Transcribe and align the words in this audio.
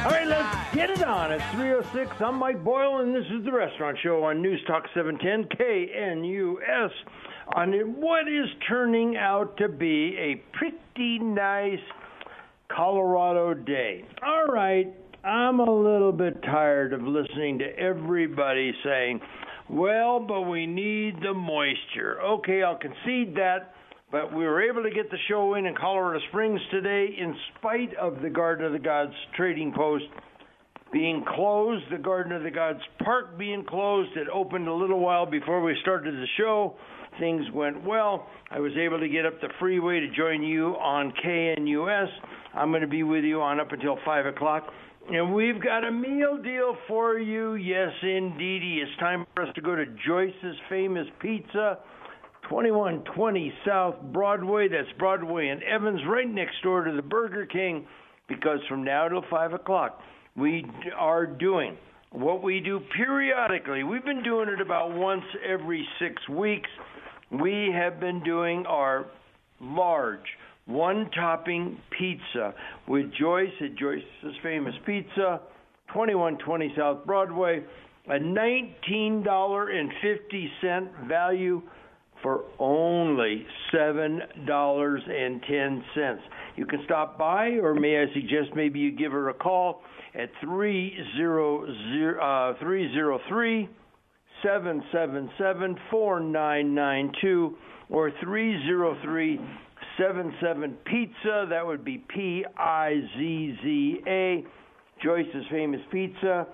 All 0.00 0.12
right, 0.12 0.28
let's 0.28 0.74
get 0.76 0.90
it 0.90 1.02
on. 1.02 1.32
It's 1.32 1.44
306. 1.54 2.20
I'm 2.20 2.36
Mike 2.36 2.62
Boyle, 2.62 2.98
and 2.98 3.12
this 3.12 3.24
is 3.32 3.44
the 3.44 3.50
Restaurant 3.50 3.98
Show 4.00 4.22
on 4.22 4.40
News 4.40 4.60
Talk 4.64 4.84
710 4.94 5.48
KNUS 5.58 6.90
on 7.56 7.72
what 8.00 8.28
is 8.28 8.48
turning 8.68 9.16
out 9.16 9.56
to 9.56 9.68
be 9.68 10.16
a 10.16 10.36
pretty 10.56 11.18
nice 11.18 11.80
Colorado 12.68 13.54
day. 13.54 14.04
All 14.24 14.46
right, 14.46 14.86
I'm 15.24 15.58
a 15.58 15.68
little 15.68 16.12
bit 16.12 16.44
tired 16.44 16.92
of 16.92 17.02
listening 17.02 17.58
to 17.58 17.76
everybody 17.76 18.72
saying, 18.84 19.20
well, 19.68 20.20
but 20.20 20.42
we 20.42 20.64
need 20.64 21.16
the 21.22 21.34
moisture. 21.34 22.22
Okay, 22.22 22.62
I'll 22.62 22.78
concede 22.78 23.34
that. 23.34 23.74
But 24.10 24.32
we 24.32 24.44
were 24.44 24.62
able 24.62 24.82
to 24.82 24.90
get 24.90 25.10
the 25.10 25.18
show 25.28 25.54
in 25.54 25.66
in 25.66 25.74
Colorado 25.74 26.20
Springs 26.30 26.60
today 26.70 27.14
in 27.18 27.36
spite 27.58 27.94
of 27.96 28.22
the 28.22 28.30
Garden 28.30 28.64
of 28.64 28.72
the 28.72 28.78
Gods 28.78 29.12
trading 29.36 29.72
post 29.76 30.04
being 30.90 31.24
closed, 31.34 31.84
the 31.90 31.98
Garden 31.98 32.32
of 32.32 32.42
the 32.42 32.50
Gods 32.50 32.80
Park 33.04 33.38
being 33.38 33.64
closed. 33.64 34.16
It 34.16 34.28
opened 34.32 34.66
a 34.66 34.72
little 34.72 35.00
while 35.00 35.26
before 35.26 35.62
we 35.62 35.76
started 35.82 36.14
the 36.14 36.26
show. 36.38 36.76
Things 37.20 37.44
went 37.52 37.84
well. 37.84 38.26
I 38.50 38.60
was 38.60 38.72
able 38.78 38.98
to 38.98 39.08
get 39.08 39.26
up 39.26 39.40
the 39.42 39.48
freeway 39.58 40.00
to 40.00 40.08
join 40.16 40.42
you 40.42 40.68
on 40.76 41.12
KNUS. 41.22 42.08
I'm 42.54 42.70
going 42.70 42.80
to 42.80 42.88
be 42.88 43.02
with 43.02 43.24
you 43.24 43.42
on 43.42 43.60
up 43.60 43.72
until 43.72 43.98
5 44.04 44.26
o'clock. 44.26 44.68
And 45.10 45.34
we've 45.34 45.62
got 45.62 45.84
a 45.84 45.90
meal 45.90 46.38
deal 46.42 46.76
for 46.86 47.18
you. 47.18 47.54
Yes, 47.56 47.92
indeedy. 48.02 48.80
It's 48.82 48.98
time 49.00 49.26
for 49.34 49.42
us 49.42 49.54
to 49.54 49.60
go 49.60 49.74
to 49.74 49.84
Joyce's 50.06 50.56
Famous 50.68 51.06
Pizza. 51.20 51.78
2120 52.48 53.52
South 53.66 53.96
Broadway. 54.12 54.68
That's 54.68 54.88
Broadway 54.98 55.48
and 55.48 55.62
Evans, 55.62 56.00
right 56.08 56.28
next 56.28 56.62
door 56.62 56.84
to 56.84 56.92
the 56.92 57.02
Burger 57.02 57.46
King, 57.46 57.86
because 58.28 58.58
from 58.68 58.84
now 58.84 59.08
till 59.08 59.24
5 59.30 59.52
o'clock, 59.52 60.00
we 60.36 60.64
are 60.96 61.26
doing 61.26 61.76
what 62.10 62.42
we 62.42 62.60
do 62.60 62.80
periodically. 62.96 63.84
We've 63.84 64.04
been 64.04 64.22
doing 64.22 64.48
it 64.48 64.60
about 64.60 64.94
once 64.94 65.24
every 65.46 65.86
six 65.98 66.26
weeks. 66.28 66.68
We 67.30 67.70
have 67.74 68.00
been 68.00 68.22
doing 68.22 68.64
our 68.66 69.06
large 69.60 70.20
one 70.64 71.10
topping 71.14 71.78
pizza 71.98 72.54
with 72.86 73.12
Joyce 73.18 73.52
at 73.60 73.74
Joyce's 73.76 74.36
Famous 74.42 74.74
Pizza, 74.86 75.42
2120 75.88 76.72
South 76.76 77.04
Broadway, 77.06 77.62
a 78.06 78.18
$19.50 78.18 81.08
value 81.08 81.62
for 82.22 82.44
only 82.58 83.46
$7.10. 83.72 86.18
You 86.56 86.66
can 86.66 86.82
stop 86.84 87.16
by, 87.18 87.58
or 87.62 87.74
may 87.74 88.02
I 88.02 88.06
suggest 88.14 88.50
maybe 88.54 88.80
you 88.80 88.90
give 88.90 89.12
her 89.12 89.28
a 89.28 89.34
call 89.34 89.82
at 90.14 90.30
303 90.40 92.18
uh, 92.20 92.54
777 94.42 95.76
4992 95.90 97.56
or 97.90 98.10
303 98.22 99.40
77 99.98 100.76
Pizza. 100.84 101.46
That 101.50 101.66
would 101.66 101.84
be 101.84 101.98
P 101.98 102.44
I 102.56 103.00
Z 103.16 103.58
Z 103.62 104.00
A. 104.06 104.44
Joyce's 105.02 105.44
Famous 105.50 105.80
Pizza 105.90 106.46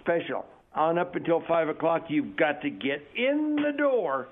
special. 0.00 0.44
On 0.74 0.98
up 0.98 1.16
until 1.16 1.42
5 1.48 1.68
o'clock, 1.68 2.04
you've 2.08 2.36
got 2.36 2.62
to 2.62 2.70
get 2.70 3.02
in 3.16 3.56
the 3.56 3.76
door 3.76 4.28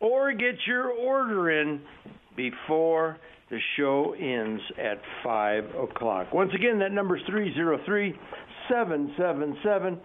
or 0.00 0.32
get 0.32 0.56
your 0.66 0.90
order 0.90 1.50
in 1.50 1.80
before 2.36 3.18
the 3.50 3.58
show 3.76 4.14
ends 4.18 4.62
at 4.78 5.00
5 5.24 5.74
o'clock. 5.74 6.32
Once 6.32 6.52
again, 6.54 6.78
that 6.80 6.92
number 6.92 7.16
is 7.16 7.22
303 7.26 8.14
777 8.68 10.00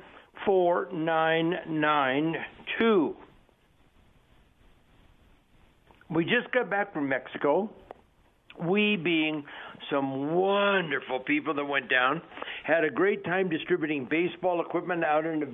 4992. 0.46 3.16
We 6.10 6.26
just 6.26 6.52
got 6.54 6.70
back 6.70 6.94
from 6.94 7.10
Mexico. 7.10 7.70
We, 8.62 8.98
being 8.98 9.44
some 9.90 10.36
wonderful 10.36 11.22
people 11.22 11.56
that 11.56 11.66
went 11.66 11.90
down, 11.90 12.22
had 12.64 12.84
a 12.84 12.90
great 12.90 13.24
time 13.26 13.50
distributing 13.50 14.06
baseball 14.10 14.62
equipment 14.62 15.04
out 15.04 15.26
in 15.26 15.40
the 15.40 15.48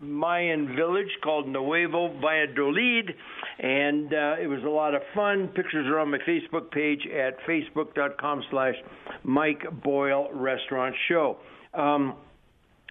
Mayan 0.00 0.76
village 0.76 1.10
called 1.24 1.48
Nuevo 1.48 2.16
Valladolid, 2.20 3.16
and 3.58 4.14
uh, 4.14 4.36
it 4.40 4.46
was 4.46 4.62
a 4.64 4.68
lot 4.68 4.94
of 4.94 5.02
fun. 5.14 5.48
Pictures 5.48 5.88
are 5.88 5.98
on 5.98 6.12
my 6.12 6.18
Facebook 6.18 6.70
page 6.70 7.04
at 7.06 7.36
facebook.com 7.48 8.44
slash 8.50 8.76
Mike 9.24 9.64
Boyle 9.82 10.28
Restaurant 10.32 10.94
Show. 11.08 11.38
Um, 11.74 12.14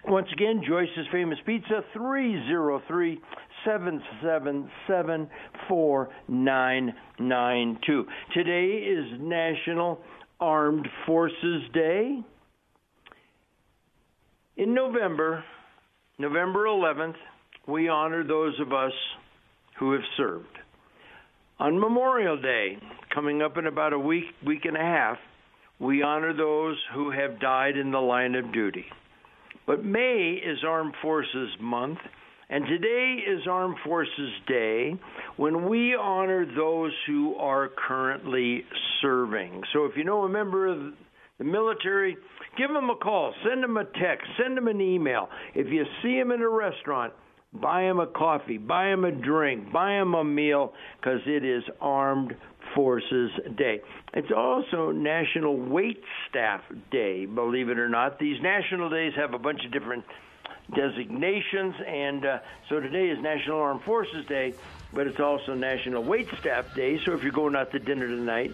once 0.06 0.28
again, 0.32 0.62
Joyce's 0.66 1.06
Famous 1.10 1.38
Pizza, 1.46 1.82
303 1.94 3.18
777 3.64 5.30
4992. 5.68 8.06
Today 8.34 8.84
is 8.86 9.06
National 9.18 9.98
Armed 10.40 10.86
Forces 11.06 11.62
Day. 11.72 12.20
In 14.58 14.74
November, 14.74 15.42
November 16.20 16.64
11th, 16.64 17.14
we 17.68 17.88
honor 17.88 18.26
those 18.26 18.58
of 18.58 18.72
us 18.72 18.90
who 19.78 19.92
have 19.92 20.02
served. 20.16 20.46
On 21.60 21.78
Memorial 21.78 22.36
Day, 22.36 22.76
coming 23.14 23.40
up 23.40 23.56
in 23.56 23.66
about 23.66 23.92
a 23.92 23.98
week, 23.98 24.24
week 24.44 24.64
and 24.64 24.76
a 24.76 24.80
half, 24.80 25.16
we 25.78 26.02
honor 26.02 26.36
those 26.36 26.76
who 26.92 27.12
have 27.12 27.38
died 27.38 27.76
in 27.76 27.92
the 27.92 28.00
line 28.00 28.34
of 28.34 28.52
duty. 28.52 28.86
But 29.64 29.84
May 29.84 30.40
is 30.44 30.58
Armed 30.66 30.94
Forces 31.02 31.50
Month, 31.60 31.98
and 32.50 32.66
today 32.66 33.18
is 33.24 33.46
Armed 33.48 33.76
Forces 33.84 34.32
Day 34.48 34.96
when 35.36 35.68
we 35.68 35.94
honor 35.94 36.44
those 36.44 36.92
who 37.06 37.36
are 37.36 37.70
currently 37.86 38.64
serving. 39.00 39.62
So 39.72 39.84
if 39.84 39.92
you 39.96 40.02
know 40.02 40.24
a 40.24 40.28
member 40.28 40.66
of 40.66 40.94
the 41.38 41.44
military, 41.44 42.16
give 42.56 42.70
them 42.70 42.90
a 42.90 42.96
call, 42.96 43.32
send 43.48 43.62
them 43.62 43.76
a 43.76 43.84
text, 43.84 44.26
send 44.40 44.56
them 44.56 44.68
an 44.68 44.80
email. 44.80 45.28
If 45.54 45.68
you 45.68 45.84
see 46.02 46.18
them 46.18 46.32
in 46.32 46.42
a 46.42 46.48
restaurant, 46.48 47.12
buy 47.52 47.82
them 47.82 48.00
a 48.00 48.06
coffee, 48.06 48.58
buy 48.58 48.90
them 48.90 49.04
a 49.04 49.12
drink, 49.12 49.72
buy 49.72 49.92
them 49.92 50.14
a 50.14 50.24
meal, 50.24 50.74
because 51.00 51.20
it 51.26 51.44
is 51.44 51.62
Armed 51.80 52.36
Forces 52.74 53.30
Day. 53.56 53.80
It's 54.14 54.32
also 54.36 54.90
National 54.90 55.56
Wait 55.56 56.02
Staff 56.28 56.62
Day, 56.90 57.24
believe 57.24 57.68
it 57.68 57.78
or 57.78 57.88
not. 57.88 58.18
These 58.18 58.42
national 58.42 58.90
days 58.90 59.12
have 59.16 59.32
a 59.32 59.38
bunch 59.38 59.64
of 59.64 59.70
different 59.70 60.04
designations, 60.74 61.74
and 61.86 62.26
uh, 62.26 62.38
so 62.68 62.80
today 62.80 63.08
is 63.08 63.18
National 63.20 63.60
Armed 63.60 63.82
Forces 63.82 64.26
Day, 64.26 64.54
but 64.92 65.06
it's 65.06 65.20
also 65.20 65.54
National 65.54 66.02
Wait 66.02 66.28
Staff 66.40 66.74
Day. 66.74 67.00
So 67.04 67.12
if 67.12 67.22
you're 67.22 67.32
going 67.32 67.56
out 67.56 67.70
to 67.72 67.78
dinner 67.78 68.06
tonight, 68.06 68.52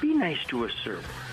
be 0.00 0.14
nice 0.14 0.44
to 0.48 0.64
a 0.64 0.70
server. 0.84 1.29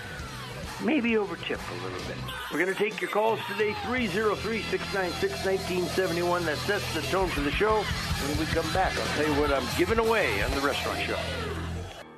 Maybe 0.80 1.16
over 1.16 1.34
tip 1.36 1.60
a 1.70 1.74
little 1.82 1.98
bit. 2.06 2.16
We're 2.52 2.60
going 2.60 2.72
to 2.72 2.78
take 2.78 3.00
your 3.00 3.10
calls 3.10 3.40
today 3.50 3.74
303 3.86 4.62
696 4.62 5.44
1971. 5.44 6.44
That 6.44 6.56
sets 6.58 6.94
the 6.94 7.02
tone 7.02 7.28
for 7.28 7.40
the 7.40 7.50
show. 7.50 7.82
When 7.82 8.38
we 8.38 8.44
come 8.46 8.72
back, 8.72 8.96
I'll 8.96 9.16
tell 9.16 9.26
you 9.26 9.34
what 9.40 9.52
I'm 9.52 9.66
giving 9.76 9.98
away 9.98 10.40
on 10.42 10.52
the 10.52 10.60
restaurant 10.60 11.00
show. 11.00 11.18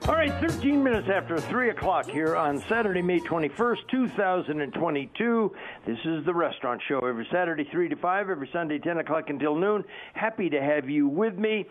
All 0.09 0.15
right, 0.15 0.33
13 0.41 0.83
minutes 0.83 1.09
after 1.09 1.39
3 1.39 1.71
o'clock 1.71 2.05
here 2.07 2.37
on 2.37 2.63
Saturday, 2.69 3.01
May 3.01 3.21
21st, 3.21 3.89
2022. 3.91 5.55
This 5.87 5.99
is 6.05 6.23
the 6.25 6.35
Restaurant 6.35 6.83
Show 6.89 7.07
every 7.07 7.29
Saturday, 7.31 7.65
3 7.71 7.89
to 7.91 7.97
5, 7.97 8.31
every 8.31 8.49
Sunday, 8.53 8.79
10 8.79 8.99
o'clock 8.99 9.31
until 9.31 9.55
noon. 9.55 9.85
Happy 10.15 10.51
to 10.51 10.61
have 10.61 10.91
you 10.91 11.07
with 11.07 11.39
me. 11.39 11.65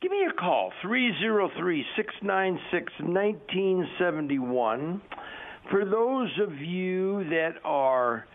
Give 0.00 0.10
me 0.10 0.24
a 0.28 0.32
call, 0.32 0.72
303 0.82 1.84
696 1.96 2.92
1971. 3.00 5.02
For 5.72 5.86
those 5.86 6.28
of 6.38 6.58
you 6.58 7.24
that 7.30 7.54
are 7.64 8.26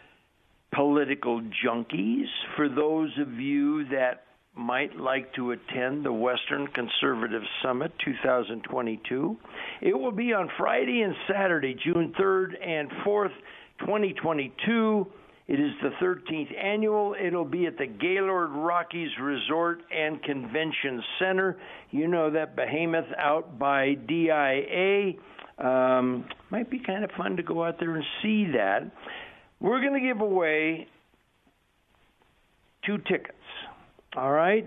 political 0.74 1.40
junkies, 1.64 2.26
for 2.56 2.68
those 2.68 3.12
of 3.20 3.34
you 3.34 3.88
that 3.90 4.24
might 4.56 4.98
like 4.98 5.32
to 5.36 5.52
attend 5.52 6.04
the 6.04 6.12
Western 6.12 6.66
Conservative 6.66 7.44
Summit 7.62 7.92
2022. 8.04 9.38
It 9.82 9.94
will 9.94 10.12
be 10.12 10.34
on 10.34 10.50
Friday 10.58 11.02
and 11.02 11.14
Saturday, 11.32 11.76
June 11.76 12.12
3rd 12.20 12.68
and 12.68 12.90
4th, 13.06 13.36
2022. 13.82 15.06
It 15.48 15.60
is 15.60 15.72
the 15.84 15.92
13th 16.04 16.58
annual. 16.58 17.16
It'll 17.24 17.46
be 17.46 17.68
at 17.68 17.78
the 17.78 17.86
Gaylord 17.86 18.50
Rockies 18.50 19.12
Resort 19.22 19.84
and 19.96 20.22
Convention 20.24 21.04
Center. 21.20 21.58
You 21.92 22.08
know 22.08 22.32
that 22.32 22.56
behemoth 22.56 23.06
out 23.16 23.60
by 23.60 23.94
DIA. 23.94 25.14
Um, 25.58 26.26
might 26.52 26.70
be 26.70 26.80
kind 26.80 27.04
of 27.04 27.12
fun 27.18 27.38
to 27.38 27.44
go 27.44 27.64
out 27.64 27.80
there 27.80 27.96
and 27.96 28.04
see 28.22 28.52
that. 28.54 28.92
We're 29.60 29.82
going 29.82 29.94
to 29.94 30.08
give 30.08 30.22
away 30.22 30.88
two 32.86 32.98
tickets. 33.00 33.34
All 34.16 34.32
right? 34.32 34.66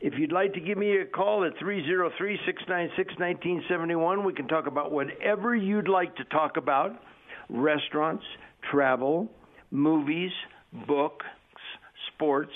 If 0.00 0.14
you'd 0.18 0.32
like 0.32 0.52
to 0.54 0.60
give 0.60 0.76
me 0.76 0.98
a 0.98 1.06
call 1.06 1.44
at 1.44 1.58
303 1.58 2.38
696 2.44 3.18
1971, 3.18 4.24
we 4.24 4.32
can 4.32 4.46
talk 4.46 4.66
about 4.66 4.92
whatever 4.92 5.54
you'd 5.54 5.88
like 5.88 6.14
to 6.16 6.24
talk 6.24 6.56
about 6.56 6.92
restaurants, 7.48 8.24
travel, 8.70 9.28
movies, 9.70 10.32
books, 10.86 11.26
sports, 12.12 12.52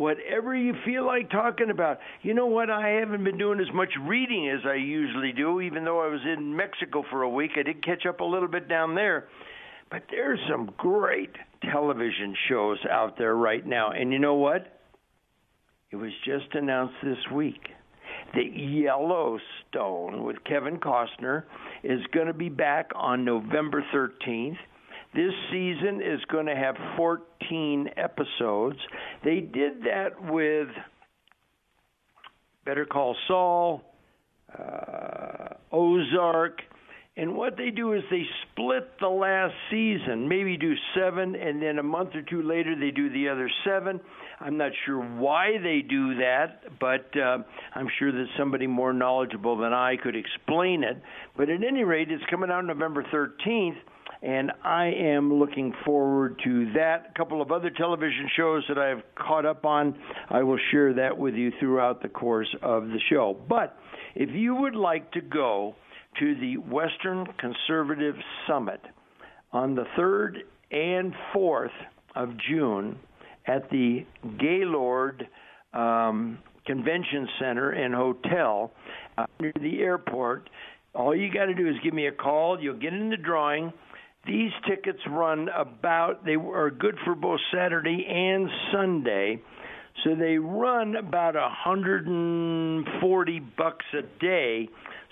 whatever 0.00 0.56
you 0.56 0.72
feel 0.86 1.04
like 1.04 1.30
talking 1.30 1.68
about. 1.68 1.98
You 2.22 2.32
know 2.32 2.46
what? 2.46 2.70
I 2.70 2.88
haven't 3.00 3.22
been 3.22 3.36
doing 3.36 3.60
as 3.60 3.72
much 3.74 3.90
reading 4.08 4.48
as 4.48 4.64
I 4.66 4.76
usually 4.76 5.32
do, 5.32 5.60
even 5.60 5.84
though 5.84 6.00
I 6.00 6.06
was 6.06 6.22
in 6.24 6.56
Mexico 6.56 7.04
for 7.10 7.20
a 7.22 7.28
week. 7.28 7.50
I 7.58 7.62
did 7.62 7.84
catch 7.84 8.06
up 8.06 8.20
a 8.20 8.24
little 8.24 8.48
bit 8.48 8.66
down 8.66 8.94
there. 8.94 9.28
But 9.90 10.04
there's 10.10 10.40
some 10.48 10.70
great 10.78 11.36
television 11.70 12.34
shows 12.48 12.78
out 12.90 13.18
there 13.18 13.36
right 13.36 13.64
now. 13.66 13.90
And 13.90 14.10
you 14.10 14.18
know 14.18 14.36
what? 14.36 14.80
It 15.90 15.96
was 15.96 16.12
just 16.24 16.54
announced 16.54 16.94
this 17.02 17.18
week 17.34 17.60
that 18.32 18.56
Yellowstone 18.56 20.24
with 20.24 20.36
Kevin 20.44 20.78
Costner 20.78 21.42
is 21.84 22.00
going 22.14 22.28
to 22.28 22.32
be 22.32 22.48
back 22.48 22.90
on 22.94 23.26
November 23.26 23.84
13th. 23.94 24.56
This 25.14 25.32
season 25.50 26.00
is 26.00 26.20
going 26.30 26.46
to 26.46 26.54
have 26.56 26.76
14 26.96 27.39
episodes. 27.96 28.78
They 29.24 29.40
did 29.40 29.82
that 29.84 30.22
with 30.22 30.68
Better 32.64 32.84
Call 32.84 33.16
Saul, 33.26 33.82
uh, 34.56 35.54
Ozark, 35.72 36.60
and 37.16 37.36
what 37.36 37.56
they 37.56 37.70
do 37.70 37.92
is 37.92 38.02
they 38.10 38.22
split 38.50 38.98
the 39.00 39.08
last 39.08 39.54
season, 39.70 40.28
maybe 40.28 40.56
do 40.56 40.74
seven, 40.94 41.34
and 41.34 41.60
then 41.60 41.78
a 41.78 41.82
month 41.82 42.14
or 42.14 42.22
two 42.22 42.42
later 42.42 42.74
they 42.74 42.92
do 42.92 43.10
the 43.10 43.28
other 43.28 43.50
seven. 43.62 44.00
I'm 44.40 44.56
not 44.56 44.72
sure 44.86 45.00
why 45.00 45.58
they 45.62 45.82
do 45.82 46.14
that, 46.14 46.78
but 46.78 47.10
uh, 47.18 47.38
I'm 47.74 47.88
sure 47.98 48.10
that 48.12 48.26
somebody 48.38 48.66
more 48.66 48.92
knowledgeable 48.92 49.58
than 49.58 49.74
I 49.74 49.96
could 49.96 50.16
explain 50.16 50.82
it. 50.82 51.02
But 51.36 51.50
at 51.50 51.62
any 51.62 51.84
rate, 51.84 52.10
it's 52.10 52.24
coming 52.30 52.50
out 52.50 52.64
November 52.64 53.04
13th 53.12 53.76
and 54.22 54.52
I 54.62 54.86
am 54.86 55.32
looking 55.32 55.72
forward 55.84 56.40
to 56.44 56.72
that. 56.74 57.10
A 57.14 57.18
couple 57.18 57.40
of 57.40 57.50
other 57.50 57.70
television 57.70 58.28
shows 58.36 58.64
that 58.68 58.78
I've 58.78 59.02
caught 59.14 59.46
up 59.46 59.64
on, 59.64 59.96
I 60.28 60.42
will 60.42 60.58
share 60.70 60.92
that 60.94 61.16
with 61.16 61.34
you 61.34 61.52
throughout 61.58 62.02
the 62.02 62.08
course 62.08 62.54
of 62.62 62.88
the 62.88 63.00
show. 63.08 63.36
But 63.48 63.76
if 64.14 64.30
you 64.30 64.54
would 64.54 64.74
like 64.74 65.10
to 65.12 65.20
go 65.20 65.74
to 66.18 66.34
the 66.34 66.56
Western 66.58 67.26
Conservative 67.38 68.16
Summit 68.46 68.80
on 69.52 69.74
the 69.74 69.84
3rd 69.98 70.38
and 70.70 71.14
4th 71.34 71.68
of 72.14 72.30
June 72.48 72.98
at 73.46 73.70
the 73.70 74.04
Gaylord 74.38 75.26
um, 75.72 76.38
Convention 76.66 77.28
Center 77.40 77.70
and 77.70 77.94
Hotel 77.94 78.72
uh, 79.16 79.26
near 79.40 79.52
the 79.60 79.80
airport. 79.80 80.50
All 80.94 81.14
you 81.14 81.32
got 81.32 81.46
to 81.46 81.54
do 81.54 81.68
is 81.68 81.76
give 81.82 81.94
me 81.94 82.06
a 82.06 82.12
call. 82.12 82.60
You'll 82.60 82.78
get 82.78 82.92
in 82.92 83.10
the 83.10 83.16
drawing. 83.16 83.72
These 84.26 84.52
tickets 84.68 84.98
run 85.08 85.48
about, 85.48 86.24
they 86.24 86.34
are 86.34 86.70
good 86.70 86.98
for 87.04 87.14
both 87.14 87.40
Saturday 87.52 88.06
and 88.06 88.50
Sunday. 88.72 89.40
So 90.04 90.14
they 90.14 90.38
run 90.38 90.96
about 90.96 91.36
a 91.36 91.40
140 91.40 93.40
bucks 93.56 93.84
a 93.92 94.02
day. 94.20 94.68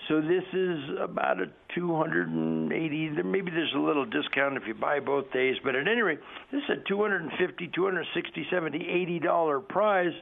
So 0.07 0.21
this 0.21 0.43
is 0.53 0.79
about 0.99 1.41
a 1.41 1.47
280. 1.75 3.09
Maybe 3.23 3.51
there's 3.51 3.73
a 3.75 3.79
little 3.79 4.05
discount 4.05 4.57
if 4.57 4.63
you 4.67 4.73
buy 4.73 4.99
both 4.99 5.31
days, 5.31 5.57
but 5.63 5.75
at 5.75 5.87
any 5.87 6.01
rate, 6.01 6.19
this 6.51 6.63
is 6.69 6.77
a 6.77 6.87
250, 6.87 7.67
260, 7.75 8.47
70, 8.49 8.89
80 8.89 9.19
dollar 9.19 9.59
prize. 9.59 10.13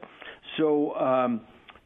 So 0.57 0.93
um, 0.95 1.41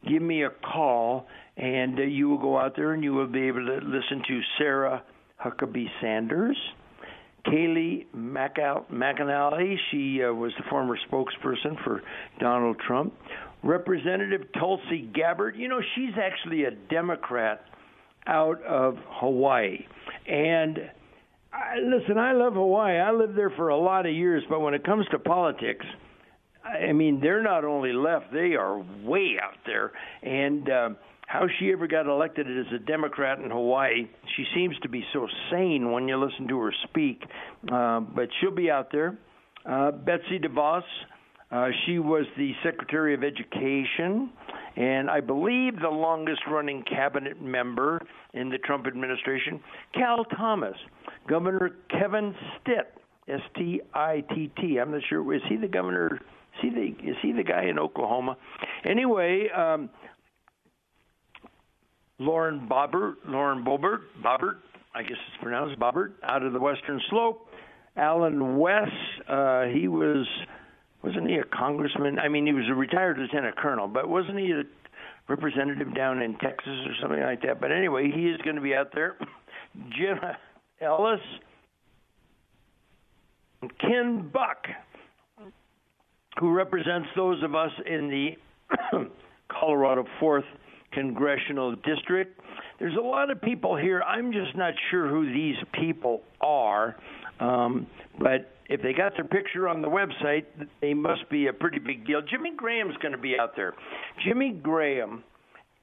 give 0.08 0.22
me 0.22 0.44
a 0.44 0.50
call, 0.50 1.26
and 1.56 1.98
uh, 1.98 2.02
you 2.02 2.28
will 2.28 2.38
go 2.38 2.58
out 2.58 2.74
there 2.74 2.92
and 2.92 3.04
you 3.04 3.12
will 3.12 3.28
be 3.28 3.42
able 3.42 3.66
to 3.66 3.80
listen 3.84 4.22
to 4.26 4.40
Sarah 4.58 5.02
Huckabee 5.44 5.88
Sanders 6.00 6.56
Kayleigh 7.46 8.06
McEnany, 8.14 9.76
she 9.90 10.22
uh, 10.22 10.32
was 10.32 10.52
the 10.56 10.64
former 10.70 10.96
spokesperson 11.10 11.82
for 11.84 12.02
Donald 12.38 12.78
Trump. 12.86 13.14
Representative 13.62 14.42
Tulsi 14.58 15.08
Gabbard, 15.14 15.56
you 15.56 15.68
know, 15.68 15.80
she's 15.94 16.14
actually 16.20 16.64
a 16.64 16.70
Democrat 16.70 17.64
out 18.26 18.62
of 18.64 18.96
Hawaii. 19.08 19.86
And 20.26 20.78
I, 21.52 21.78
listen, 21.78 22.18
I 22.18 22.32
love 22.32 22.54
Hawaii. 22.54 22.98
I 22.98 23.12
lived 23.12 23.36
there 23.36 23.50
for 23.50 23.68
a 23.68 23.76
lot 23.76 24.06
of 24.06 24.12
years, 24.12 24.42
but 24.48 24.60
when 24.60 24.74
it 24.74 24.84
comes 24.84 25.06
to 25.10 25.18
politics, 25.18 25.84
I 26.64 26.92
mean, 26.92 27.20
they're 27.20 27.42
not 27.42 27.64
only 27.64 27.92
left, 27.92 28.32
they 28.32 28.54
are 28.54 28.78
way 29.02 29.36
out 29.42 29.58
there. 29.66 29.92
And 30.22 30.70
uh, 30.70 30.90
how 31.32 31.46
she 31.58 31.72
ever 31.72 31.86
got 31.86 32.06
elected 32.06 32.46
as 32.46 32.66
a 32.74 32.78
Democrat 32.78 33.38
in 33.38 33.50
Hawaii. 33.50 34.06
She 34.36 34.44
seems 34.54 34.76
to 34.82 34.88
be 34.90 35.02
so 35.14 35.26
sane 35.50 35.90
when 35.90 36.06
you 36.06 36.18
listen 36.18 36.46
to 36.48 36.58
her 36.58 36.74
speak, 36.84 37.22
uh, 37.72 38.00
but 38.00 38.28
she'll 38.38 38.50
be 38.54 38.70
out 38.70 38.92
there. 38.92 39.16
Uh, 39.64 39.92
Betsy 39.92 40.38
DeVos, 40.38 40.82
uh, 41.50 41.68
she 41.86 41.98
was 41.98 42.26
the 42.36 42.52
Secretary 42.62 43.14
of 43.14 43.24
Education, 43.24 44.28
and 44.76 45.08
I 45.08 45.20
believe 45.20 45.80
the 45.80 45.88
longest 45.88 46.42
running 46.50 46.82
cabinet 46.82 47.40
member 47.40 48.02
in 48.34 48.50
the 48.50 48.58
Trump 48.58 48.86
administration. 48.86 49.58
Cal 49.94 50.26
Thomas, 50.36 50.76
Governor 51.26 51.76
Kevin 51.88 52.34
Stitt, 52.60 52.92
S 53.26 53.40
T 53.56 53.80
I 53.94 54.22
T 54.34 54.50
T. 54.60 54.76
I'm 54.78 54.90
not 54.90 55.00
sure. 55.08 55.34
Is 55.34 55.40
he 55.48 55.56
the 55.56 55.68
governor? 55.68 56.16
Is 56.16 56.60
he 56.60 56.68
the, 56.68 57.10
is 57.10 57.16
he 57.22 57.32
the 57.32 57.42
guy 57.42 57.64
in 57.70 57.78
Oklahoma? 57.78 58.36
Anyway, 58.84 59.48
um, 59.56 59.88
Lauren 62.22 62.68
Boebert, 62.68 63.16
Lauren 63.26 63.64
Bobert, 63.64 64.02
Boebert, 64.22 64.58
I 64.94 65.02
guess 65.02 65.12
it's 65.12 65.42
pronounced 65.42 65.78
Boebert, 65.78 66.12
out 66.22 66.42
of 66.42 66.52
the 66.52 66.60
Western 66.60 67.00
Slope. 67.10 67.48
Allen 67.96 68.58
West, 68.58 68.92
uh, 69.28 69.64
he 69.64 69.88
was, 69.88 70.26
wasn't 71.02 71.28
he 71.28 71.36
a 71.36 71.44
congressman? 71.44 72.18
I 72.18 72.28
mean, 72.28 72.46
he 72.46 72.52
was 72.52 72.64
a 72.70 72.74
retired 72.74 73.18
lieutenant 73.18 73.56
colonel, 73.56 73.88
but 73.88 74.08
wasn't 74.08 74.38
he 74.38 74.52
a 74.52 74.62
representative 75.28 75.94
down 75.94 76.22
in 76.22 76.38
Texas 76.38 76.86
or 76.86 76.94
something 77.00 77.20
like 77.20 77.42
that? 77.42 77.60
But 77.60 77.72
anyway, 77.72 78.10
he 78.10 78.28
is 78.28 78.40
going 78.42 78.56
to 78.56 78.62
be 78.62 78.74
out 78.74 78.92
there. 78.94 79.16
Jim 79.90 80.18
Ellis, 80.80 81.20
Ken 83.80 84.30
Buck, 84.32 84.66
who 86.38 86.52
represents 86.52 87.08
those 87.16 87.42
of 87.42 87.54
us 87.54 87.72
in 87.84 88.08
the 88.08 89.08
Colorado 89.48 90.04
4th 90.20 90.44
congressional 90.92 91.74
district. 91.76 92.40
There's 92.78 92.96
a 92.96 93.00
lot 93.00 93.30
of 93.30 93.40
people 93.40 93.76
here. 93.76 94.02
I'm 94.02 94.32
just 94.32 94.56
not 94.56 94.74
sure 94.90 95.08
who 95.08 95.32
these 95.32 95.56
people 95.72 96.22
are, 96.40 96.96
um, 97.40 97.86
but 98.18 98.50
if 98.68 98.80
they 98.82 98.92
got 98.92 99.12
their 99.16 99.24
picture 99.24 99.68
on 99.68 99.82
the 99.82 99.88
website, 99.88 100.44
they 100.80 100.94
must 100.94 101.28
be 101.30 101.48
a 101.48 101.52
pretty 101.52 101.78
big 101.78 102.06
deal. 102.06 102.22
Jimmy 102.22 102.52
Graham's 102.56 102.96
going 103.02 103.12
to 103.12 103.18
be 103.18 103.38
out 103.38 103.54
there. 103.56 103.74
Jimmy 104.24 104.52
Graham 104.52 105.22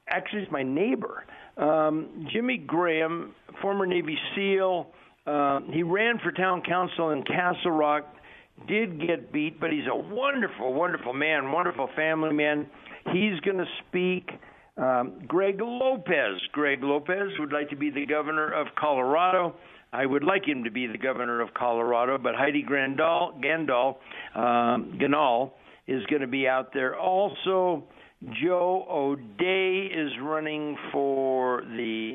actually 0.08 0.42
is 0.42 0.48
my 0.50 0.62
neighbor. 0.62 1.24
Um, 1.56 2.26
Jimmy 2.32 2.58
Graham, 2.58 3.34
former 3.62 3.86
Navy 3.86 4.18
SEAL, 4.34 4.88
uh, 5.26 5.60
he 5.72 5.82
ran 5.82 6.18
for 6.18 6.32
town 6.32 6.62
council 6.62 7.10
in 7.10 7.22
Castle 7.22 7.70
Rock. 7.70 8.14
Did 8.66 9.00
get 9.00 9.32
beat, 9.32 9.60
but 9.60 9.70
he's 9.70 9.86
a 9.90 9.96
wonderful, 9.96 10.74
wonderful 10.74 11.12
man, 11.12 11.50
wonderful 11.52 11.88
family 11.96 12.34
man. 12.34 12.66
He's 13.12 13.40
going 13.40 13.58
to 13.58 13.66
speak. 13.88 14.28
Um, 14.76 15.20
Greg 15.26 15.60
Lopez. 15.60 16.40
Greg 16.52 16.82
Lopez 16.82 17.28
would 17.38 17.52
like 17.52 17.68
to 17.70 17.76
be 17.76 17.90
the 17.90 18.06
governor 18.06 18.52
of 18.52 18.68
Colorado. 18.78 19.54
I 19.92 20.06
would 20.06 20.22
like 20.22 20.46
him 20.46 20.64
to 20.64 20.70
be 20.70 20.86
the 20.86 20.98
governor 20.98 21.40
of 21.40 21.52
Colorado, 21.54 22.16
but 22.16 22.34
Heidi 22.36 22.62
Grandal, 22.62 23.42
Gandal, 23.42 23.96
um, 24.36 24.98
Ganahl 25.00 25.52
is 25.88 26.04
going 26.06 26.22
to 26.22 26.28
be 26.28 26.46
out 26.46 26.72
there. 26.72 26.96
Also, 26.96 27.82
Joe 28.40 28.86
O'Dea 28.88 29.86
is 29.92 30.12
running 30.22 30.76
for 30.92 31.62
the 31.62 32.14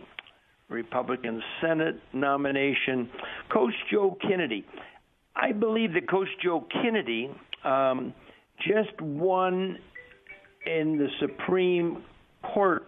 Republican 0.69 1.41
Senate 1.61 1.99
nomination. 2.13 3.09
Coach 3.51 3.73
Joe 3.91 4.17
Kennedy. 4.21 4.65
I 5.35 5.51
believe 5.51 5.93
that 5.93 6.09
Coach 6.09 6.29
Joe 6.41 6.65
Kennedy 6.81 7.29
um, 7.65 8.13
just 8.65 8.99
won 9.01 9.77
in 10.65 10.97
the 10.97 11.07
Supreme 11.19 12.03
court 12.53 12.87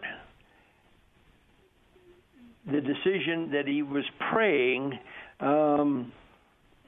the 2.66 2.82
decision 2.82 3.52
that 3.52 3.66
he 3.66 3.82
was 3.82 4.04
praying 4.32 5.00
um, 5.40 6.12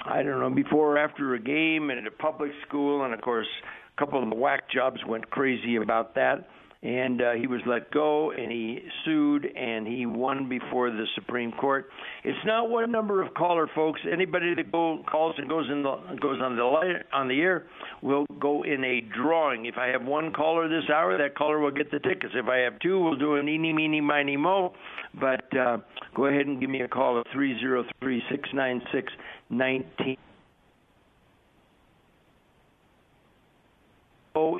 I 0.06 0.24
don't 0.24 0.40
know, 0.40 0.50
before 0.50 0.96
or 0.96 0.98
after 0.98 1.36
a 1.36 1.40
game 1.40 1.90
and 1.90 2.00
at 2.00 2.08
a 2.08 2.12
public 2.12 2.52
school, 2.68 3.04
and 3.04 3.14
of 3.14 3.22
course, 3.22 3.48
a 3.96 4.00
couple 4.00 4.22
of 4.22 4.30
the 4.30 4.36
whack 4.36 4.70
jobs 4.72 5.00
went 5.06 5.30
crazy 5.30 5.76
about 5.76 6.16
that 6.16 6.48
and 6.82 7.22
uh, 7.22 7.32
he 7.34 7.46
was 7.46 7.60
let 7.66 7.92
go 7.92 8.32
and 8.32 8.50
he 8.52 8.80
sued 9.04 9.46
and 9.46 9.86
he 9.86 10.06
won 10.06 10.48
before 10.48 10.90
the 10.90 11.06
Supreme 11.16 11.52
Court. 11.52 11.90
It's 12.24 12.40
not 12.46 12.70
one 12.70 12.90
number 12.90 13.22
of 13.22 13.34
caller 13.34 13.70
folks. 13.76 14.00
Anybody 14.10 14.56
that 14.56 14.72
go, 14.72 15.04
calls 15.10 15.36
and 15.38 15.50
goes 15.50 15.66
in 15.70 15.84
the 15.84 15.98
goes 16.22 16.40
on 16.42 16.56
the 16.56 16.64
light, 16.64 17.04
on 17.12 17.28
the 17.28 17.42
air 17.42 17.68
will 18.02 18.26
go 18.40 18.64
in 18.64 18.84
a 18.86 19.02
drawing. 19.02 19.66
If 19.66 19.76
I 19.78 19.88
have 19.88 20.04
one 20.04 20.32
caller 20.32 20.70
this 20.70 20.90
hour, 20.90 21.18
that 21.18 21.36
caller 21.36 21.60
will 21.60 21.72
get 21.72 21.92
the 21.92 22.00
tickets. 22.00 22.34
If 22.34 22.48
I 22.48 22.60
have 22.60 22.80
two, 22.80 23.00
we'll 23.00 23.18
do 23.18 23.36
an 23.36 23.50
eeny 23.50 23.74
meeny 23.74 24.00
miny 24.00 24.38
mo. 24.38 24.74
But 25.20 25.58
uh, 25.58 25.80
go 26.16 26.28
ahead 26.28 26.46
and 26.46 26.62
give 26.62 26.70
me 26.70 26.82
a 26.82 26.88
call 26.88 27.20
at 27.20 27.26
three 27.34 27.60
zero 27.60 27.84
three 28.00 28.22
six 28.32 28.48
nine 28.54 28.82
six 28.94 29.12
nineteen. 29.50 30.18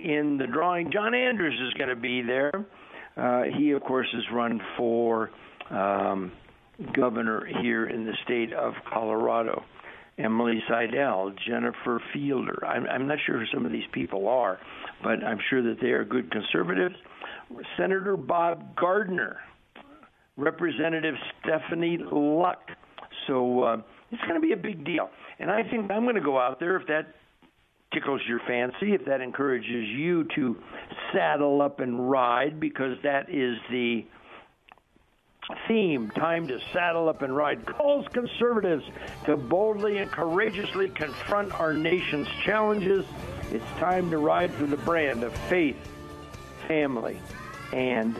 In 0.04 0.38
the 0.38 0.48
drawing. 0.48 0.92
John 0.92 1.14
Andrews 1.14 1.60
is 1.68 1.74
going 1.76 1.90
to 1.90 1.96
be 1.96 2.22
there. 2.22 2.66
Uh, 3.18 3.44
he, 3.58 3.72
of 3.72 3.82
course, 3.84 4.08
has 4.14 4.24
run 4.34 4.62
for 4.78 5.30
um, 5.70 6.32
governor 6.94 7.46
here 7.62 7.88
in 7.88 8.06
the 8.06 8.14
state 8.24 8.54
of 8.54 8.74
Colorado. 8.92 9.64
Emily 10.18 10.62
Seidel, 10.68 11.32
Jennifer 11.48 12.02
Fielder. 12.14 12.64
I'm, 12.66 12.86
I'm 12.88 13.08
not 13.08 13.20
sure 13.26 13.40
who 13.40 13.46
some 13.54 13.66
of 13.66 13.72
these 13.72 13.88
people 13.94 14.28
are, 14.28 14.60
but 15.02 15.24
I'm 15.24 15.40
sure 15.50 15.62
that 15.64 15.78
they 15.82 15.92
are 15.92 16.04
good 16.04 16.30
conservatives. 16.32 16.96
Senator 17.78 18.18
Bob 18.18 18.76
Gardner, 18.76 19.38
Representative 20.36 21.16
Stephanie 21.42 22.00
Luck. 22.12 22.60
So 23.28 23.64
uh, 23.64 23.78
it's 24.12 24.22
going 24.24 24.36
to 24.36 24.46
be 24.46 24.54
a 24.54 24.58
big 24.58 24.86
deal. 24.86 25.10
And 25.40 25.50
I 25.50 25.64
think 25.64 25.90
I'm 25.90 26.04
going 26.04 26.16
to 26.16 26.22
go 26.22 26.38
out 26.38 26.60
there 26.60 26.76
if 26.76 26.88
that 26.88 27.16
tickles 27.94 28.22
your 28.28 28.40
fancy, 28.48 28.94
if 28.94 29.06
that 29.06 29.22
encourages 29.22 29.88
you 29.88 30.26
to 30.36 30.62
saddle 31.14 31.62
up 31.62 31.80
and 31.80 32.10
ride, 32.10 32.60
because 32.60 32.98
that 33.04 33.30
is 33.30 33.58
the 33.72 34.06
theme 35.68 36.12
time 36.12 36.48
to 36.48 36.60
saddle 36.72 37.10
up 37.10 37.24
and 37.24 37.36
ride 37.36 37.66
calls 37.66 38.06
conservatives 38.14 38.84
to 39.26 39.36
boldly 39.36 39.98
and 39.98 40.12
courageously 40.12 40.90
confront 40.90 41.52
our 41.60 41.74
nation's 41.74 42.28
challenges. 42.44 43.04
It's 43.52 43.66
time 43.80 44.12
to 44.12 44.20
ride 44.20 44.52
for 44.52 44.68
the 44.68 44.78
brand 44.78 45.24
of 45.24 45.34
faith, 45.48 45.78
family, 46.68 47.20
and 47.74 48.16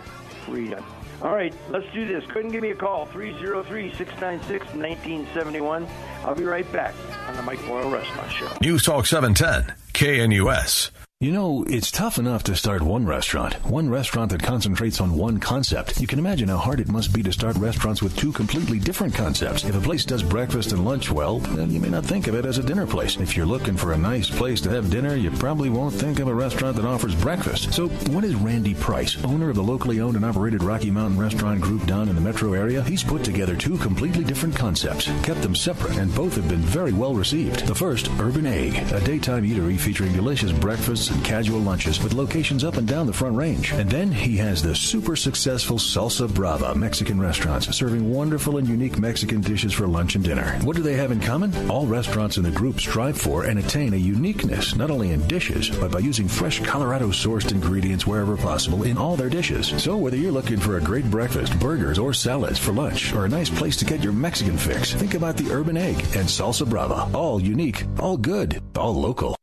freedom. 0.46 0.84
All 1.22 1.34
right, 1.34 1.54
let's 1.70 1.92
do 1.94 2.08
this. 2.08 2.24
Couldn't 2.32 2.52
give 2.52 2.62
me 2.62 2.72
a 2.72 2.76
call, 2.76 3.06
303 3.08 3.94
696 3.96 4.66
1971. 4.74 5.88
I'll 6.24 6.36
be 6.36 6.46
right 6.46 6.70
back 6.72 6.94
on 7.28 7.36
the 7.36 7.44
Mike 7.44 7.66
Boyle 7.66 7.90
Restaurant 7.90 8.32
Show. 8.32 8.50
News 8.62 8.84
Talk 8.84 9.06
710, 9.06 9.76
KNUS. 9.94 10.92
You 11.22 11.34
know, 11.34 11.66
it's 11.68 11.92
tough 11.92 12.18
enough 12.18 12.46
to 12.46 12.56
start 12.56 12.82
one 12.82 13.06
restaurant, 13.06 13.54
one 13.66 13.90
restaurant 13.90 14.32
that 14.32 14.42
concentrates 14.42 15.02
on 15.02 15.18
one 15.18 15.38
concept. 15.38 16.00
You 16.00 16.08
can 16.08 16.18
imagine 16.18 16.48
how 16.48 16.56
hard 16.56 16.80
it 16.80 16.88
must 16.88 17.14
be 17.14 17.22
to 17.24 17.34
start 17.34 17.58
restaurants 17.58 18.02
with 18.02 18.16
two 18.16 18.32
completely 18.32 18.80
different 18.80 19.14
concepts. 19.14 19.66
If 19.66 19.76
a 19.76 19.82
place 19.82 20.06
does 20.06 20.24
breakfast 20.24 20.72
and 20.72 20.86
lunch 20.86 21.12
well, 21.12 21.40
then 21.40 21.72
you 21.72 21.82
may 21.82 21.90
not 21.90 22.06
think 22.06 22.28
of 22.28 22.36
it 22.36 22.46
as 22.46 22.58
a 22.58 22.64
dinner 22.64 22.88
place. 22.88 23.18
If 23.18 23.36
you're 23.36 23.46
looking 23.46 23.76
for 23.76 23.92
a 23.92 23.98
nice 23.98 24.30
place 24.30 24.62
to 24.62 24.70
have 24.70 24.90
dinner, 24.90 25.14
you 25.18 25.30
probably 25.30 25.70
won't 25.70 25.94
think 25.94 26.20
of 26.20 26.30
a 26.30 26.34
restaurant 26.34 26.78
that 26.78 26.86
offers 26.86 27.16
breakfast. 27.16 27.74
So, 27.74 27.90
what 28.14 28.24
is 28.24 28.36
Randy 28.36 28.76
Price, 28.76 29.22
owner 29.26 29.50
of 29.50 29.58
the 29.58 29.62
locally 29.62 30.00
owned 30.00 30.16
and 30.16 30.24
operated 30.24 30.64
Rocky 30.64 30.90
Mountain 30.90 31.20
Restaurant 31.20 31.60
Group 31.60 31.86
down 31.86 32.08
in 32.08 32.16
the 32.16 32.22
metro 32.22 32.54
area? 32.54 32.82
He's 32.84 33.04
put 33.04 33.26
together 33.26 33.58
two 33.58 33.78
completely 33.80 34.24
different 34.24 34.56
concepts, 34.56 35.08
kept 35.24 35.42
them 35.42 35.54
separate, 35.54 35.98
and 35.98 36.16
both 36.16 36.38
have 36.38 36.48
been 36.48 36.62
very 36.62 36.94
well 36.94 37.14
received. 37.14 37.68
The 37.68 37.76
first, 37.76 38.10
Urban 38.22 38.46
Egg, 38.46 38.90
a 38.94 39.02
daytime 39.02 39.44
eatery 39.44 39.78
featuring 39.78 40.14
delicious 40.14 40.54
breakfasts 40.54 41.09
and 41.10 41.24
casual 41.24 41.60
lunches 41.60 42.02
with 42.04 42.14
locations 42.14 42.64
up 42.64 42.78
and 42.78 42.88
down 42.88 43.08
the 43.08 43.14
Front 43.14 43.36
Range. 43.36 43.72
And 43.74 43.90
then 43.90 44.12
he 44.12 44.38
has 44.38 44.62
the 44.62 44.76
super 44.76 45.16
successful 45.16 45.78
Salsa 45.78 46.34
Brava 46.34 46.76
Mexican 46.76 47.20
restaurants 47.20 47.76
serving 47.76 48.12
wonderful 48.12 48.58
and 48.58 48.68
unique 48.68 48.98
Mexican 49.00 49.42
dishes 49.42 49.74
for 49.74 49.88
lunch 49.88 50.16
and 50.16 50.24
dinner. 50.24 50.58
What 50.64 50.76
do 50.76 50.82
they 50.82 50.96
have 50.96 51.12
in 51.12 51.20
common? 51.20 51.70
All 51.70 51.86
restaurants 51.86 52.38
in 52.38 52.44
the 52.44 52.52
group 52.52 52.80
strive 52.80 53.18
for 53.18 53.46
and 53.46 53.60
attain 53.60 53.94
a 53.94 53.98
uniqueness, 53.98 54.76
not 54.76 54.92
only 54.92 55.12
in 55.12 55.28
dishes, 55.28 55.70
but 55.70 55.92
by 55.92 56.00
using 56.00 56.28
fresh 56.28 56.60
Colorado 56.62 57.08
sourced 57.10 57.52
ingredients 57.52 58.06
wherever 58.06 58.38
possible 58.38 58.84
in 58.84 58.98
all 58.98 59.16
their 59.16 59.30
dishes. 59.30 59.74
So 59.82 59.98
whether 59.98 60.18
you're 60.18 60.32
looking 60.32 60.60
for 60.60 60.78
a 60.78 60.82
great 60.82 61.10
breakfast, 61.10 61.60
burgers, 61.60 61.98
or 61.98 62.14
salads 62.14 62.60
for 62.60 62.74
lunch, 62.74 63.14
or 63.14 63.26
a 63.26 63.30
nice 63.30 63.50
place 63.50 63.76
to 63.78 63.86
get 63.86 64.04
your 64.04 64.14
Mexican 64.14 64.58
fix, 64.58 64.94
think 64.94 65.14
about 65.14 65.38
the 65.38 65.52
Urban 65.52 65.78
Egg 65.78 65.96
and 66.16 66.28
Salsa 66.28 66.70
Brava. 66.70 67.10
All 67.14 67.42
unique, 67.42 67.86
all 68.00 68.18
good, 68.18 68.62
all 68.76 68.94
local. 68.94 69.39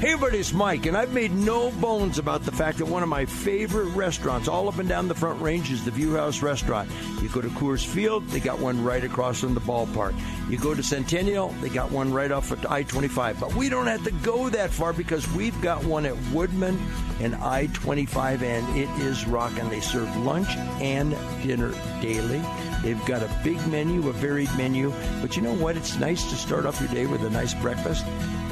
Hey 0.00 0.12
everybody, 0.12 0.38
it's 0.38 0.54
Mike, 0.54 0.86
and 0.86 0.96
I've 0.96 1.12
made 1.12 1.30
no 1.30 1.70
bones 1.72 2.18
about 2.18 2.46
the 2.46 2.52
fact 2.52 2.78
that 2.78 2.86
one 2.86 3.02
of 3.02 3.10
my 3.10 3.26
favorite 3.26 3.90
restaurants 3.94 4.48
all 4.48 4.66
up 4.66 4.78
and 4.78 4.88
down 4.88 5.08
the 5.08 5.14
Front 5.14 5.42
Range 5.42 5.70
is 5.70 5.84
the 5.84 5.90
View 5.90 6.16
House 6.16 6.40
Restaurant. 6.40 6.90
You 7.20 7.28
go 7.28 7.42
to 7.42 7.50
Coors 7.50 7.84
Field, 7.84 8.26
they 8.28 8.40
got 8.40 8.58
one 8.58 8.82
right 8.82 9.04
across 9.04 9.40
from 9.40 9.52
the 9.52 9.60
ballpark. 9.60 10.18
You 10.48 10.56
go 10.56 10.74
to 10.74 10.82
Centennial, 10.82 11.50
they 11.60 11.68
got 11.68 11.90
one 11.90 12.14
right 12.14 12.32
off 12.32 12.50
of 12.50 12.64
I 12.64 12.82
25. 12.84 13.40
But 13.40 13.54
we 13.54 13.68
don't 13.68 13.88
have 13.88 14.02
to 14.04 14.10
go 14.10 14.48
that 14.48 14.70
far 14.70 14.94
because 14.94 15.30
we've 15.34 15.60
got 15.60 15.84
one 15.84 16.06
at 16.06 16.16
Woodman 16.32 16.80
and 17.20 17.34
I 17.34 17.66
25, 17.66 18.42
and 18.42 18.78
it 18.78 18.88
is 19.00 19.26
rocking. 19.26 19.68
They 19.68 19.80
serve 19.80 20.16
lunch 20.16 20.48
and 20.80 21.10
dinner 21.42 21.74
daily. 22.00 22.42
They've 22.82 23.04
got 23.04 23.22
a 23.22 23.40
big 23.44 23.64
menu, 23.66 24.08
a 24.08 24.14
varied 24.14 24.50
menu. 24.56 24.94
But 25.20 25.36
you 25.36 25.42
know 25.42 25.54
what? 25.54 25.76
It's 25.76 25.98
nice 25.98 26.30
to 26.30 26.36
start 26.36 26.64
off 26.64 26.80
your 26.80 26.88
day 26.88 27.04
with 27.04 27.22
a 27.22 27.28
nice 27.28 27.52
breakfast. 27.52 28.06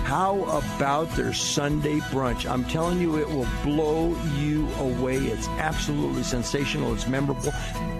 How 0.08 0.42
about 0.44 1.10
their 1.16 1.34
Sunday 1.34 1.98
brunch? 1.98 2.50
I'm 2.50 2.64
telling 2.64 2.98
you, 2.98 3.18
it 3.18 3.28
will 3.28 3.46
blow 3.62 4.16
you 4.38 4.66
away. 4.76 5.18
It's 5.18 5.46
absolutely 5.58 6.22
sensational. 6.22 6.94
It's 6.94 7.06
memorable. 7.06 7.52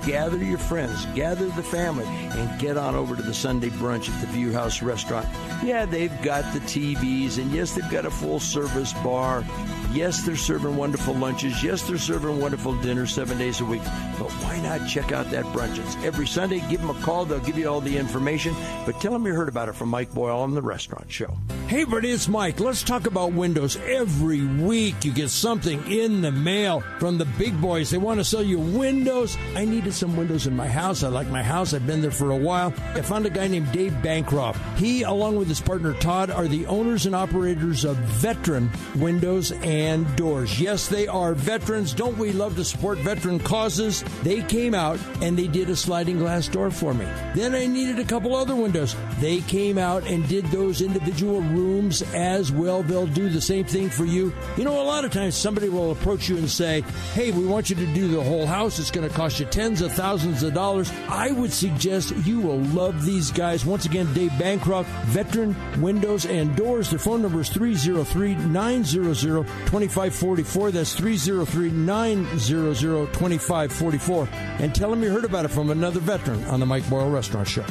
Gather 0.06 0.38
your 0.38 0.56
friends, 0.56 1.04
gather 1.14 1.44
the 1.48 1.62
family, 1.62 2.06
and 2.06 2.58
get 2.58 2.78
on 2.78 2.94
over 2.94 3.14
to 3.14 3.20
the 3.20 3.34
Sunday 3.34 3.68
brunch 3.68 4.08
at 4.08 4.18
the 4.22 4.26
View 4.28 4.54
House 4.54 4.80
Restaurant. 4.80 5.28
Yeah, 5.62 5.84
they've 5.84 6.22
got 6.22 6.50
the 6.54 6.60
TVs, 6.60 7.36
and 7.36 7.52
yes, 7.52 7.74
they've 7.74 7.90
got 7.90 8.06
a 8.06 8.10
full 8.10 8.40
service 8.40 8.94
bar. 9.04 9.44
Yes, 9.92 10.20
they're 10.22 10.36
serving 10.36 10.76
wonderful 10.76 11.14
lunches. 11.14 11.64
Yes, 11.64 11.82
they're 11.82 11.96
serving 11.96 12.40
wonderful 12.40 12.78
dinners 12.82 13.14
seven 13.14 13.38
days 13.38 13.60
a 13.62 13.64
week. 13.64 13.82
But 14.18 14.30
why 14.42 14.60
not 14.60 14.86
check 14.86 15.12
out 15.12 15.30
that 15.30 15.46
brunch? 15.46 15.78
It's 15.78 15.96
every 16.04 16.26
Sunday. 16.26 16.62
Give 16.68 16.80
them 16.80 16.90
a 16.90 17.00
call. 17.00 17.24
They'll 17.24 17.40
give 17.40 17.56
you 17.56 17.68
all 17.68 17.80
the 17.80 17.96
information. 17.96 18.54
But 18.84 19.00
tell 19.00 19.12
them 19.12 19.26
you 19.26 19.32
heard 19.32 19.48
about 19.48 19.70
it 19.70 19.74
from 19.74 19.88
Mike 19.88 20.12
Boyle 20.12 20.40
on 20.40 20.54
the 20.54 20.60
Restaurant 20.60 21.10
Show. 21.10 21.34
Hey, 21.68 21.82
everybody, 21.82 22.10
it's 22.10 22.28
Mike. 22.28 22.60
Let's 22.60 22.82
talk 22.82 23.06
about 23.06 23.32
windows. 23.32 23.76
Every 23.76 24.44
week 24.44 25.04
you 25.04 25.12
get 25.12 25.30
something 25.30 25.90
in 25.90 26.20
the 26.20 26.32
mail 26.32 26.80
from 26.98 27.16
the 27.16 27.24
big 27.24 27.58
boys. 27.58 27.90
They 27.90 27.98
want 27.98 28.20
to 28.20 28.24
sell 28.24 28.42
you 28.42 28.58
windows. 28.58 29.38
I 29.54 29.64
needed 29.64 29.94
some 29.94 30.16
windows 30.16 30.46
in 30.46 30.54
my 30.54 30.68
house. 30.68 31.02
I 31.02 31.08
like 31.08 31.28
my 31.28 31.42
house. 31.42 31.72
I've 31.72 31.86
been 31.86 32.02
there 32.02 32.10
for 32.10 32.30
a 32.30 32.36
while. 32.36 32.74
I 32.94 33.00
found 33.00 33.24
a 33.24 33.30
guy 33.30 33.48
named 33.48 33.72
Dave 33.72 34.02
Bancroft. 34.02 34.60
He, 34.78 35.02
along 35.02 35.36
with 35.36 35.48
his 35.48 35.60
partner 35.60 35.94
Todd, 35.94 36.30
are 36.30 36.46
the 36.46 36.66
owners 36.66 37.06
and 37.06 37.14
operators 37.14 37.84
of 37.84 37.96
Veteran 37.96 38.70
Windows 38.96 39.52
and 39.52 39.77
And 39.78 40.16
doors. 40.16 40.60
Yes, 40.60 40.88
they 40.88 41.06
are 41.06 41.34
veterans. 41.34 41.94
Don't 41.94 42.18
we 42.18 42.32
love 42.32 42.56
to 42.56 42.64
support 42.64 42.98
veteran 42.98 43.38
causes? 43.38 44.02
They 44.24 44.42
came 44.42 44.74
out 44.74 44.98
and 45.22 45.38
they 45.38 45.46
did 45.46 45.70
a 45.70 45.76
sliding 45.76 46.18
glass 46.18 46.48
door 46.48 46.72
for 46.72 46.92
me. 46.92 47.06
Then 47.36 47.54
I 47.54 47.66
needed 47.66 48.00
a 48.00 48.04
couple 48.04 48.34
other 48.34 48.56
windows. 48.56 48.96
They 49.20 49.40
came 49.42 49.78
out 49.78 50.04
and 50.04 50.28
did 50.28 50.46
those 50.46 50.82
individual 50.82 51.42
rooms 51.42 52.02
as 52.12 52.50
well. 52.50 52.82
They'll 52.82 53.06
do 53.06 53.28
the 53.28 53.40
same 53.40 53.66
thing 53.66 53.88
for 53.88 54.04
you. 54.04 54.34
You 54.56 54.64
know, 54.64 54.82
a 54.82 54.82
lot 54.82 55.04
of 55.04 55.12
times 55.12 55.36
somebody 55.36 55.68
will 55.68 55.92
approach 55.92 56.28
you 56.28 56.38
and 56.38 56.50
say, 56.50 56.80
Hey, 57.12 57.30
we 57.30 57.46
want 57.46 57.70
you 57.70 57.76
to 57.76 57.86
do 57.94 58.08
the 58.08 58.20
whole 58.20 58.46
house. 58.46 58.80
It's 58.80 58.90
going 58.90 59.08
to 59.08 59.14
cost 59.14 59.38
you 59.38 59.46
tens 59.46 59.80
of 59.80 59.92
thousands 59.92 60.42
of 60.42 60.54
dollars. 60.54 60.90
I 61.08 61.30
would 61.30 61.52
suggest 61.52 62.16
you 62.26 62.40
will 62.40 62.58
love 62.58 63.04
these 63.04 63.30
guys. 63.30 63.64
Once 63.64 63.84
again, 63.84 64.12
Dave 64.12 64.36
Bancroft, 64.40 64.90
Veteran 65.06 65.54
Windows 65.80 66.26
and 66.26 66.56
Doors. 66.56 66.90
Their 66.90 66.98
phone 66.98 67.22
number 67.22 67.42
is 67.42 67.48
303 67.48 68.34
900 68.34 69.67
2544. 69.68 70.70
That's 70.70 70.94
303 70.94 71.70
900 71.70 73.12
2544. 73.12 74.28
And 74.60 74.74
tell 74.74 74.88
them 74.90 75.02
you 75.02 75.10
heard 75.10 75.26
about 75.26 75.44
it 75.44 75.48
from 75.48 75.68
another 75.70 76.00
veteran 76.00 76.42
on 76.44 76.60
the 76.60 76.66
Mike 76.66 76.88
Boyle 76.88 77.10
Restaurant 77.10 77.46
Show. 77.46 77.64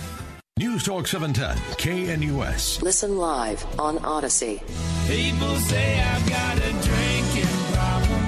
News 0.59 0.83
Talk 0.83 1.07
710, 1.07 1.57
KNUS. 1.77 2.81
Listen 2.83 3.17
live 3.17 3.65
on 3.79 3.97
Odyssey. 4.05 4.61
People 5.07 5.55
say 5.55 5.99
I've 5.99 6.29
got 6.29 6.57
a 6.57 6.71
drinking 6.71 7.55
problem. 7.73 8.23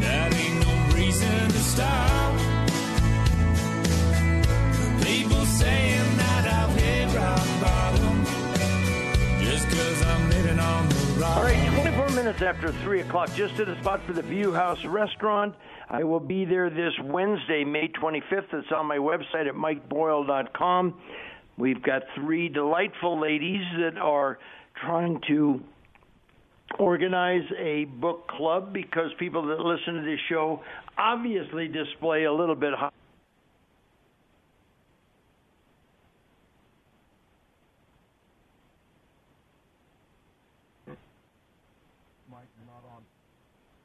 That 0.00 0.34
ain't 0.34 0.66
no 0.66 0.96
reason 0.96 1.48
to 1.48 1.58
stop. 1.58 2.34
People 5.02 5.44
saying 5.46 6.16
that 6.16 6.44
I've 6.46 6.76
hit 6.76 7.14
rock 7.16 7.46
bottom. 7.60 8.24
Just 9.44 9.66
cause 9.68 10.02
I'm 10.02 10.30
living 10.30 10.58
on 10.58 10.88
the 10.88 10.94
rock. 10.94 10.97
All 11.20 11.42
right, 11.42 11.82
24 11.82 12.10
minutes 12.10 12.42
after 12.42 12.70
3 12.70 13.00
o'clock, 13.00 13.34
just 13.34 13.58
at 13.58 13.68
a 13.68 13.76
spot 13.80 14.00
for 14.06 14.12
the 14.12 14.22
View 14.22 14.52
House 14.52 14.84
Restaurant. 14.84 15.52
I 15.88 16.04
will 16.04 16.20
be 16.20 16.44
there 16.44 16.70
this 16.70 16.92
Wednesday, 17.02 17.64
May 17.64 17.88
25th. 17.88 18.54
It's 18.54 18.68
on 18.70 18.86
my 18.86 18.98
website 18.98 19.48
at 19.48 19.54
mikeboyle.com. 19.54 20.94
We've 21.56 21.82
got 21.82 22.02
three 22.14 22.48
delightful 22.48 23.20
ladies 23.20 23.64
that 23.80 23.98
are 23.98 24.38
trying 24.80 25.20
to 25.26 25.60
organize 26.78 27.50
a 27.58 27.86
book 27.86 28.28
club 28.28 28.72
because 28.72 29.10
people 29.18 29.44
that 29.48 29.58
listen 29.58 29.94
to 29.94 30.02
this 30.02 30.20
show 30.28 30.62
obviously 30.96 31.66
display 31.66 32.24
a 32.24 32.32
little 32.32 32.54
bit 32.54 32.74
high 32.74 32.90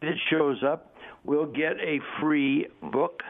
that 0.04 0.16
shows 0.30 0.58
up 0.64 0.94
will 1.24 1.46
get 1.46 1.80
a 1.80 2.00
free 2.20 2.68
book. 2.92 3.22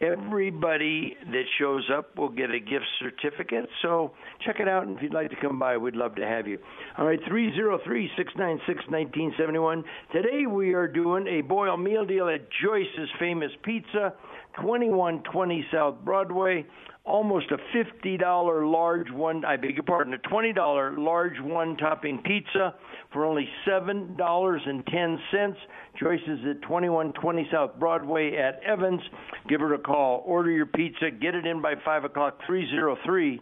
Everybody 0.00 1.16
that 1.32 1.42
shows 1.58 1.84
up 1.94 2.16
will 2.16 2.28
get 2.28 2.50
a 2.50 2.60
gift 2.60 2.86
certificate. 3.00 3.68
So 3.82 4.12
check 4.46 4.60
it 4.60 4.68
out, 4.68 4.86
and 4.86 4.96
if 4.96 5.02
you'd 5.02 5.12
like 5.12 5.28
to 5.30 5.36
come 5.40 5.58
by, 5.58 5.76
we'd 5.76 5.96
love 5.96 6.14
to 6.14 6.26
have 6.26 6.46
you. 6.46 6.58
All 6.96 7.04
right, 7.04 7.18
303 7.28 8.10
696 8.16 8.88
1971. 8.88 9.84
Today 10.12 10.46
we 10.46 10.72
are 10.72 10.86
doing 10.86 11.26
a 11.26 11.40
boil 11.42 11.76
meal 11.76 12.06
deal 12.06 12.28
at 12.28 12.48
Joyce's 12.62 13.10
Famous 13.18 13.50
Pizza, 13.64 14.14
2120 14.56 15.66
South 15.72 15.96
Broadway 16.04 16.64
almost 17.08 17.46
a 17.50 17.58
$50 17.76 18.72
large 18.72 19.10
one, 19.10 19.44
I 19.44 19.56
beg 19.56 19.74
your 19.74 19.82
pardon, 19.82 20.14
a 20.14 20.18
$20 20.18 20.98
large 20.98 21.40
one 21.40 21.76
topping 21.76 22.18
pizza 22.24 22.74
for 23.12 23.24
only 23.24 23.48
$7.10. 23.66 25.54
Joyce 25.98 26.20
is 26.26 26.38
at 26.48 26.62
2120 26.62 27.48
South 27.50 27.78
Broadway 27.78 28.36
at 28.36 28.62
Evans. 28.62 29.00
Give 29.48 29.60
her 29.60 29.74
a 29.74 29.78
call. 29.78 30.22
Order 30.26 30.50
your 30.50 30.66
pizza. 30.66 31.10
Get 31.10 31.34
it 31.34 31.46
in 31.46 31.62
by 31.62 31.74
5 31.84 32.04
o'clock, 32.04 32.38
303 32.46 33.40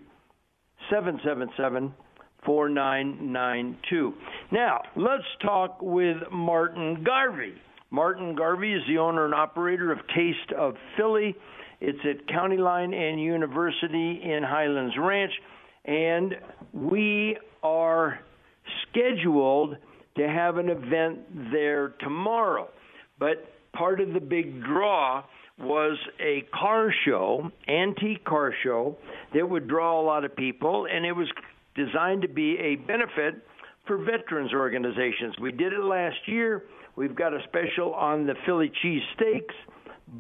777 0.91 1.95
4992. 2.45 4.15
Now, 4.53 4.83
let's 4.95 5.25
talk 5.43 5.83
with 5.83 6.19
Martin 6.31 7.03
Garvey. 7.05 7.55
Martin 7.91 8.35
Garvey 8.37 8.73
is 8.73 8.83
the 8.89 8.99
owner 8.99 9.25
and 9.25 9.35
operator 9.35 9.93
of 9.93 9.99
Taste 10.15 10.53
of 10.57 10.75
Philly. 10.97 11.35
It's 11.81 11.99
at 12.09 12.27
County 12.29 12.57
Line 12.57 12.95
and 12.95 13.21
University 13.21 14.21
in 14.23 14.43
Highlands 14.43 14.95
Ranch, 14.99 15.33
and 15.85 16.35
we 16.73 17.37
are 17.63 18.21
scheduled 18.89 19.77
to 20.17 20.29
have 20.29 20.57
an 20.57 20.71
event 20.71 21.53
there 21.53 21.95
tomorrow. 22.01 22.69
But 23.19 23.47
part 23.73 24.01
of 24.01 24.13
the 24.15 24.21
big 24.21 24.63
draw 24.65 25.25
was 25.59 25.99
a 26.21 26.43
car 26.59 26.93
show, 27.05 27.51
antique 27.69 28.25
car 28.25 28.53
show, 28.63 28.97
that 29.35 29.49
would 29.49 29.69
draw 29.69 30.01
a 30.01 30.05
lot 30.05 30.25
of 30.25 30.35
people, 30.37 30.87
and 30.91 31.05
it 31.05 31.13
was 31.13 31.29
designed 31.75 32.23
to 32.23 32.29
be 32.29 32.59
a 32.59 32.77
benefit 32.77 33.35
for 33.87 33.99
veterans 33.99 34.53
organizations. 34.53 35.35
We 35.41 35.53
did 35.53 35.73
it 35.73 35.83
last 35.83 36.17
year. 36.27 36.65
We've 36.97 37.15
got 37.15 37.35
a 37.35 37.41
special 37.45 37.95
on 37.95 38.27
the 38.27 38.35
Philly 38.47 38.71
cheese 38.83 39.03
steaks, 39.15 39.55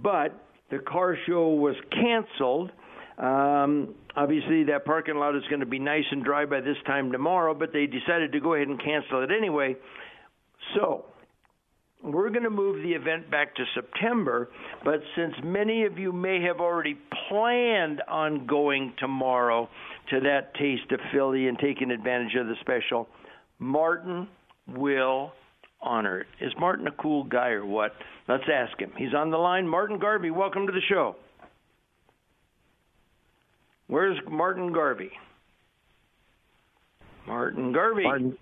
but 0.03 0.46
the 0.71 0.79
car 0.79 1.17
show 1.27 1.51
was 1.51 1.77
canceled. 1.91 2.71
Um, 3.19 3.95
obviously, 4.15 4.65
that 4.65 4.85
parking 4.85 5.17
lot 5.17 5.37
is 5.37 5.43
going 5.49 5.61
to 5.61 5.67
be 5.67 5.79
nice 5.79 6.05
and 6.11 6.25
dry 6.25 6.45
by 6.45 6.61
this 6.61 6.77
time 6.87 7.13
tomorrow, 7.13 7.55
but 7.55 7.73
they 7.73 7.87
decided 7.87 8.33
to 8.33 8.41
go 8.41 8.55
ahead 8.55 8.69
and 8.69 8.83
cancel 8.83 9.23
it 9.23 9.31
anyway. 9.31 9.77
So, 10.75 11.05
we're 12.03 12.31
going 12.31 12.45
to 12.45 12.51
move 12.51 12.83
the 12.83 12.93
event 12.93 13.31
back 13.31 13.55
to 13.57 13.65
September, 13.75 14.51
but 14.85 15.01
since 15.17 15.35
many 15.43 15.85
of 15.85 15.99
you 15.99 16.13
may 16.13 16.43
have 16.43 16.61
already 16.61 16.97
planned 17.29 18.03
on 18.07 18.47
going 18.47 18.93
tomorrow 18.99 19.69
to 20.11 20.21
that 20.21 20.55
Taste 20.55 20.91
of 20.93 21.01
Philly 21.13 21.49
and 21.49 21.59
taking 21.59 21.91
advantage 21.91 22.35
of 22.39 22.47
the 22.47 22.55
special, 22.61 23.09
Martin 23.59 24.29
will 24.69 25.33
honor 25.80 26.21
it. 26.21 26.26
Is 26.40 26.52
Martin 26.59 26.87
a 26.87 26.92
cool 26.92 27.25
guy 27.25 27.50
or 27.50 27.65
what? 27.65 27.93
Let's 28.28 28.45
ask 28.52 28.78
him. 28.80 28.93
He's 28.97 29.15
on 29.15 29.30
the 29.30 29.36
line. 29.36 29.69
Martin 29.69 29.99
Garvey, 29.99 30.30
welcome 30.30 30.67
to 30.67 30.73
the 30.73 30.80
show. 30.89 31.17
Where's 33.89 34.19
Martin 34.28 34.73
Garvey? 34.73 35.10
Martin 37.26 37.73
Garvey. 37.73 38.02
Martin, 38.04 38.36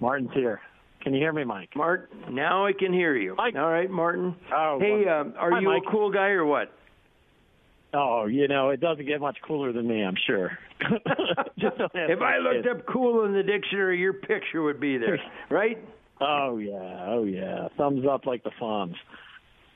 Martin's 0.00 0.30
here. 0.34 0.60
Can 1.02 1.14
you 1.14 1.20
hear 1.20 1.32
me, 1.32 1.44
Mike? 1.44 1.70
Martin, 1.74 2.34
now 2.34 2.66
I 2.66 2.72
can 2.72 2.92
hear 2.92 3.16
you. 3.16 3.34
Mike. 3.36 3.54
All 3.56 3.70
right, 3.70 3.90
Martin. 3.90 4.36
Oh, 4.54 4.78
hey, 4.78 5.04
uh, 5.08 5.24
are 5.38 5.52
hi, 5.52 5.60
you 5.60 5.68
Mike. 5.68 5.82
a 5.86 5.90
cool 5.90 6.10
guy 6.10 6.28
or 6.28 6.44
what? 6.44 6.70
Oh, 7.92 8.26
you 8.26 8.46
know, 8.48 8.70
it 8.70 8.80
doesn't 8.80 9.06
get 9.06 9.20
much 9.20 9.38
cooler 9.46 9.72
than 9.72 9.88
me, 9.88 10.02
I'm 10.02 10.14
sure. 10.26 10.56
Just 11.58 11.76
don't 11.78 11.94
ask 11.94 12.10
if 12.10 12.20
I 12.20 12.38
looked 12.38 12.64
kids. 12.66 12.80
up 12.80 12.86
cool 12.86 13.24
in 13.24 13.32
the 13.32 13.42
dictionary, 13.42 13.98
your 13.98 14.12
picture 14.12 14.62
would 14.62 14.78
be 14.80 14.96
there, 14.98 15.18
right? 15.50 15.78
Oh 16.20 16.58
yeah, 16.58 17.06
oh 17.08 17.24
yeah. 17.24 17.68
Thumbs 17.76 18.04
up 18.10 18.26
like 18.26 18.44
the 18.44 18.50
Fonz. 18.60 18.94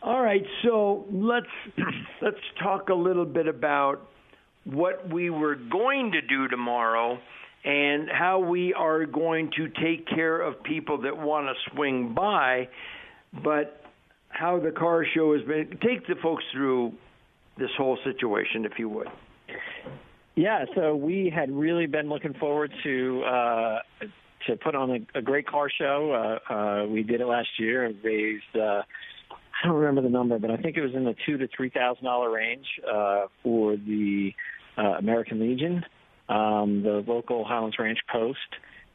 All 0.03 0.21
right, 0.21 0.45
so 0.63 1.07
let's 1.11 1.47
let's 2.23 2.37
talk 2.63 2.91
a 2.91 2.95
little 2.95 3.25
bit 3.25 3.49
about 3.49 4.09
what 4.65 5.13
we 5.13 5.31
were 5.31 5.55
going 5.55 6.13
to 6.13 6.21
do 6.21 6.49
tomorrow 6.49 7.19
and 7.65 8.09
how 8.11 8.41
we 8.41 8.75
are 8.75 9.07
going 9.07 9.51
to 9.57 9.69
take 9.83 10.07
care 10.07 10.41
of 10.41 10.63
people 10.63 11.01
that 11.03 11.17
want 11.17 11.47
to 11.47 11.71
swing 11.73 12.13
by, 12.15 12.69
but 13.43 13.81
how 14.29 14.61
the 14.61 14.71
car 14.71 15.07
show 15.15 15.35
has 15.35 15.43
been. 15.47 15.71
Take 15.83 16.07
the 16.07 16.17
folks 16.23 16.45
through 16.53 16.93
this 17.57 17.71
whole 17.79 17.99
situation, 18.05 18.67
if 18.67 18.73
you 18.79 18.89
would. 18.91 19.09
Yeah, 20.37 20.65
so 20.75 20.97
we 20.97 21.33
had 21.35 21.51
really 21.51 21.87
been 21.87 22.09
looking 22.09 22.35
forward 22.35 22.73
to 22.83 23.23
uh 23.23 23.79
to 24.47 24.57
put 24.57 24.75
on 24.75 24.91
a, 24.91 25.19
a 25.19 25.23
great 25.23 25.47
car 25.47 25.69
show. 25.71 26.39
Uh 26.51 26.53
uh 26.53 26.87
we 26.87 27.03
did 27.03 27.21
it 27.21 27.27
last 27.27 27.49
year 27.59 27.85
and 27.85 27.97
raised 28.03 28.43
uh 28.57 28.83
I 29.31 29.67
don't 29.67 29.77
remember 29.77 30.03
the 30.03 30.09
number, 30.09 30.39
but 30.39 30.51
I 30.51 30.57
think 30.57 30.77
it 30.77 30.83
was 30.83 30.95
in 30.95 31.05
the 31.05 31.15
two 31.25 31.39
to 31.39 31.49
three 31.57 31.71
thousand 31.71 32.05
dollar 32.05 32.31
range 32.31 32.67
uh 32.93 33.27
for 33.43 33.77
the 33.77 34.33
uh 34.77 34.97
American 34.99 35.41
Legion, 35.41 35.85
um, 36.29 36.83
the 36.83 37.05
local 37.07 37.45
Highlands 37.45 37.77
Ranch 37.79 38.01
Post. 38.13 38.39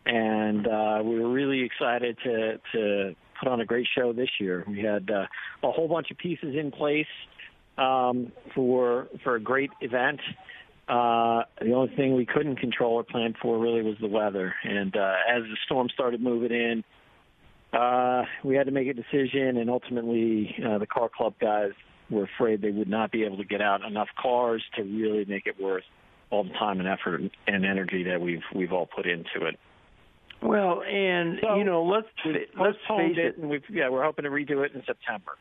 And 0.06 0.67
uh 0.67 1.02
we 1.04 1.19
were 1.19 1.30
really 1.32 1.63
excited 1.63 2.17
to 2.25 2.60
to 2.73 3.15
put 3.39 3.47
on 3.49 3.62
a 3.62 3.65
great 3.65 3.88
show 3.97 4.12
this 4.12 4.30
year. 4.39 4.65
We 4.67 4.82
had 4.82 5.10
uh, 5.10 5.25
a 5.63 5.71
whole 5.71 5.88
bunch 5.88 6.12
of 6.12 6.17
pieces 6.17 6.56
in 6.56 6.71
place 6.71 7.08
um, 7.78 8.32
for 8.54 9.08
for 9.23 9.36
a 9.36 9.39
great 9.39 9.71
event. 9.82 10.19
Uh, 10.89 11.43
the 11.62 11.73
only 11.73 11.95
thing 11.95 12.15
we 12.15 12.25
couldn't 12.25 12.56
control 12.56 12.93
or 12.93 13.04
plan 13.04 13.36
for 13.39 13.60
really 13.60 13.84
was 13.84 13.95
the 14.02 14.08
weather. 14.08 14.56
And 14.63 14.95
uh, 14.95 15.13
as 15.30 15.43
the 15.43 15.58
storm 15.65 15.88
started 15.93 16.19
moving 16.19 16.52
in, 16.52 16.84
uh, 17.78 18.23
we 18.43 18.56
had 18.56 18.65
to 18.65 18.71
make 18.71 18.88
a 18.88 18.93
decision, 18.93 19.58
and 19.58 19.69
ultimately, 19.69 20.56
uh, 20.67 20.80
the 20.80 20.88
car 20.88 21.08
club 21.15 21.36
guys 21.39 21.71
were 22.10 22.23
afraid 22.23 22.62
they 22.63 22.71
would 22.71 22.89
not 22.89 23.12
be 23.12 23.23
able 23.23 23.38
to 23.38 23.43
get 23.43 23.62
out 23.62 23.84
enough 23.84 24.08
cars 24.19 24.63
to 24.75 24.82
really 24.82 25.25
make 25.25 25.45
it 25.45 25.62
worth 25.62 25.84
all 26.32 26.43
the 26.43 26.49
time 26.52 26.80
and 26.80 26.89
effort 26.89 27.21
and 27.47 27.65
energy 27.65 28.04
that 28.04 28.19
we've 28.19 28.41
we've 28.56 28.71
all 28.71 28.88
put 28.88 29.06
into 29.06 29.45
it. 29.45 29.60
Well, 30.41 30.82
and 30.82 31.39
So, 31.41 31.56
you 31.56 31.63
know, 31.63 31.84
let's 31.84 32.08
let's 32.58 32.78
face 32.88 33.17
it, 33.17 33.38
and 33.38 33.49
we've, 33.49 33.63
yeah, 33.69 33.89
we're 33.89 34.04
hoping 34.04 34.23
to 34.23 34.32
redo 34.32 34.65
it 34.65 34.73
in 34.73 34.82
September. 34.86 35.34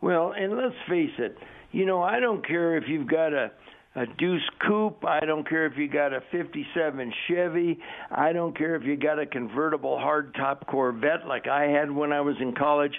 Well, 0.00 0.32
and 0.32 0.56
let's 0.56 0.76
face 0.88 1.12
it, 1.18 1.36
you 1.72 1.84
know, 1.86 2.02
I 2.02 2.20
don't 2.20 2.46
care 2.46 2.76
if 2.76 2.84
you've 2.88 3.08
got 3.08 3.32
a 3.32 3.50
a 3.96 4.04
Deuce 4.18 4.48
Coupe, 4.66 5.04
I 5.06 5.20
don't 5.20 5.48
care 5.48 5.64
if 5.64 5.78
you 5.78 5.88
got 5.88 6.12
a 6.12 6.20
57 6.30 7.12
Chevy, 7.26 7.78
I 8.10 8.32
don't 8.34 8.56
care 8.56 8.76
if 8.76 8.84
you 8.84 8.96
got 8.96 9.18
a 9.18 9.24
convertible 9.24 9.96
hardtop 9.96 10.66
Corvette 10.66 11.26
like 11.26 11.48
I 11.48 11.64
had 11.64 11.90
when 11.90 12.12
I 12.12 12.20
was 12.20 12.36
in 12.38 12.54
college. 12.54 12.92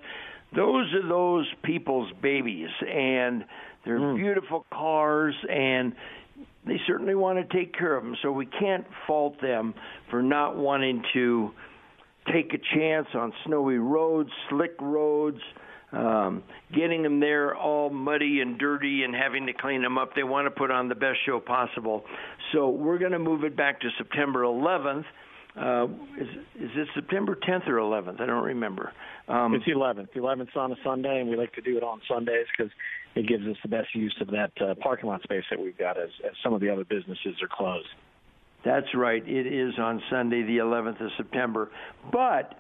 Those 0.56 0.92
are 0.96 1.08
those 1.08 1.46
people's 1.64 2.12
babies 2.22 2.70
and 2.82 3.46
they're 3.86 4.00
hmm. 4.00 4.16
beautiful 4.16 4.66
cars 4.74 5.36
and 5.48 5.94
they 6.66 6.80
certainly 6.88 7.16
want 7.16 7.38
to 7.38 7.56
take 7.56 7.78
care 7.78 7.96
of 7.96 8.04
them. 8.04 8.16
So 8.24 8.32
we 8.32 8.48
can't 8.48 8.86
fault 9.06 9.40
them 9.40 9.76
for 10.10 10.24
not 10.24 10.58
wanting 10.58 11.04
to 11.14 11.52
take 12.34 12.54
a 12.54 12.76
chance 12.76 13.08
on 13.14 13.34
snowy 13.46 13.78
roads, 13.78 14.32
slick 14.50 14.76
roads, 14.82 15.40
um, 15.92 16.44
getting 16.74 17.02
them 17.02 17.20
there 17.20 17.56
all 17.56 17.90
muddy 17.90 18.42
and 18.42 18.60
dirty 18.60 19.04
and 19.04 19.16
having 19.16 19.46
to 19.48 19.54
clean 19.54 19.82
them 19.82 19.98
up. 19.98 20.16
They 20.16 20.24
want 20.24 20.46
to 20.48 20.52
put 20.52 20.70
on 20.70 20.90
the 20.90 20.96
best 20.96 21.20
show 21.26 21.40
possible. 21.40 22.04
So 22.52 22.70
we're 22.70 22.98
going 22.98 23.14
to 23.14 23.20
move 23.20 23.44
it 23.44 23.56
back 23.56 23.80
to 23.82 23.90
September 23.98 24.42
11th. 24.42 25.06
Uh, 25.60 25.86
is 26.20 26.28
is 26.60 26.70
it 26.76 26.88
September 26.94 27.36
10th 27.36 27.68
or 27.68 27.78
11th? 27.78 28.22
I 28.22 28.28
don't 28.28 28.44
remember. 28.44 28.92
Um, 29.28 29.56
it's 29.56 29.66
the 29.66 29.72
11th. 29.72 30.14
The 30.14 30.20
11th's 30.20 30.56
on 30.56 30.72
a 30.72 30.76
Sunday, 30.84 31.20
and 31.20 31.30
we 31.30 31.36
like 31.36 31.54
to 31.54 31.62
do 31.62 31.78
it 31.78 31.84
on 31.84 32.00
Sundays 32.08 32.46
because 32.56 32.72
it 33.16 33.28
gives 33.28 33.44
us 33.48 33.56
the 33.64 33.70
best 33.70 33.96
use 33.96 34.16
of 34.22 34.28
that 34.28 34.52
uh, 34.62 34.76
parking 34.76 35.10
lot 35.10 35.24
space 35.24 35.44
that 35.50 35.60
we've 35.60 35.78
got 35.78 35.98
as, 35.98 36.10
as 36.24 36.34
some 36.44 36.54
of 36.54 36.62
the 36.62 36.70
other 36.70 36.86
businesses 36.86 37.42
are 37.42 37.50
closed. 37.50 37.88
That's 38.64 38.94
right. 38.94 39.28
It 39.28 39.48
is 39.48 39.74
on 39.80 40.02
Sunday, 40.12 40.44
the 40.44 40.58
11th 40.58 41.04
of 41.04 41.12
September. 41.18 41.72
But 42.12 42.54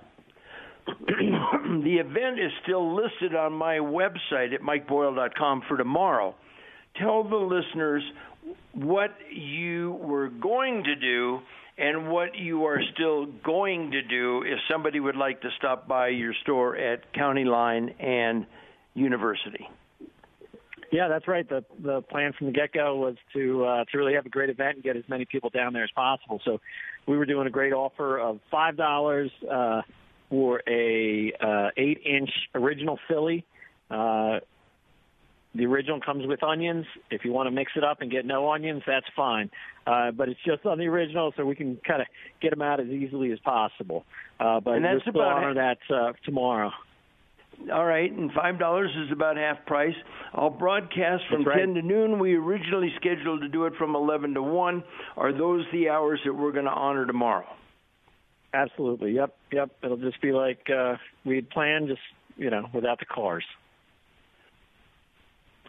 the 1.07 1.97
event 1.99 2.39
is 2.39 2.51
still 2.63 2.95
listed 2.95 3.35
on 3.35 3.53
my 3.53 3.77
website 3.77 4.53
at 4.53 4.61
mikeboyle.com 4.61 5.63
for 5.67 5.77
tomorrow. 5.77 6.35
Tell 6.99 7.23
the 7.23 7.35
listeners 7.35 8.03
what 8.73 9.11
you 9.31 9.93
were 10.01 10.29
going 10.29 10.83
to 10.83 10.95
do 10.95 11.39
and 11.77 12.09
what 12.09 12.35
you 12.35 12.65
are 12.65 12.81
still 12.93 13.25
going 13.25 13.91
to 13.91 14.01
do 14.01 14.43
if 14.43 14.57
somebody 14.71 14.99
would 14.99 15.15
like 15.15 15.41
to 15.41 15.49
stop 15.57 15.87
by 15.87 16.07
your 16.07 16.33
store 16.41 16.75
at 16.75 17.13
County 17.13 17.43
Line 17.43 17.89
and 17.99 18.45
University. 18.95 19.67
Yeah, 20.91 21.09
that's 21.09 21.27
right. 21.27 21.47
The 21.47 21.65
the 21.83 22.01
plan 22.01 22.31
from 22.37 22.47
the 22.47 22.53
get 22.53 22.71
go 22.71 22.95
was 22.95 23.15
to 23.33 23.65
uh, 23.65 23.83
to 23.91 23.97
really 23.97 24.13
have 24.13 24.25
a 24.25 24.29
great 24.29 24.49
event 24.49 24.75
and 24.75 24.83
get 24.83 24.95
as 24.95 25.03
many 25.09 25.25
people 25.25 25.49
down 25.49 25.73
there 25.73 25.83
as 25.83 25.91
possible. 25.93 26.39
So 26.45 26.59
we 27.05 27.17
were 27.17 27.25
doing 27.25 27.45
a 27.45 27.49
great 27.49 27.73
offer 27.73 28.17
of 28.17 28.39
five 28.49 28.77
dollars 28.77 29.29
uh, 29.51 29.81
for 30.29 30.61
a 30.67 31.33
uh, 31.41 31.69
eight 31.77 32.01
inch 32.05 32.29
original 32.55 32.99
Philly. 33.07 33.45
Uh, 33.89 34.39
the 35.55 35.65
original 35.65 35.99
comes 35.99 36.27
with 36.27 36.43
onions. 36.43 36.85
If 37.09 37.25
you 37.25 37.31
want 37.31 37.47
to 37.47 37.51
mix 37.51 37.71
it 37.75 37.83
up 37.83 38.01
and 38.01 38.11
get 38.11 38.25
no 38.25 38.51
onions, 38.51 38.83
that's 38.85 39.05
fine. 39.15 39.49
Uh, 39.87 40.11
but 40.11 40.29
it's 40.29 40.39
just 40.45 40.65
on 40.65 40.77
the 40.77 40.85
original, 40.85 41.33
so 41.35 41.45
we 41.45 41.55
can 41.55 41.77
kind 41.87 42.01
of 42.01 42.07
get 42.41 42.51
them 42.51 42.61
out 42.61 42.79
as 42.79 42.87
easily 42.87 43.31
as 43.31 43.39
possible. 43.39 44.05
Uh, 44.39 44.59
but 44.59 44.75
And 44.75 44.85
that's 44.85 45.05
we'll 45.05 45.13
still 45.13 45.21
about 45.21 45.43
honor 45.43 45.53
that 45.55 45.77
uh, 45.93 46.13
tomorrow. 46.25 46.71
All 47.73 47.85
right, 47.85 48.11
and 48.11 48.31
five 48.33 48.59
dollars 48.59 48.91
is 49.05 49.11
about 49.11 49.35
half 49.35 49.65
price. 49.65 49.95
I'll 50.33 50.51
broadcast 50.51 51.23
from 51.31 51.43
right. 51.43 51.57
ten 51.57 51.73
to 51.73 51.81
noon. 51.81 52.19
We 52.19 52.35
originally 52.35 52.93
scheduled 52.97 53.41
to 53.41 53.47
do 53.47 53.65
it 53.65 53.73
from 53.79 53.95
eleven 53.95 54.35
to 54.35 54.43
one. 54.43 54.83
Are 55.15 55.35
those 55.35 55.65
the 55.73 55.89
hours 55.89 56.19
that 56.25 56.33
we're 56.33 56.51
going 56.51 56.65
to 56.65 56.71
honor 56.71 57.07
tomorrow? 57.07 57.47
Absolutely. 58.53 59.13
Yep. 59.13 59.35
Yep. 59.51 59.69
It'll 59.83 59.97
just 59.97 60.21
be 60.21 60.31
like 60.31 60.69
uh, 60.69 60.95
we 61.25 61.35
had 61.35 61.49
planned, 61.49 61.87
just 61.87 62.01
you 62.35 62.49
know, 62.49 62.67
without 62.73 62.99
the 62.99 63.05
cars. 63.05 63.45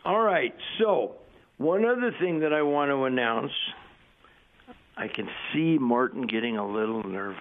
All 0.04 0.20
right. 0.20 0.54
So 0.78 1.14
one 1.58 1.84
other 1.84 2.12
thing 2.20 2.40
that 2.40 2.52
I 2.52 2.62
want 2.62 2.90
to 2.90 3.04
announce. 3.04 3.52
I 4.96 5.06
can 5.06 5.28
see 5.52 5.78
Martin 5.78 6.26
getting 6.26 6.56
a 6.56 6.66
little 6.68 7.04
nervous, 7.04 7.38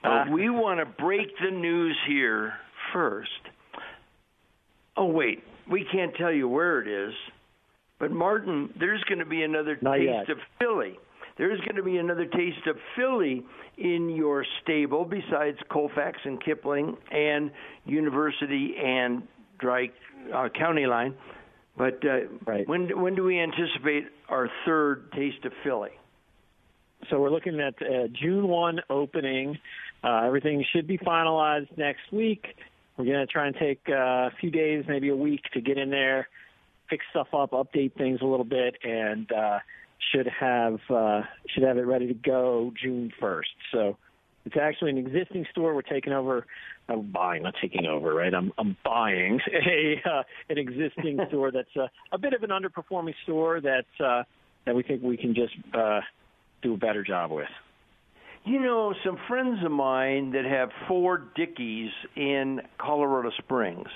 but 0.00 0.10
Ah. 0.12 0.24
we 0.30 0.48
want 0.48 0.78
to 0.78 0.86
break 0.86 1.26
the 1.42 1.50
news 1.50 1.96
here 2.06 2.54
first. 2.92 3.30
Oh 4.96 5.06
wait, 5.06 5.42
we 5.68 5.84
can't 5.90 6.14
tell 6.14 6.30
you 6.30 6.48
where 6.48 6.80
it 6.80 6.86
is, 6.86 7.12
but 7.98 8.12
Martin, 8.12 8.72
there's 8.78 9.02
going 9.08 9.18
to 9.18 9.24
be 9.26 9.42
another 9.42 9.76
Not 9.82 9.96
taste 9.96 10.04
yet. 10.08 10.30
of 10.30 10.38
Philly. 10.60 10.96
There's 11.38 11.60
going 11.60 11.76
to 11.76 11.82
be 11.82 11.98
another 11.98 12.24
taste 12.24 12.66
of 12.66 12.76
Philly 12.96 13.44
in 13.76 14.08
your 14.08 14.44
stable 14.62 15.04
besides 15.04 15.58
Colfax 15.70 16.18
and 16.24 16.42
Kipling 16.42 16.96
and 17.10 17.50
University 17.84 18.74
and 18.82 19.22
Dry 19.58 19.90
uh, 20.34 20.48
County 20.48 20.86
Line. 20.86 21.14
But 21.76 22.02
uh, 22.04 22.20
Right. 22.46 22.66
when 22.66 23.00
when 23.00 23.14
do 23.14 23.22
we 23.24 23.38
anticipate 23.38 24.06
our 24.30 24.48
third 24.64 25.12
taste 25.12 25.44
of 25.44 25.52
Philly? 25.62 25.90
So 27.10 27.20
we're 27.20 27.30
looking 27.30 27.60
at 27.60 27.74
uh, 27.82 28.08
June 28.08 28.48
1 28.48 28.80
opening. 28.88 29.58
Uh, 30.02 30.22
everything 30.24 30.64
should 30.72 30.86
be 30.86 30.96
finalized 30.98 31.76
next 31.76 32.10
week. 32.10 32.56
We're 32.96 33.04
going 33.04 33.18
to 33.18 33.26
try 33.26 33.46
and 33.46 33.54
take 33.56 33.80
uh, 33.88 33.92
a 33.94 34.30
few 34.40 34.50
days, 34.50 34.84
maybe 34.88 35.10
a 35.10 35.16
week, 35.16 35.42
to 35.52 35.60
get 35.60 35.76
in 35.76 35.90
there, 35.90 36.28
fix 36.88 37.04
stuff 37.10 37.28
up, 37.34 37.50
update 37.50 37.92
things 37.94 38.20
a 38.22 38.24
little 38.24 38.44
bit, 38.46 38.76
and 38.82 39.30
uh, 39.30 39.58
should 40.12 40.26
have 40.26 40.78
uh, 40.90 41.22
should 41.48 41.62
have 41.62 41.78
it 41.78 41.82
ready 41.82 42.06
to 42.08 42.14
go 42.14 42.72
June 42.80 43.12
1st. 43.20 43.42
So 43.72 43.96
it's 44.44 44.56
actually 44.56 44.90
an 44.90 44.98
existing 44.98 45.44
store. 45.50 45.74
We're 45.74 45.82
taking 45.82 46.12
over. 46.12 46.46
I'm 46.88 47.10
buying, 47.10 47.42
not 47.42 47.54
taking 47.60 47.84
over, 47.86 48.14
right? 48.14 48.32
I'm 48.32 48.52
I'm 48.58 48.76
buying 48.84 49.40
a 49.52 50.08
uh, 50.08 50.22
an 50.48 50.58
existing 50.58 51.18
store 51.28 51.50
that's 51.50 51.76
uh, 51.76 51.88
a 52.12 52.18
bit 52.18 52.32
of 52.32 52.42
an 52.42 52.50
underperforming 52.50 53.14
store 53.24 53.60
that 53.60 53.86
uh, 54.04 54.22
that 54.64 54.74
we 54.74 54.82
think 54.82 55.02
we 55.02 55.16
can 55.16 55.34
just 55.34 55.54
uh, 55.74 56.00
do 56.62 56.74
a 56.74 56.76
better 56.76 57.02
job 57.02 57.32
with. 57.32 57.48
You 58.44 58.60
know, 58.60 58.94
some 59.04 59.18
friends 59.26 59.58
of 59.64 59.72
mine 59.72 60.30
that 60.32 60.44
have 60.44 60.70
four 60.86 61.24
Dickey's 61.34 61.90
in 62.14 62.60
Colorado 62.78 63.32
Springs 63.38 63.88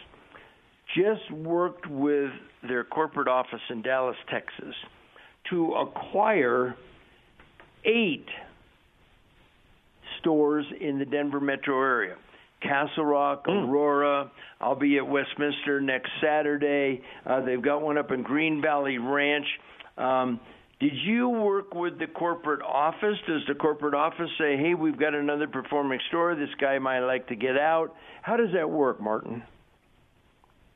just 0.97 1.31
worked 1.31 1.87
with 1.87 2.31
their 2.67 2.83
corporate 2.83 3.29
office 3.29 3.61
in 3.71 3.83
Dallas, 3.83 4.17
Texas, 4.29 4.75
to 5.51 5.75
acquire 5.75 6.75
eight 7.85 8.27
stores 10.21 10.67
in 10.81 10.99
the 10.99 11.05
Denver 11.05 11.41
metro 11.41 11.81
area. 11.81 12.17
Castle 12.63 13.05
Rock, 13.05 13.47
Aurora. 13.49 14.31
I'll 14.61 14.79
be 14.79 14.99
at 14.99 15.07
Westminster 15.07 15.81
next 15.81 16.11
Saturday. 16.23 17.01
Uh, 17.25 17.41
they've 17.41 17.63
got 17.63 17.81
one 17.83 17.97
up 17.97 18.11
in 18.11 18.23
Green 18.23 18.61
Valley 18.61 18.99
Ranch. 18.99 19.47
Um, 19.97 20.41
did 20.79 20.93
you 21.05 21.29
work 21.29 21.75
with 21.75 21.99
the 21.99 22.07
corporate 22.07 22.63
office? 22.63 23.17
Does 23.27 23.43
the 23.49 23.55
corporate 23.55 23.95
office 23.95 24.31
say, 24.39 24.57
"Hey, 24.57 24.75
we've 24.75 24.99
got 24.99 25.15
another 25.15 25.47
performing 25.47 26.01
store. 26.09 26.35
This 26.35 26.55
guy 26.59 26.79
might 26.79 27.01
like 27.01 27.27
to 27.29 27.37
get 27.37 27.59
out"? 27.59 27.95
How 28.23 28.37
does 28.37 28.53
that 28.53 28.69
work, 28.69 29.01
Martin? 29.01 29.43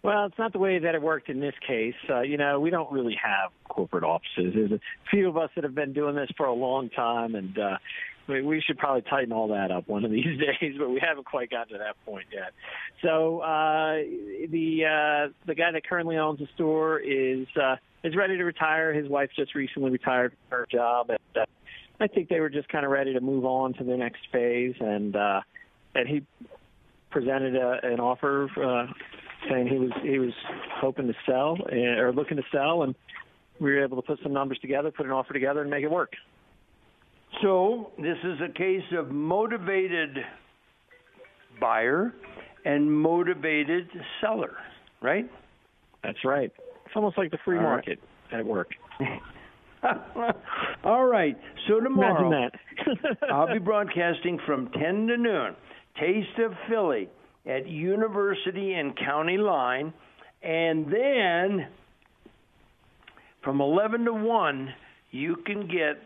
Well, 0.05 0.27
it's 0.27 0.39
not 0.39 0.53
the 0.53 0.59
way 0.59 0.79
that 0.79 0.95
it 0.95 1.01
worked 1.01 1.31
in 1.31 1.41
this 1.41 1.55
case. 1.67 1.95
Uh, 2.11 2.21
you 2.21 2.37
know, 2.37 2.61
we 2.61 2.69
don't 2.69 2.93
really 2.93 3.17
have 3.25 3.53
corporate 3.67 4.05
offices. 4.05 4.53
There's 4.55 4.73
a 4.73 4.81
few 5.11 5.31
of 5.31 5.39
us 5.39 5.49
that 5.55 5.65
have 5.65 5.75
been 5.75 5.95
doing 5.95 6.15
this 6.15 6.29
for 6.37 6.45
a 6.45 6.53
long 6.53 6.91
time, 6.91 7.35
and 7.35 7.59
uh, 7.59 7.79
we, 8.29 8.43
we 8.43 8.61
should 8.61 8.77
probably 8.77 9.01
tighten 9.01 9.33
all 9.33 9.49
that 9.49 9.71
up 9.71 9.89
one 9.89 10.05
of 10.05 10.11
these 10.11 10.27
days. 10.61 10.75
But 10.79 10.91
we 10.91 11.01
haven't 11.01 11.25
quite 11.25 11.49
gotten 11.49 11.73
to 11.73 11.79
that 11.79 11.97
point 12.05 12.27
yet. 12.31 12.53
So 13.01 13.41
uh, 13.41 13.95
the 14.51 14.85
uh, 14.85 15.33
the 15.47 15.55
guy 15.55 15.73
that 15.73 15.89
currently 15.89 16.19
owns 16.19 16.39
the 16.39 16.49
store 16.55 16.99
is 16.99 17.47
uh, 17.57 17.77
is 18.05 18.15
ready 18.15 18.37
to 18.37 18.45
retire. 18.45 18.93
His 18.93 19.09
wife 19.09 19.31
just 19.35 19.55
recently 19.55 19.91
retired 19.91 20.33
from 20.33 20.59
her 20.59 20.67
job, 20.71 21.09
and 21.09 21.19
uh, 21.35 21.47
I 21.99 22.09
think 22.09 22.29
they 22.29 22.41
were 22.41 22.51
just 22.51 22.69
kind 22.69 22.85
of 22.85 22.91
ready 22.91 23.15
to 23.15 23.23
move 23.23 23.47
on 23.47 23.73
to 23.75 23.85
the 23.85 23.97
next 23.97 24.21
phase. 24.31 24.75
And 24.81 25.17
uh, 25.17 25.41
and 25.95 26.07
he 26.07 26.27
presented 27.11 27.57
a, 27.57 27.81
an 27.83 28.01
offer 28.01 28.51
uh, 28.63 28.93
saying 29.51 29.69
he 29.69 29.79
was 29.79 29.91
he 30.03 30.19
was 30.19 30.33
hoping 30.81 31.07
to 31.07 31.15
sell 31.27 31.57
uh, 31.71 32.01
or 32.01 32.13
looking 32.13 32.37
to 32.37 32.43
sell, 32.53 32.83
and 32.83 32.95
we 33.61 33.73
were 33.73 33.85
able 33.85 34.01
to 34.01 34.07
put 34.07 34.19
some 34.23 34.33
numbers 34.33 34.59
together, 34.61 34.91
put 34.91 35.07
an 35.07 35.13
offer 35.13 35.33
together, 35.33 35.63
and 35.63 35.71
make 35.71 35.85
it 35.85 35.91
work. 35.91 36.13
So 37.43 37.93
this 37.99 38.17
is 38.23 38.41
a 38.41 38.53
case 38.53 38.83
of 38.97 39.11
motivated 39.11 40.19
buyer 41.61 42.13
and 42.65 42.91
motivated 42.91 43.89
seller, 44.21 44.57
right? 45.03 45.31
That's 46.03 46.25
right. 46.25 46.51
It's 46.87 46.97
almost 46.97 47.19
like 47.19 47.31
the 47.31 47.39
free 47.45 47.59
All 47.59 47.65
right. 47.65 47.71
market 47.71 47.99
at 48.33 48.45
work. 48.45 48.71
All 50.85 51.05
right. 51.05 51.37
So 51.69 51.81
tomorrow. 51.81 52.51
I'll 53.33 53.53
be 53.53 53.59
broadcasting 53.59 54.39
from 54.47 54.71
10 54.71 55.07
to 55.09 55.17
noon. 55.17 55.57
Taste 56.01 56.39
of 56.39 56.53
Philly 56.69 57.09
at 57.47 57.67
University 57.69 58.75
and 58.75 58.97
County 58.97 59.37
Line. 59.37 59.93
And 60.43 60.87
then 60.87 61.69
from 63.43 63.61
11 63.61 64.05
to 64.07 64.13
1, 64.13 64.75
you 65.11 65.37
can 65.47 65.67
get 65.69 66.03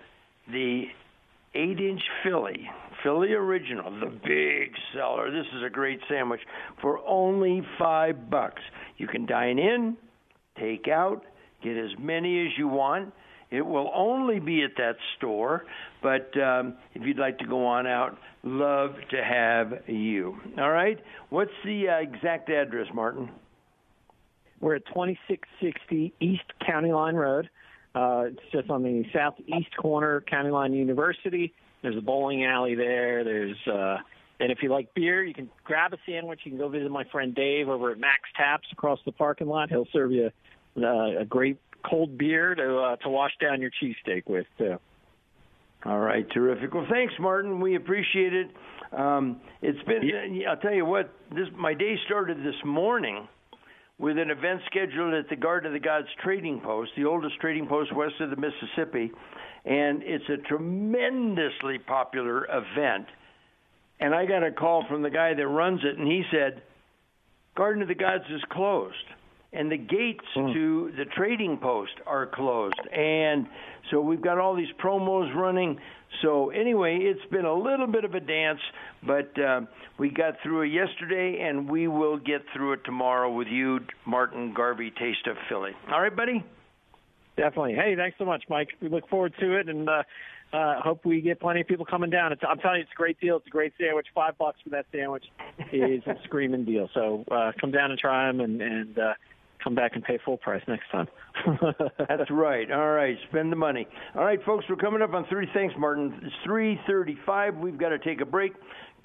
the 0.51 0.85
8 1.55 1.81
inch 1.81 2.03
Philly, 2.23 2.69
Philly 3.03 3.33
Original, 3.33 3.91
the 4.01 4.07
big 4.07 4.73
seller. 4.95 5.31
This 5.31 5.47
is 5.57 5.63
a 5.65 5.71
great 5.71 6.01
sandwich 6.09 6.41
for 6.81 7.01
only 7.07 7.63
five 7.79 8.29
bucks. 8.31 8.63
You 8.97 9.07
can 9.07 9.27
dine 9.27 9.59
in, 9.59 9.97
take 10.59 10.89
out, 10.89 11.25
get 11.63 11.77
as 11.77 11.91
many 11.99 12.47
as 12.47 12.53
you 12.59 12.69
want. 12.69 13.13
It 13.51 13.63
will 13.63 13.91
only 13.95 14.41
be 14.41 14.63
at 14.63 14.73
that 14.77 14.97
store, 15.17 15.65
but 16.03 16.39
um, 16.39 16.75
if 16.95 17.03
you'd 17.07 17.19
like 17.19 17.39
to 17.39 17.47
go 17.47 17.65
on 17.65 17.87
out, 17.87 18.19
love 18.43 18.97
to 19.11 19.25
have 19.25 19.89
you. 19.89 20.39
All 20.59 20.71
right? 20.71 20.99
What's 21.31 21.53
the 21.65 21.89
uh, 21.89 21.95
exact 21.97 22.51
address, 22.51 22.89
Martin? 22.93 23.31
We're 24.61 24.77
at 24.77 24.87
2660 24.87 26.13
East 26.21 26.43
County 26.67 26.93
Line 26.93 27.15
Road. 27.15 27.49
Uh, 27.95 28.25
it's 28.27 28.53
just 28.53 28.71
on 28.71 28.83
the 28.83 29.05
southeast 29.15 29.75
corner, 29.77 30.23
County 30.29 30.51
Line 30.51 30.75
University. 30.75 31.55
There's 31.83 31.97
a 31.97 32.03
bowling 32.03 32.45
alley 32.45 32.75
there. 32.75 33.25
There's 33.25 33.57
uh, 33.67 33.99
and 34.41 34.53
if 34.53 34.59
you 34.63 34.71
like 34.71 34.93
beer, 34.95 35.25
you 35.25 35.35
can 35.35 35.49
grab 35.65 35.93
a 35.93 35.99
sandwich. 36.07 36.41
You 36.45 36.53
can 36.53 36.59
go 36.59 36.69
visit 36.69 36.91
my 36.91 37.05
friend 37.05 37.35
Dave 37.35 37.69
over 37.69 37.91
at 37.91 37.99
Max 37.99 38.21
Taps 38.37 38.69
across 38.73 38.99
the 39.05 39.13
parking 39.13 39.49
lot. 39.49 39.69
He'll 39.69 39.89
serve 39.93 40.13
you 40.13 40.31
uh, 40.77 41.21
a 41.21 41.25
great 41.25 41.59
cold 41.85 42.19
beer 42.19 42.55
to 42.55 42.79
uh, 42.79 42.97
to 42.97 43.09
wash 43.09 43.33
down 43.41 43.61
your 43.61 43.71
cheesesteak 43.83 44.25
with 44.27 44.47
too. 44.57 44.79
All 45.85 45.99
right, 45.99 46.29
terrific. 46.31 46.75
Well, 46.75 46.87
thanks, 46.91 47.15
Martin. 47.21 47.61
We 47.61 47.77
appreciate 47.77 48.35
it. 48.35 48.51
Um, 48.93 49.41
it's 49.63 49.83
been. 49.85 50.43
I'll 50.49 50.57
tell 50.57 50.75
you 50.75 50.85
what. 50.85 51.13
This 51.31 51.47
my 51.57 51.75
day 51.75 51.95
started 52.07 52.39
this 52.39 52.57
morning 52.65 53.29
with 53.99 54.19
an 54.19 54.31
event 54.31 54.61
scheduled 54.67 55.15
at 55.15 55.29
the 55.29 55.37
Garden 55.37 55.69
of 55.69 55.73
the 55.73 55.85
Gods 55.85 56.09
Trading 56.23 56.61
Post, 56.61 56.93
the 56.97 57.05
oldest 57.05 57.37
trading 57.41 57.67
post 57.67 57.95
west 57.95 58.15
of 58.21 58.31
the 58.31 58.37
Mississippi, 58.37 59.13
and 59.65 60.03
it's 60.03 60.29
a 60.29 60.37
tremendously 60.49 61.79
popular 61.79 62.47
event. 62.47 63.07
And 64.01 64.15
I 64.15 64.27
got 64.27 64.45
a 64.45 64.53
call 64.53 64.85
from 64.89 65.03
the 65.03 65.11
guy 65.11 65.35
that 65.35 65.47
runs 65.47 65.81
it, 65.85 65.99
and 65.99 66.07
he 66.07 66.25
said, 66.31 66.63
"Garden 67.57 67.83
of 67.83 67.89
the 67.89 67.95
Gods 67.95 68.25
is 68.31 68.43
closed." 68.51 68.95
And 69.53 69.73
the 69.73 69.79
gates 69.79 70.25
to 70.35 70.93
the 70.97 71.05
trading 71.17 71.57
post 71.57 71.93
are 72.07 72.27
closed. 72.27 72.81
And 72.93 73.47
so 73.91 74.01
we've 74.01 74.21
got 74.21 74.39
all 74.39 74.55
these 74.55 74.73
promos 74.83 75.35
running. 75.35 75.79
So 76.23 76.51
anyway, 76.51 76.99
it's 77.01 77.25
been 77.31 77.45
a 77.45 77.55
little 77.55 77.87
bit 77.87 78.05
of 78.05 78.15
a 78.15 78.21
dance, 78.21 78.61
but 79.07 79.39
uh, 79.41 79.63
we 79.99 80.11
got 80.11 80.35
through 80.43 80.63
it 80.63 80.69
yesterday, 80.69 81.41
and 81.41 81.69
we 81.69 81.89
will 81.89 82.19
get 82.19 82.43
through 82.55 82.75
it 82.75 82.81
tomorrow 82.85 83.33
with 83.33 83.49
you, 83.49 83.81
Martin 84.07 84.53
Garvey, 84.55 84.91
Taste 84.91 85.27
of 85.27 85.37
Philly. 85.49 85.73
All 85.91 86.01
right, 86.01 86.15
buddy. 86.15 86.45
Definitely. 87.37 87.75
Hey, 87.75 87.95
thanks 87.97 88.19
so 88.19 88.25
much, 88.25 88.45
Mike. 88.51 88.69
We 88.83 88.89
look 88.89 89.09
forward 89.09 89.33
to 89.39 89.57
it, 89.59 89.69
and 89.69 89.89
uh, 89.89 90.03
uh, 90.53 90.81
hope 90.81 91.05
we 91.05 91.21
get 91.21 91.41
plenty 91.41 91.61
of 91.61 91.69
people 91.69 91.87
coming 91.87 92.11
down. 92.11 92.33
It's, 92.33 92.43
I'm 92.47 92.59
telling 92.59 92.79
you, 92.79 92.83
it's 92.83 92.93
a 92.93 92.97
great 92.97 93.21
deal. 93.21 93.37
It's 93.37 93.47
a 93.47 93.51
great 93.51 93.73
sandwich. 93.81 94.07
Five 94.15 94.37
bucks 94.39 94.59
for 94.65 94.71
that 94.71 94.87
sandwich 94.93 95.25
is 95.73 96.03
a 96.07 96.17
screaming 96.25 96.65
deal. 96.65 96.89
So 96.95 97.25
uh, 97.31 97.53
come 97.61 97.71
down 97.71 97.91
and 97.91 98.01
try 98.01 98.27
them, 98.27 98.41
and, 98.41 98.61
and 98.61 98.99
uh, 98.99 99.15
come 99.63 99.75
back 99.75 99.93
and 99.95 100.05
pay 100.05 100.19
full 100.25 100.37
price 100.37 100.63
next 100.69 100.91
time. 100.91 101.09
That's 101.99 102.31
right. 102.31 102.71
All 102.71 102.91
right, 102.91 103.17
spend 103.29 103.53
the 103.53 103.57
money. 103.57 103.87
All 104.15 104.25
right, 104.25 104.43
folks, 104.45 104.65
we're 104.69 104.77
coming 104.77 105.03
up 105.03 105.15
on 105.15 105.25
three. 105.27 105.49
Thanks, 105.53 105.75
Martin. 105.79 106.21
It's 106.23 106.35
three 106.45 106.81
thirty-five. 106.87 107.57
We've 107.57 107.79
got 107.79 107.91
to 107.91 107.99
take 107.99 108.21
a 108.21 108.27
break. 108.27 108.55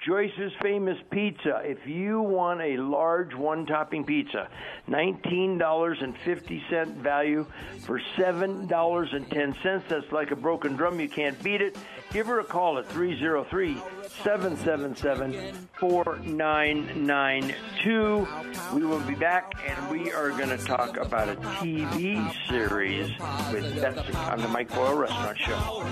Joyce's 0.04 0.52
Famous 0.60 0.98
Pizza. 1.10 1.62
If 1.64 1.86
you 1.86 2.20
want 2.20 2.60
a 2.60 2.76
large 2.76 3.34
one 3.34 3.64
topping 3.64 4.04
pizza, 4.04 4.48
$19.50 4.88 6.94
value 6.96 7.46
for 7.86 7.98
$7.10. 8.18 9.88
That's 9.88 10.12
like 10.12 10.30
a 10.30 10.36
broken 10.36 10.76
drum. 10.76 11.00
You 11.00 11.08
can't 11.08 11.42
beat 11.42 11.62
it. 11.62 11.78
Give 12.12 12.26
her 12.26 12.40
a 12.40 12.44
call 12.44 12.76
at 12.78 12.86
303 12.90 13.78
777 14.22 15.68
4992. 15.80 18.28
We 18.74 18.84
will 18.84 19.00
be 19.00 19.14
back 19.14 19.54
and 19.66 19.90
we 19.90 20.12
are 20.12 20.28
going 20.30 20.50
to 20.50 20.58
talk 20.58 20.98
about 20.98 21.30
a 21.30 21.36
TV 21.36 22.23
series 22.48 23.10
with 23.52 23.80
Betsy 23.80 24.14
on 24.14 24.40
the 24.40 24.48
Mike 24.48 24.74
Boyle 24.74 24.96
Restaurant 24.96 25.38
Show. 25.38 25.84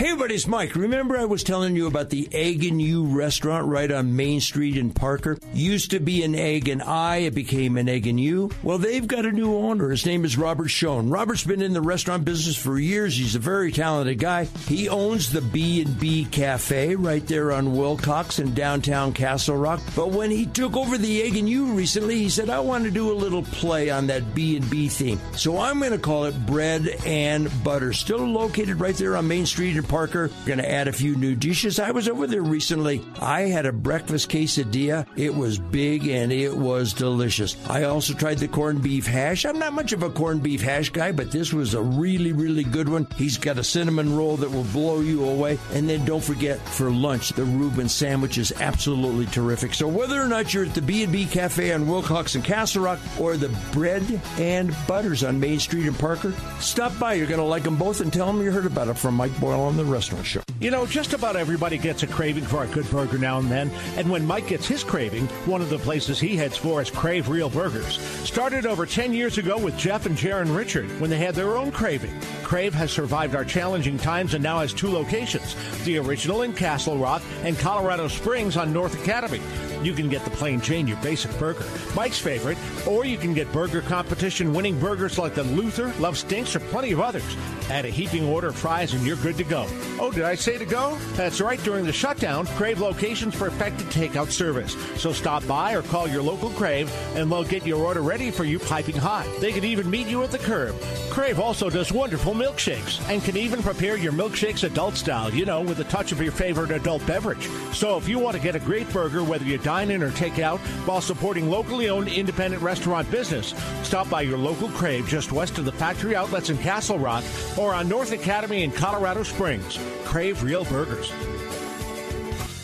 Hey, 0.00 0.06
everybody, 0.06 0.34
it's 0.34 0.46
Mike. 0.46 0.74
Remember 0.76 1.18
I 1.18 1.26
was 1.26 1.44
telling 1.44 1.76
you 1.76 1.86
about 1.86 2.08
the 2.08 2.26
Egg 2.32 2.64
and 2.64 2.80
You 2.80 3.04
restaurant 3.04 3.66
right 3.66 3.92
on 3.92 4.16
Main 4.16 4.40
Street 4.40 4.78
in 4.78 4.92
Parker? 4.92 5.36
Used 5.52 5.90
to 5.90 6.00
be 6.00 6.22
an 6.24 6.34
Egg 6.34 6.70
and 6.70 6.82
I, 6.82 7.16
it 7.18 7.34
became 7.34 7.76
an 7.76 7.86
Egg 7.86 8.06
and 8.06 8.18
You. 8.18 8.50
Well, 8.62 8.78
they've 8.78 9.06
got 9.06 9.26
a 9.26 9.30
new 9.30 9.54
owner. 9.54 9.90
His 9.90 10.06
name 10.06 10.24
is 10.24 10.38
Robert 10.38 10.68
Schoen. 10.68 11.10
Robert's 11.10 11.44
been 11.44 11.60
in 11.60 11.74
the 11.74 11.82
restaurant 11.82 12.24
business 12.24 12.56
for 12.56 12.78
years. 12.78 13.14
He's 13.14 13.34
a 13.34 13.38
very 13.40 13.72
talented 13.72 14.18
guy. 14.18 14.44
He 14.66 14.88
owns 14.88 15.30
the 15.30 15.42
B&B 15.42 16.28
Cafe 16.30 16.94
right 16.94 17.26
there 17.26 17.52
on 17.52 17.76
Wilcox 17.76 18.38
in 18.38 18.54
downtown 18.54 19.12
Castle 19.12 19.58
Rock. 19.58 19.82
But 19.94 20.12
when 20.12 20.30
he 20.30 20.46
took 20.46 20.78
over 20.78 20.96
the 20.96 21.22
Egg 21.22 21.36
and 21.36 21.46
You 21.46 21.59
recently, 21.66 22.18
he 22.18 22.28
said, 22.28 22.50
I 22.50 22.60
want 22.60 22.84
to 22.84 22.90
do 22.90 23.10
a 23.10 23.14
little 23.14 23.42
play 23.42 23.90
on 23.90 24.06
that 24.08 24.34
B&B 24.34 24.88
theme. 24.88 25.20
So 25.36 25.58
I'm 25.58 25.78
going 25.78 25.92
to 25.92 25.98
call 25.98 26.24
it 26.24 26.46
Bread 26.46 26.88
and 27.06 27.50
Butter. 27.62 27.92
Still 27.92 28.18
located 28.18 28.80
right 28.80 28.94
there 28.94 29.16
on 29.16 29.28
Main 29.28 29.46
Street 29.46 29.76
in 29.76 29.82
Parker. 29.82 30.30
Going 30.46 30.58
to 30.58 30.70
add 30.70 30.88
a 30.88 30.92
few 30.92 31.16
new 31.16 31.34
dishes. 31.34 31.78
I 31.78 31.90
was 31.90 32.08
over 32.08 32.26
there 32.26 32.42
recently. 32.42 33.04
I 33.20 33.42
had 33.42 33.66
a 33.66 33.72
breakfast 33.72 34.30
quesadilla. 34.30 35.06
It 35.16 35.34
was 35.34 35.58
big 35.58 36.08
and 36.08 36.32
it 36.32 36.56
was 36.56 36.92
delicious. 36.92 37.56
I 37.68 37.84
also 37.84 38.14
tried 38.14 38.38
the 38.38 38.48
corned 38.48 38.82
beef 38.82 39.06
hash. 39.06 39.44
I'm 39.44 39.58
not 39.58 39.72
much 39.72 39.92
of 39.92 40.02
a 40.02 40.10
corned 40.10 40.42
beef 40.42 40.62
hash 40.62 40.90
guy, 40.90 41.12
but 41.12 41.30
this 41.30 41.52
was 41.52 41.74
a 41.74 41.82
really, 41.82 42.32
really 42.32 42.64
good 42.64 42.88
one. 42.88 43.06
He's 43.16 43.36
got 43.36 43.58
a 43.58 43.64
cinnamon 43.64 44.16
roll 44.16 44.36
that 44.38 44.50
will 44.50 44.64
blow 44.64 45.00
you 45.00 45.24
away. 45.28 45.58
And 45.72 45.88
then 45.88 46.04
don't 46.04 46.24
forget 46.24 46.58
for 46.60 46.90
lunch, 46.90 47.30
the 47.30 47.44
Reuben 47.44 47.88
sandwich 47.88 48.38
is 48.38 48.52
absolutely 48.52 49.26
terrific. 49.26 49.74
So 49.74 49.88
whether 49.88 50.20
or 50.20 50.28
not 50.28 50.54
you're 50.54 50.64
at 50.64 50.74
the 50.74 50.82
B&B 50.82 51.26
Cafe 51.26 51.39
on 51.40 51.86
Wilcox 51.86 52.34
and 52.34 52.44
Castle 52.44 52.82
Rock 52.82 52.98
or 53.18 53.38
the 53.38 53.48
Bread 53.72 54.20
and 54.36 54.76
Butters 54.86 55.24
on 55.24 55.40
Main 55.40 55.58
Street 55.58 55.86
in 55.86 55.94
Parker, 55.94 56.34
stop 56.58 56.96
by. 56.98 57.14
You're 57.14 57.26
going 57.26 57.40
to 57.40 57.46
like 57.46 57.62
them 57.62 57.76
both 57.76 58.02
and 58.02 58.12
tell 58.12 58.26
them 58.26 58.42
you 58.42 58.50
heard 58.52 58.66
about 58.66 58.88
it 58.88 58.98
from 58.98 59.14
Mike 59.14 59.38
Boyle 59.40 59.62
on 59.62 59.78
the 59.78 59.84
Restaurant 59.84 60.26
Show. 60.26 60.42
You 60.60 60.70
know, 60.70 60.84
just 60.84 61.14
about 61.14 61.36
everybody 61.36 61.78
gets 61.78 62.02
a 62.02 62.06
craving 62.06 62.44
for 62.44 62.62
a 62.62 62.66
good 62.66 62.88
burger 62.90 63.16
now 63.16 63.38
and 63.38 63.50
then. 63.50 63.70
And 63.96 64.10
when 64.10 64.26
Mike 64.26 64.48
gets 64.48 64.66
his 64.66 64.84
craving, 64.84 65.28
one 65.46 65.62
of 65.62 65.70
the 65.70 65.78
places 65.78 66.20
he 66.20 66.36
heads 66.36 66.58
for 66.58 66.82
is 66.82 66.90
Crave 66.90 67.30
Real 67.30 67.48
Burgers. 67.48 67.98
Started 68.28 68.66
over 68.66 68.84
10 68.84 69.14
years 69.14 69.38
ago 69.38 69.56
with 69.56 69.78
Jeff 69.78 70.04
and 70.04 70.18
Jaron 70.18 70.54
Richard 70.54 70.90
when 71.00 71.08
they 71.08 71.16
had 71.16 71.34
their 71.34 71.56
own 71.56 71.72
craving. 71.72 72.12
Crave 72.42 72.74
has 72.74 72.90
survived 72.90 73.34
our 73.34 73.46
challenging 73.46 73.96
times 73.96 74.34
and 74.34 74.44
now 74.44 74.58
has 74.58 74.74
two 74.74 74.90
locations 74.90 75.56
the 75.84 75.96
original 75.96 76.42
in 76.42 76.52
Castle 76.52 76.98
Rock 76.98 77.22
and 77.44 77.58
Colorado 77.58 78.08
Springs 78.08 78.58
on 78.58 78.74
North 78.74 79.00
Academy. 79.02 79.40
You 79.82 79.92
can 79.94 80.08
get 80.08 80.24
the 80.24 80.30
plain 80.30 80.60
Jane, 80.60 80.86
your 80.86 80.98
basic 80.98 81.36
burger, 81.38 81.64
Mike's 81.94 82.18
favorite, 82.18 82.58
or 82.86 83.04
you 83.04 83.16
can 83.16 83.34
get 83.34 83.50
burger 83.52 83.80
competition 83.80 84.52
winning 84.52 84.78
burgers 84.78 85.18
like 85.18 85.34
the 85.34 85.44
Luther, 85.44 85.92
Love 85.98 86.18
Stinks, 86.18 86.54
or 86.54 86.60
plenty 86.60 86.92
of 86.92 87.00
others. 87.00 87.36
Add 87.70 87.84
a 87.84 87.88
heaping 87.88 88.24
order 88.26 88.48
of 88.48 88.56
fries 88.56 88.94
and 88.94 89.06
you're 89.06 89.16
good 89.16 89.36
to 89.38 89.44
go. 89.44 89.66
Oh, 89.98 90.10
did 90.10 90.24
I 90.24 90.34
say 90.34 90.58
to 90.58 90.64
go? 90.64 90.96
That's 91.12 91.40
right, 91.40 91.62
during 91.62 91.84
the 91.84 91.92
shutdown, 91.92 92.46
Crave 92.46 92.80
locations 92.80 93.36
perfected 93.36 93.86
takeout 93.88 94.30
service. 94.30 94.76
So 95.00 95.12
stop 95.12 95.46
by 95.46 95.74
or 95.74 95.82
call 95.82 96.08
your 96.08 96.22
local 96.22 96.50
Crave 96.50 96.92
and 97.14 97.30
they'll 97.30 97.44
get 97.44 97.66
your 97.66 97.84
order 97.84 98.02
ready 98.02 98.30
for 98.30 98.44
you 98.44 98.58
piping 98.58 98.96
hot. 98.96 99.26
They 99.40 99.52
can 99.52 99.64
even 99.64 99.88
meet 99.88 100.08
you 100.08 100.22
at 100.22 100.30
the 100.30 100.38
curb. 100.38 100.74
Crave 101.10 101.38
also 101.38 101.70
does 101.70 101.92
wonderful 101.92 102.34
milkshakes 102.34 103.00
and 103.08 103.22
can 103.22 103.36
even 103.36 103.62
prepare 103.62 103.96
your 103.96 104.12
milkshakes 104.12 104.64
adult 104.64 104.96
style, 104.96 105.32
you 105.32 105.44
know, 105.44 105.60
with 105.60 105.78
a 105.80 105.84
touch 105.84 106.12
of 106.12 106.20
your 106.20 106.32
favorite 106.32 106.70
adult 106.70 107.06
beverage. 107.06 107.48
So 107.72 107.96
if 107.96 108.08
you 108.08 108.18
want 108.18 108.36
to 108.36 108.42
get 108.42 108.56
a 108.56 108.60
great 108.60 108.90
burger, 108.92 109.22
whether 109.22 109.44
you 109.44 109.58
dine 109.70 109.92
in 109.92 110.02
or 110.02 110.10
take 110.10 110.40
out, 110.40 110.58
while 110.84 111.00
supporting 111.00 111.48
locally 111.48 111.88
owned 111.88 112.08
independent 112.08 112.60
restaurant 112.60 113.08
business, 113.08 113.54
stop 113.84 114.10
by 114.10 114.20
your 114.20 114.36
local 114.36 114.68
Crave 114.70 115.06
just 115.06 115.30
west 115.30 115.58
of 115.58 115.64
the 115.64 115.70
factory 115.70 116.16
outlets 116.16 116.50
in 116.50 116.58
Castle 116.58 116.98
Rock 116.98 117.22
or 117.56 117.72
on 117.72 117.88
North 117.88 118.10
Academy 118.10 118.64
in 118.64 118.72
Colorado 118.72 119.22
Springs. 119.22 119.78
Crave 120.04 120.42
Real 120.42 120.64
Burgers. 120.64 121.12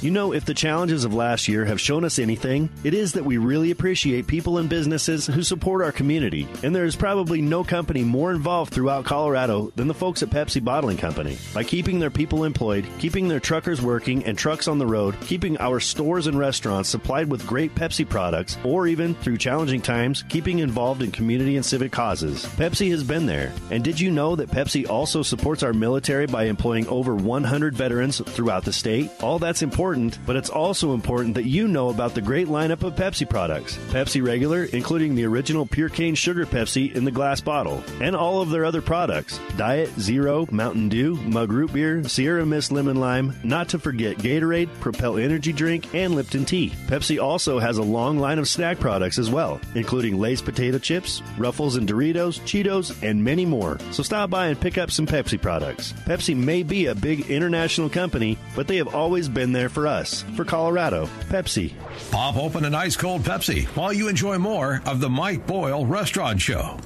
You 0.02 0.10
know, 0.10 0.34
if 0.34 0.44
the 0.44 0.52
challenges 0.52 1.06
of 1.06 1.14
last 1.14 1.48
year 1.48 1.64
have 1.64 1.80
shown 1.80 2.04
us 2.04 2.18
anything, 2.18 2.68
it 2.84 2.92
is 2.92 3.14
that 3.14 3.24
we 3.24 3.38
really 3.38 3.70
appreciate 3.70 4.26
people 4.26 4.58
and 4.58 4.68
businesses 4.68 5.26
who 5.26 5.42
support 5.42 5.82
our 5.82 5.90
community. 5.90 6.46
And 6.62 6.76
there 6.76 6.84
is 6.84 6.94
probably 6.94 7.40
no 7.40 7.64
company 7.64 8.04
more 8.04 8.30
involved 8.30 8.74
throughout 8.74 9.06
Colorado 9.06 9.72
than 9.74 9.88
the 9.88 9.94
folks 9.94 10.22
at 10.22 10.28
Pepsi 10.28 10.62
Bottling 10.62 10.98
Company. 10.98 11.38
By 11.54 11.64
keeping 11.64 11.98
their 11.98 12.10
people 12.10 12.44
employed, 12.44 12.86
keeping 12.98 13.26
their 13.26 13.40
truckers 13.40 13.80
working 13.80 14.22
and 14.26 14.36
trucks 14.36 14.68
on 14.68 14.78
the 14.78 14.86
road, 14.86 15.16
keeping 15.22 15.56
our 15.58 15.80
stores 15.80 16.26
and 16.26 16.38
restaurants 16.38 16.90
supplied 16.90 17.30
with 17.30 17.46
great 17.46 17.74
Pepsi 17.74 18.06
products, 18.06 18.58
or 18.64 18.86
even 18.86 19.14
through 19.14 19.38
challenging 19.38 19.80
times, 19.80 20.24
keeping 20.28 20.58
involved 20.58 21.00
in 21.00 21.10
community 21.10 21.56
and 21.56 21.64
civic 21.64 21.90
causes. 21.90 22.44
Pepsi 22.44 22.90
has 22.90 23.02
been 23.02 23.24
there. 23.24 23.50
And 23.70 23.82
did 23.82 23.98
you 23.98 24.10
know 24.10 24.36
that 24.36 24.50
Pepsi 24.50 24.86
also 24.86 25.22
supports 25.22 25.62
our 25.62 25.72
military 25.72 26.26
by 26.26 26.44
employing 26.44 26.86
over 26.88 27.14
100 27.14 27.74
veterans 27.74 28.20
throughout 28.20 28.66
the 28.66 28.74
state? 28.74 29.10
All 29.22 29.38
that's 29.38 29.62
important 29.62 29.85
important, 29.86 30.18
but 30.26 30.34
it's 30.34 30.50
also 30.50 30.94
important 30.94 31.36
that 31.36 31.44
you 31.44 31.68
know 31.68 31.90
about 31.90 32.12
the 32.12 32.20
great 32.20 32.48
lineup 32.48 32.82
of 32.82 32.96
Pepsi 32.96 33.28
products. 33.28 33.76
Pepsi 33.90 34.20
Regular, 34.20 34.64
including 34.64 35.14
the 35.14 35.24
original 35.24 35.64
Pure 35.64 35.90
Cane 35.90 36.16
Sugar 36.16 36.44
Pepsi 36.44 36.92
in 36.92 37.04
the 37.04 37.12
glass 37.12 37.40
bottle, 37.40 37.84
and 38.00 38.16
all 38.16 38.42
of 38.42 38.50
their 38.50 38.64
other 38.64 38.82
products 38.82 39.38
Diet, 39.56 39.88
Zero, 40.00 40.48
Mountain 40.50 40.88
Dew, 40.88 41.14
Mug 41.14 41.52
Root 41.52 41.72
Beer, 41.72 42.02
Sierra 42.08 42.44
Mist 42.44 42.72
Lemon 42.72 42.96
Lime, 42.96 43.32
not 43.44 43.68
to 43.68 43.78
forget 43.78 44.18
Gatorade, 44.18 44.68
Propel 44.80 45.18
Energy 45.18 45.52
Drink, 45.52 45.94
and 45.94 46.16
Lipton 46.16 46.44
Tea. 46.44 46.72
Pepsi 46.88 47.22
also 47.22 47.60
has 47.60 47.78
a 47.78 47.82
long 47.82 48.18
line 48.18 48.40
of 48.40 48.48
snack 48.48 48.80
products 48.80 49.18
as 49.18 49.30
well, 49.30 49.60
including 49.76 50.18
Lay's 50.18 50.42
Potato 50.42 50.80
Chips, 50.80 51.22
Ruffles 51.38 51.76
and 51.76 51.88
Doritos, 51.88 52.40
Cheetos, 52.40 53.00
and 53.08 53.22
many 53.22 53.46
more. 53.46 53.78
So 53.92 54.02
stop 54.02 54.30
by 54.30 54.48
and 54.48 54.60
pick 54.60 54.78
up 54.78 54.90
some 54.90 55.06
Pepsi 55.06 55.40
products. 55.40 55.92
Pepsi 56.06 56.36
may 56.36 56.64
be 56.64 56.86
a 56.86 56.94
big 56.96 57.30
international 57.30 57.88
company, 57.88 58.36
but 58.56 58.66
they 58.66 58.78
have 58.78 58.92
always 58.92 59.28
been 59.28 59.52
there 59.52 59.68
for 59.76 59.86
us, 59.86 60.22
for 60.34 60.46
Colorado. 60.46 61.04
Pepsi. 61.28 61.74
Pop 62.10 62.38
open 62.38 62.64
an 62.64 62.74
ice 62.74 62.96
cold 62.96 63.20
Pepsi 63.20 63.66
while 63.76 63.92
you 63.92 64.08
enjoy 64.08 64.38
more 64.38 64.80
of 64.86 65.00
the 65.00 65.10
Mike 65.10 65.46
Boyle 65.46 65.84
Restaurant 65.84 66.40
Show. 66.40 66.78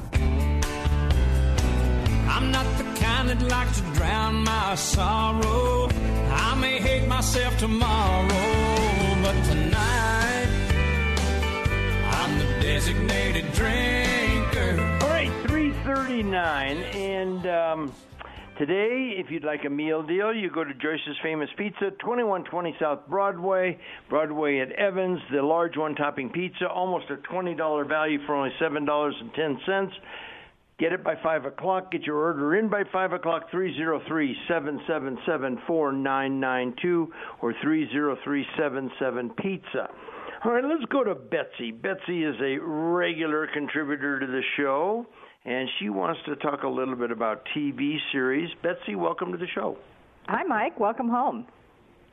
I'm 2.26 2.50
not 2.50 2.66
the 2.78 2.82
kind 3.00 3.28
that 3.28 3.40
likes 3.42 3.80
to 3.80 3.86
drown 3.94 4.42
my 4.42 4.74
sorrow. 4.74 5.88
I 6.32 6.56
may 6.60 6.80
hate 6.80 7.06
myself 7.06 7.56
tomorrow, 7.58 8.26
but 9.22 9.40
tonight 9.44 10.48
I'm 12.10 12.38
the 12.40 12.46
designated 12.60 13.52
drinker. 13.52 14.98
All 15.00 15.10
right, 15.10 15.30
339. 15.46 16.76
And 16.78 17.46
um, 17.46 17.92
today, 18.60 19.14
if 19.16 19.30
you'd 19.30 19.42
like 19.42 19.64
a 19.64 19.70
meal 19.70 20.02
deal, 20.02 20.34
you 20.34 20.50
go 20.50 20.62
to 20.62 20.74
Joyce's 20.74 21.16
Famous 21.22 21.48
Pizza, 21.56 21.92
2120 21.98 22.76
South 22.78 22.98
Broadway, 23.08 23.78
Broadway 24.10 24.58
at 24.58 24.70
Evans, 24.72 25.18
the 25.32 25.40
large 25.40 25.78
one 25.78 25.94
topping 25.94 26.28
pizza, 26.28 26.68
almost 26.68 27.06
a 27.08 27.16
$20 27.32 27.88
value 27.88 28.18
for 28.26 28.34
only 28.34 28.50
$7.10. 28.60 29.88
Get 30.78 30.92
it 30.92 31.02
by 31.02 31.14
5 31.22 31.46
o'clock. 31.46 31.90
Get 31.90 32.02
your 32.02 32.16
order 32.16 32.56
in 32.56 32.68
by 32.68 32.82
5 32.92 33.14
o'clock, 33.14 33.50
303 33.50 34.36
777 34.46 35.58
4992 35.66 37.12
or 37.40 37.54
303 37.62 38.46
77 38.58 39.30
Pizza. 39.40 39.88
All 40.44 40.52
right, 40.52 40.64
let's 40.64 40.84
go 40.92 41.02
to 41.02 41.14
Betsy. 41.14 41.70
Betsy 41.70 42.24
is 42.24 42.36
a 42.42 42.58
regular 42.60 43.46
contributor 43.54 44.20
to 44.20 44.26
the 44.26 44.42
show, 44.58 45.06
and 45.44 45.68
she 45.78 45.88
wants 45.88 46.20
to 46.26 46.36
talk 46.36 46.62
a 46.62 46.68
little 46.68 46.96
bit 46.96 47.10
about 47.10 47.42
TV 47.56 47.96
series. 48.12 48.50
Betsy, 48.62 48.94
welcome 48.94 49.32
to 49.32 49.38
the 49.38 49.46
show. 49.54 49.76
Hi, 50.26 50.42
Mike. 50.44 50.78
Welcome 50.78 51.08
home. 51.08 51.46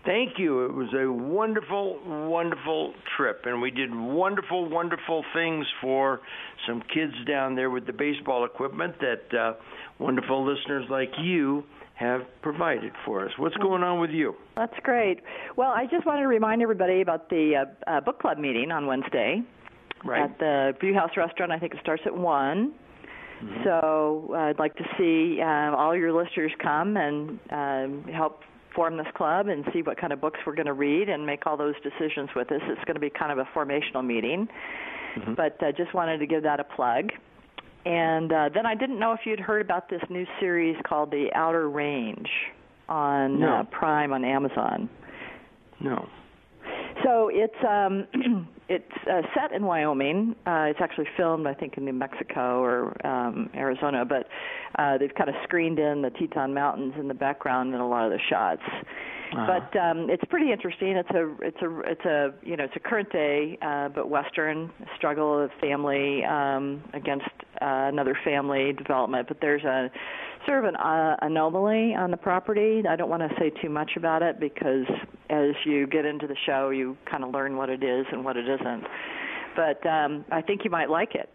Thank 0.06 0.40
you. 0.40 0.66
It 0.66 0.74
was 0.74 0.88
a 0.94 1.12
wonderful, 1.12 2.00
wonderful 2.30 2.94
trip, 3.18 3.42
and 3.44 3.62
we 3.62 3.72
did 3.72 3.94
wonderful, 3.94 4.70
wonderful 4.70 5.26
things 5.34 5.66
for 5.82 6.22
some 6.66 6.82
kids 6.94 7.13
down 7.28 7.56
there 7.56 7.70
with 7.70 7.86
the 7.86 7.94
baseball 7.94 8.46
equipment 8.46 8.96
that 9.02 9.38
uh, 9.38 9.54
wonderful 10.00 10.46
listeners 10.46 10.86
like 10.90 11.12
you 11.22 11.63
have 11.96 12.22
provided 12.42 12.94
for 13.06 13.26
us. 13.26 13.32
What's 13.38 13.58
going 13.58 13.84
on 13.84 14.00
with 14.00 14.12
you? 14.12 14.36
That's 14.56 14.78
great. 14.84 15.20
Well, 15.58 15.72
I 15.72 15.88
just 15.88 16.06
wanted 16.06 16.22
to 16.22 16.28
remind 16.28 16.62
everybody 16.62 17.02
about 17.02 17.30
the 17.30 17.66
uh, 17.88 17.92
uh, 17.92 18.00
book 18.02 18.20
club 18.20 18.38
meeting 18.38 18.72
on 18.72 18.86
Wednesday 18.86 19.42
right. 20.06 20.24
at 20.24 20.40
the 20.40 20.74
View 20.80 20.94
House 20.94 21.12
Restaurant. 21.18 21.52
I 21.52 21.60
think 21.60 21.74
it 21.74 21.80
starts 21.82 22.04
at 22.06 22.16
one. 22.16 22.74
Mm-hmm. 23.43 23.63
So 23.63 24.30
uh, 24.34 24.38
I'd 24.38 24.60
like 24.60 24.76
to 24.78 24.84
see 24.97 25.41
uh, 25.41 25.76
all 25.76 25.95
your 25.95 26.12
listeners 26.12 26.52
come 26.62 26.97
and 26.97 27.39
um, 27.52 28.04
help 28.12 28.41
form 28.76 28.97
this 28.97 29.08
club 29.15 29.47
and 29.47 29.65
see 29.73 29.82
what 29.82 30.00
kind 30.00 30.13
of 30.13 30.21
books 30.21 30.39
we're 30.45 30.56
going 30.56 30.67
to 30.67 30.73
read 30.73 31.10
and 31.10 31.26
make 31.26 31.45
all 31.45 31.58
those 31.58 31.76
decisions 31.84 32.30
with 32.36 32.52
us. 32.52 32.62
It's 32.67 32.84
going 32.86 32.95
to 32.95 33.02
be 33.02 33.10
kind 33.10 33.32
of 33.32 33.38
a 33.39 33.45
formational 33.56 34.06
meeting, 34.06 34.47
mm-hmm. 35.17 35.34
but 35.34 35.62
uh, 35.62 35.71
just 35.71 35.93
wanted 35.93 36.19
to 36.19 36.28
give 36.28 36.43
that 36.43 36.60
a 36.60 36.63
plug. 36.63 37.10
And 37.86 38.32
uh, 38.32 38.50
then 38.54 38.65
I 38.65 38.76
didn't 38.76 39.00
know 39.00 39.13
if 39.13 39.21
you'd 39.26 39.39
heard 39.39 39.62
about 39.62 39.89
this 39.89 40.02
new 40.10 40.26
series 40.39 40.76
called 40.88 41.10
The 41.10 41.30
Outer 41.34 41.69
Range 41.69 42.30
on 42.89 43.39
no. 43.39 43.58
uh, 43.58 43.63
Prime 43.63 44.13
on 44.13 44.26
Amazon. 44.26 44.89
No. 45.80 46.08
So 47.04 47.30
it's 47.32 47.56
um, 47.68 48.08
it's 48.70 48.84
uh, 49.10 49.22
set 49.36 49.54
in 49.54 49.66
Wyoming. 49.66 50.36
Uh, 50.46 50.68
it's 50.70 50.80
actually 50.82 51.08
filmed, 51.16 51.48
I 51.48 51.54
think, 51.54 51.78
in 51.78 51.86
New 51.86 51.94
Mexico 51.94 52.60
or 52.62 53.08
um, 53.08 53.50
Arizona, 53.56 54.06
but 54.06 54.28
uh, 54.78 54.98
they've 54.98 55.14
kind 55.16 55.30
of 55.30 55.36
screened 55.44 55.80
in 55.80 56.02
the 56.02 56.10
Teton 56.12 56.54
Mountains 56.54 56.94
in 57.00 57.08
the 57.08 57.14
background 57.14 57.74
in 57.74 57.80
a 57.80 57.88
lot 57.88 58.06
of 58.06 58.12
the 58.12 58.20
shots. 58.30 58.62
Uh-huh. 59.34 59.60
But 59.60 59.80
um, 59.80 60.10
it's 60.10 60.24
pretty 60.30 60.52
interesting. 60.52 60.96
It's 60.96 61.10
a 61.10 61.36
it's 61.42 61.62
a 61.62 61.80
it's 61.82 62.06
a 62.06 62.34
you 62.44 62.56
know 62.56 62.64
it's 62.64 62.76
a 62.78 62.80
current 62.80 63.12
day 63.12 63.58
uh, 63.62 63.90
but 63.90 64.10
Western 64.10 64.72
struggle 64.96 65.44
of 65.44 65.52
family 65.60 66.24
um, 66.24 66.82
against 66.94 67.26
uh, 67.62 67.92
another 67.92 68.18
family 68.24 68.72
development. 68.72 69.28
But 69.28 69.38
there's 69.42 69.64
a 69.64 69.92
of 70.56 70.64
an 70.64 70.76
uh, 70.76 71.18
anomaly 71.22 71.94
on 71.96 72.12
the 72.12 72.18
property. 72.18 72.84
I 72.88 72.96
don't 72.96 73.10
want 73.10 73.22
to 73.22 73.36
say 73.38 73.52
too 73.62 73.70
much 73.70 73.92
about 73.98 74.22
it 74.22 74.40
because 74.40 74.86
as 75.30 75.52
you 75.66 75.88
get 75.88 76.06
into 76.06 76.28
the 76.28 76.38
show, 76.46 76.70
you 76.70 76.98
kind 77.10 77.24
of 77.24 77.32
learn 77.32 77.58
what 77.58 77.70
it 77.70 77.84
is 77.84 78.06
and 78.12 78.24
what 78.24 78.38
it 78.38 78.48
isn't. 78.48 78.84
But 79.56 79.86
um, 79.88 80.26
I 80.32 80.42
think 80.42 80.64
you 80.64 80.70
might 80.70 80.90
like 80.90 81.16
it. 81.16 81.30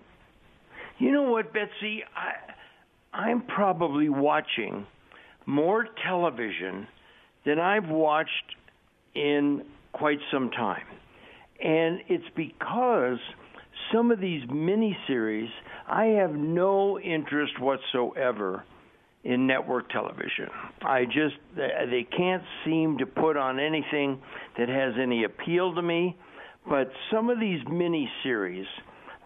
You 0.99 1.13
know 1.13 1.23
what, 1.23 1.53
Betsy? 1.53 2.03
I, 2.17 3.17
I'm 3.17 3.43
probably 3.43 4.09
watching 4.09 4.87
more 5.47 5.87
television 6.07 6.87
than 7.45 7.59
I've 7.59 7.89
watched 7.89 8.57
in 9.15 9.65
quite 9.93 10.19
some 10.33 10.51
time. 10.51 10.87
And 11.63 12.01
it's 12.09 12.25
because 12.35 13.19
some 13.93 14.11
of 14.11 14.21
these 14.21 14.43
miniseries, 14.45 15.51
I 15.89 16.07
have 16.21 16.33
no 16.33 16.99
interest 16.99 17.61
whatsoever 17.61 18.65
in 19.25 19.47
network 19.47 19.89
television. 19.91 20.49
I 20.83 21.05
just 21.05 21.37
they 21.55 22.07
can't 22.17 22.43
seem 22.65 22.99
to 22.99 23.07
put 23.07 23.37
on 23.37 23.61
anything 23.61 24.21
that 24.59 24.69
has 24.69 24.95
any 25.01 25.25
appeal 25.25 25.75
to 25.75 25.83
me. 25.83 26.17
But 26.69 26.91
some 27.13 27.29
of 27.31 27.41
these 27.41 27.61
miniseries, 27.65 28.67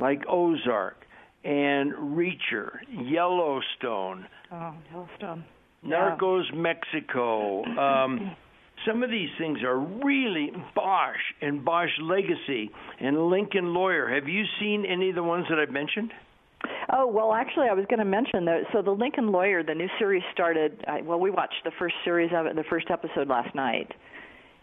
like 0.01 0.23
Ozark 0.29 1.05
and 1.45 1.93
Reacher, 1.93 2.79
Yellowstone, 2.91 4.27
oh 4.53 4.75
Yellowstone, 4.91 5.45
Narcos 5.85 6.55
Mexico. 6.55 7.63
Um, 7.79 8.37
some 8.87 9.03
of 9.03 9.11
these 9.11 9.31
things 9.39 9.59
are 9.65 9.79
really 9.79 10.53
Bosch 10.75 11.17
and 11.41 11.65
Bosch 11.65 11.91
Legacy 12.01 12.71
and 13.01 13.31
Lincoln 13.31 13.73
Lawyer. 13.73 14.07
Have 14.07 14.29
you 14.29 14.45
seen 14.61 14.85
any 14.85 15.09
of 15.09 15.15
the 15.15 15.23
ones 15.23 15.47
that 15.49 15.59
I've 15.59 15.71
mentioned? 15.71 16.13
Oh 16.93 17.07
well, 17.07 17.33
actually, 17.33 17.69
I 17.69 17.73
was 17.73 17.85
going 17.89 17.99
to 17.99 18.05
mention 18.05 18.45
that. 18.45 18.63
So 18.73 18.83
the 18.83 18.93
Lincoln 18.93 19.33
Lawyer, 19.33 19.63
the 19.63 19.75
new 19.75 19.89
series 19.99 20.23
started. 20.33 20.85
I, 20.87 21.01
well, 21.03 21.19
we 21.19 21.31
watched 21.31 21.65
the 21.65 21.73
first 21.79 21.95
series 22.05 22.31
of 22.35 22.47
it, 22.47 22.55
the 22.55 22.65
first 22.65 22.91
episode 22.91 23.29
last 23.29 23.55
night. 23.55 23.91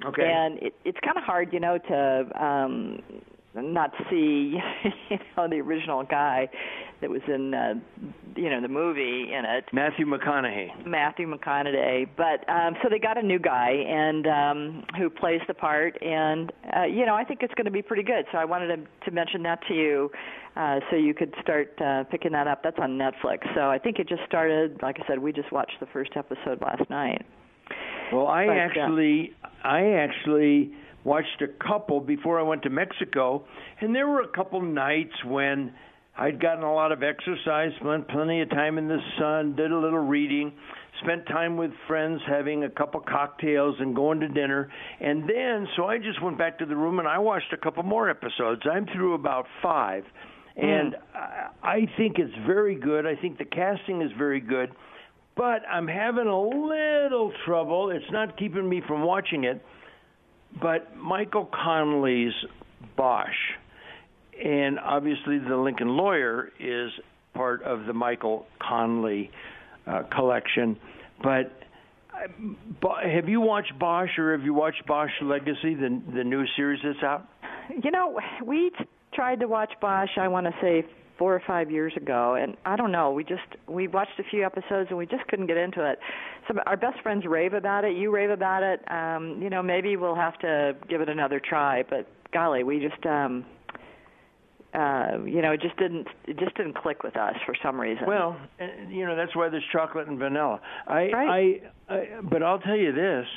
Okay. 0.05 0.23
And 0.23 0.57
it, 0.59 0.73
it's 0.85 0.97
kind 1.03 1.17
of 1.17 1.23
hard, 1.23 1.51
you 1.53 1.59
know, 1.59 1.77
to 1.77 2.43
um 2.43 2.99
not 3.55 3.91
see, 4.09 4.57
you 5.09 5.17
know, 5.37 5.47
the 5.47 5.57
original 5.57 6.03
guy 6.03 6.49
that 7.01 7.09
was 7.09 7.21
in, 7.27 7.53
uh, 7.53 7.73
you 8.35 8.49
know, 8.49 8.61
the 8.61 8.67
movie 8.67 9.31
in 9.33 9.45
it. 9.45 9.65
Matthew 9.71 10.05
McConaughey. 10.05 10.87
Matthew 10.87 11.31
McConaughey. 11.31 12.09
But 12.17 12.49
um, 12.49 12.75
so 12.81 12.89
they 12.89 12.97
got 12.97 13.17
a 13.17 13.21
new 13.21 13.39
guy 13.39 13.69
and 13.69 14.25
um, 14.27 14.83
who 14.97 15.09
plays 15.09 15.41
the 15.47 15.53
part, 15.53 16.01
and 16.01 16.51
uh, 16.75 16.83
you 16.83 17.05
know, 17.05 17.13
I 17.15 17.23
think 17.23 17.41
it's 17.43 17.53
going 17.53 17.65
to 17.65 17.71
be 17.71 17.81
pretty 17.81 18.03
good. 18.03 18.25
So 18.31 18.37
I 18.37 18.45
wanted 18.45 18.67
to, 18.67 19.05
to 19.05 19.11
mention 19.11 19.43
that 19.43 19.59
to 19.67 19.73
you, 19.73 20.11
uh, 20.55 20.79
so 20.89 20.95
you 20.95 21.13
could 21.13 21.33
start 21.41 21.79
uh, 21.79 22.05
picking 22.05 22.31
that 22.31 22.47
up. 22.47 22.63
That's 22.63 22.79
on 22.79 22.97
Netflix. 22.97 23.41
So 23.53 23.69
I 23.69 23.77
think 23.77 23.99
it 23.99 24.07
just 24.07 24.23
started. 24.25 24.79
Like 24.81 24.97
I 24.99 25.07
said, 25.07 25.19
we 25.19 25.31
just 25.31 25.51
watched 25.51 25.79
the 25.79 25.87
first 25.87 26.11
episode 26.15 26.61
last 26.61 26.89
night. 26.89 27.23
Well, 28.11 28.27
I 28.27 28.47
But, 28.47 28.57
uh, 28.57 28.59
actually, 28.59 29.33
I 29.63 29.91
actually 29.93 30.73
watched 31.03 31.41
a 31.41 31.47
couple 31.65 31.99
before 31.99 32.39
I 32.39 32.43
went 32.43 32.63
to 32.63 32.69
Mexico, 32.69 33.43
and 33.81 33.93
there 33.93 34.07
were 34.07 34.21
a 34.21 34.27
couple 34.27 34.61
nights 34.61 35.13
when 35.25 35.73
I'd 36.17 36.39
gotten 36.39 36.63
a 36.63 36.73
lot 36.73 36.91
of 36.91 37.01
exercise, 37.01 37.71
spent 37.79 38.07
plenty 38.07 38.41
of 38.41 38.49
time 38.49 38.77
in 38.77 38.87
the 38.87 38.99
sun, 39.19 39.55
did 39.55 39.71
a 39.71 39.77
little 39.77 39.99
reading, 39.99 40.53
spent 41.01 41.25
time 41.25 41.57
with 41.57 41.71
friends 41.87 42.21
having 42.27 42.63
a 42.63 42.69
couple 42.69 42.99
cocktails 43.01 43.75
and 43.79 43.95
going 43.95 44.19
to 44.19 44.27
dinner. 44.27 44.69
And 45.01 45.23
then, 45.23 45.67
so 45.75 45.85
I 45.85 45.97
just 45.97 46.21
went 46.21 46.37
back 46.37 46.59
to 46.59 46.65
the 46.65 46.75
room 46.75 46.99
and 46.99 47.07
I 47.07 47.17
watched 47.17 47.51
a 47.51 47.57
couple 47.57 47.83
more 47.83 48.09
episodes. 48.09 48.61
I'm 48.71 48.85
through 48.95 49.15
about 49.15 49.47
five. 49.61 50.03
Hmm. 50.57 50.65
And 50.65 50.95
I 51.15 51.49
I 51.63 51.87
think 51.97 52.19
it's 52.19 52.33
very 52.45 52.75
good. 52.75 53.07
I 53.07 53.15
think 53.15 53.37
the 53.37 53.45
casting 53.45 54.01
is 54.01 54.11
very 54.17 54.39
good. 54.39 54.71
But 55.35 55.61
I'm 55.67 55.87
having 55.87 56.27
a 56.27 56.41
little 56.41 57.31
trouble. 57.45 57.89
It's 57.89 58.11
not 58.11 58.37
keeping 58.37 58.69
me 58.69 58.81
from 58.87 59.01
watching 59.01 59.45
it. 59.45 59.63
But 60.61 60.95
Michael 60.95 61.45
Connelly's 61.45 62.33
Bosch 62.95 63.35
and 64.41 64.79
obviously 64.79 65.39
the 65.39 65.55
Lincoln 65.55 65.89
Lawyer 65.89 66.51
is 66.59 66.91
part 67.33 67.63
of 67.63 67.85
the 67.85 67.93
Michael 67.93 68.45
Connelly 68.59 69.31
uh, 69.85 70.03
collection. 70.03 70.77
But 71.21 71.51
uh, 72.13 73.07
have 73.07 73.29
you 73.29 73.41
watched 73.41 73.77
Bosch 73.79 74.17
or 74.17 74.35
have 74.35 74.43
you 74.43 74.53
watched 74.53 74.85
Bosch 74.85 75.11
Legacy, 75.21 75.75
the 75.75 76.01
the 76.13 76.23
new 76.23 76.45
series 76.55 76.79
that's 76.83 77.03
out? 77.03 77.27
You 77.83 77.91
know, 77.91 78.19
we 78.43 78.71
tried 79.13 79.39
to 79.39 79.47
watch 79.47 79.71
Bosch. 79.81 80.09
I 80.17 80.27
want 80.27 80.47
to 80.47 80.53
say 80.61 80.85
four 81.23 81.33
or 81.33 81.41
five 81.47 81.71
years 81.71 81.93
ago, 81.95 82.35
and 82.35 82.57
I 82.65 82.75
don't 82.75 82.91
know. 82.91 83.11
We 83.11 83.23
just 83.23 83.47
we 83.65 83.87
watched 83.87 84.19
a 84.19 84.23
few 84.29 84.45
episodes 84.45 84.87
and 84.89 84.97
we 84.97 85.05
just 85.05 85.25
couldn't 85.29 85.47
get 85.47 85.55
into 85.55 85.89
it. 85.89 85.97
Some 86.49 86.59
our 86.65 86.75
best 86.75 86.99
friends 87.01 87.23
rave 87.25 87.53
about 87.53 87.85
it. 87.85 87.95
You 87.95 88.13
rave 88.13 88.29
about 88.29 88.61
it. 88.61 88.81
Um, 88.91 89.41
you 89.41 89.49
know, 89.49 89.63
maybe 89.63 89.95
we'll 89.95 90.17
have 90.17 90.37
to 90.39 90.75
give 90.89 90.99
it 90.99 91.07
another 91.07 91.39
try. 91.39 91.85
But 91.89 92.09
golly, 92.33 92.65
we 92.65 92.85
just 92.85 93.05
um, 93.05 93.45
uh, 94.73 95.23
you 95.23 95.41
know, 95.41 95.53
it 95.53 95.61
just 95.61 95.77
didn't 95.77 96.09
it 96.27 96.37
just 96.39 96.57
didn't 96.57 96.75
click 96.75 97.03
with 97.03 97.15
us 97.15 97.35
for 97.45 97.55
some 97.63 97.79
reason. 97.79 98.05
Well, 98.05 98.35
uh, 98.59 98.65
you 98.89 99.05
know 99.05 99.15
that's 99.15 99.33
why 99.33 99.47
there's 99.47 99.63
chocolate 99.71 100.09
and 100.09 100.19
vanilla. 100.19 100.59
I, 100.87 101.09
Right. 101.13 101.61
I, 101.87 101.93
I, 101.93 102.07
but 102.21 102.43
I'll 102.43 102.59
tell 102.59 102.75
you 102.75 102.91
this: 102.91 103.27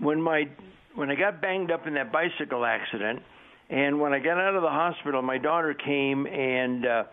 when 0.00 0.20
my 0.20 0.48
when 0.96 1.08
I 1.08 1.14
got 1.14 1.40
banged 1.40 1.70
up 1.70 1.86
in 1.86 1.94
that 1.94 2.10
bicycle 2.10 2.64
accident, 2.64 3.22
and 3.70 4.00
when 4.00 4.12
I 4.12 4.18
got 4.18 4.36
out 4.36 4.56
of 4.56 4.62
the 4.62 4.68
hospital, 4.68 5.22
my 5.22 5.38
daughter 5.38 5.74
came 5.74 6.26
and 6.26 6.84
uh, 6.84 7.04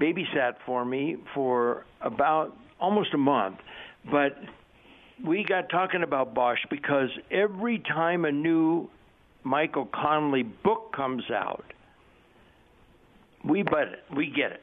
babysat 0.00 0.54
for 0.64 0.84
me 0.84 1.16
for 1.34 1.84
about 2.00 2.56
almost 2.80 3.12
a 3.12 3.18
month. 3.18 3.58
But 4.10 4.38
we 5.24 5.44
got 5.44 5.68
talking 5.68 6.02
about 6.02 6.34
Bosch 6.34 6.60
because 6.70 7.10
every 7.30 7.80
time 7.80 8.24
a 8.24 8.32
new 8.32 8.88
Michael 9.44 9.86
Connelly 9.92 10.44
book 10.44 10.94
comes 10.96 11.24
out, 11.30 11.64
we 13.44 13.62
butt 13.62 13.88
it, 13.88 14.04
we 14.16 14.32
get 14.34 14.52
it. 14.52 14.62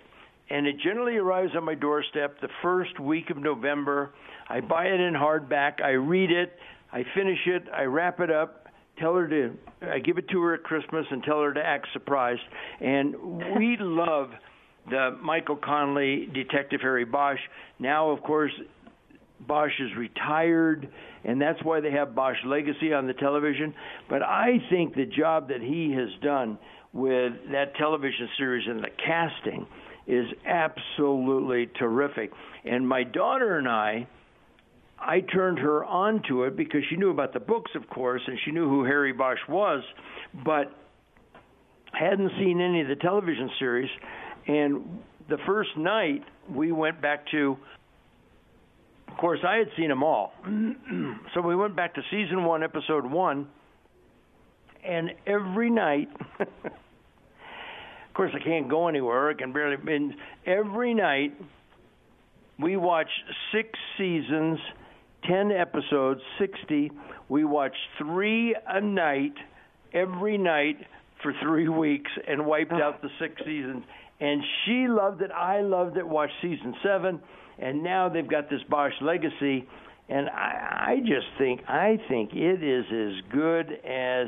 And 0.50 0.66
it 0.66 0.78
generally 0.84 1.18
arrives 1.18 1.52
on 1.56 1.64
my 1.64 1.76
doorstep 1.76 2.40
the 2.42 2.50
first 2.64 3.00
week 3.00 3.30
of 3.30 3.38
November. 3.38 4.12
I 4.50 4.62
buy 4.62 4.86
it 4.86 5.00
in 5.00 5.14
hardback, 5.14 5.82
I 5.84 5.92
read 5.92 6.32
it, 6.32 6.54
I 6.92 7.04
finish 7.16 7.40
it, 7.46 7.64
I 7.76 7.84
wrap 7.84 8.20
it 8.20 8.32
up, 8.32 8.65
tell 8.98 9.16
her 9.16 9.28
to 9.28 9.58
I 9.82 10.00
give 10.00 10.18
it 10.18 10.28
to 10.30 10.42
her 10.42 10.54
at 10.54 10.64
Christmas 10.64 11.06
and 11.10 11.24
tell 11.24 11.42
her 11.42 11.54
to 11.54 11.62
act 11.62 11.88
surprised. 11.94 12.42
And 12.80 13.16
we 13.58 13.78
love 13.80 14.30
the 14.90 15.18
Michael 15.22 15.58
Connelly 15.58 16.30
Detective 16.34 16.82
Harry 16.82 17.06
Bosch. 17.06 17.40
Now 17.80 18.10
of 18.10 18.22
course 18.24 18.52
Bosch 19.40 19.80
is 19.80 19.90
retired, 19.98 20.88
and 21.24 21.42
that's 21.42 21.62
why 21.64 21.82
they 21.82 21.92
have 21.92 22.16
Bosch 22.16 22.38
Legacy 22.46 22.94
on 22.94 23.08
the 23.08 23.14
television. 23.14 23.74
But 24.10 24.22
I 24.24 24.60
think 24.70 24.96
the 24.96 25.06
job 25.06 25.50
that 25.50 25.62
he 25.62 25.94
has 25.94 26.10
done 26.24 26.58
with 26.94 27.34
that 27.52 27.76
television 27.76 28.30
series 28.38 28.66
and 28.68 28.80
the 28.80 28.90
casting 29.06 29.68
is 30.08 30.26
absolutely 30.46 31.68
terrific. 31.78 32.32
And 32.64 32.88
my 32.88 33.04
daughter 33.04 33.58
and 33.58 33.68
I, 33.68 34.08
I 35.00 35.22
turned 35.22 35.60
her 35.60 35.84
on 35.86 36.22
to 36.30 36.44
it 36.44 36.56
because 36.56 36.82
she 36.90 36.96
knew 36.96 37.12
about 37.12 37.34
the 37.34 37.40
books, 37.40 37.72
of 37.76 37.88
course, 37.90 38.22
and 38.26 38.38
she 38.46 38.52
knew 38.52 38.68
who 38.68 38.84
Harry 38.86 39.14
Bosch 39.14 39.40
was, 39.48 39.84
but 40.46 40.74
hadn't 41.92 42.32
seen 42.40 42.62
any 42.62 42.82
of 42.82 42.88
the 42.88 42.96
television 42.96 43.50
series. 43.60 43.90
And 44.48 45.00
the 45.30 45.38
first 45.46 45.76
night 45.78 46.24
we 46.50 46.72
went 46.72 47.02
back 47.02 47.26
to 47.32 47.58
of 49.08 49.18
course 49.18 49.40
I 49.48 49.58
had 49.58 49.68
seen 49.78 49.90
them 49.90 50.04
all. 50.04 50.34
so 51.34 51.42
we 51.42 51.56
went 51.56 51.76
back 51.76 51.96
to 51.96 52.02
season 52.12 52.44
1 52.44 52.64
episode 52.64 53.06
1 53.06 53.48
and 54.84 55.12
every 55.26 55.70
night 55.70 56.10
of 56.40 56.48
course 58.14 58.32
I 58.36 58.44
can't 58.44 58.70
go 58.70 58.88
anywhere. 58.88 59.30
I 59.30 59.34
can 59.34 59.54
barely 59.54 59.78
and 59.94 60.14
every 60.46 60.94
night 60.94 61.34
we 62.60 62.78
watch 62.78 63.10
6 63.52 63.68
seasons, 63.98 64.60
10 65.28 65.52
episodes, 65.52 66.22
60. 66.40 66.92
We 67.30 67.46
watched 67.46 67.78
3 67.98 68.56
a 68.68 68.82
night 68.82 69.36
every 69.94 70.38
night 70.38 70.78
for 71.22 71.34
3 71.42 71.70
weeks 71.70 72.12
and 72.28 72.46
wiped 72.46 72.74
out 72.74 73.02
the 73.02 73.10
6 73.20 73.42
seasons 73.46 73.84
and 74.20 74.42
she 74.64 74.88
loved 74.88 75.22
it. 75.22 75.32
I 75.32 75.62
loved 75.62 75.98
it. 75.98 76.08
Watched 76.08 76.34
season 76.42 76.76
seven, 76.84 77.20
and 77.60 77.84
now 77.84 78.10
they've 78.10 78.28
got 78.28 78.50
this 78.50 78.62
Bosch 78.70 78.94
Legacy, 79.02 79.68
and 80.10 80.30
I, 80.30 80.88
I 80.88 81.00
just 81.00 81.28
think 81.38 81.62
I 81.68 81.98
think 82.08 82.32
it 82.34 82.64
is 82.64 82.86
as 82.86 83.32
good 83.32 83.72
as. 83.86 84.28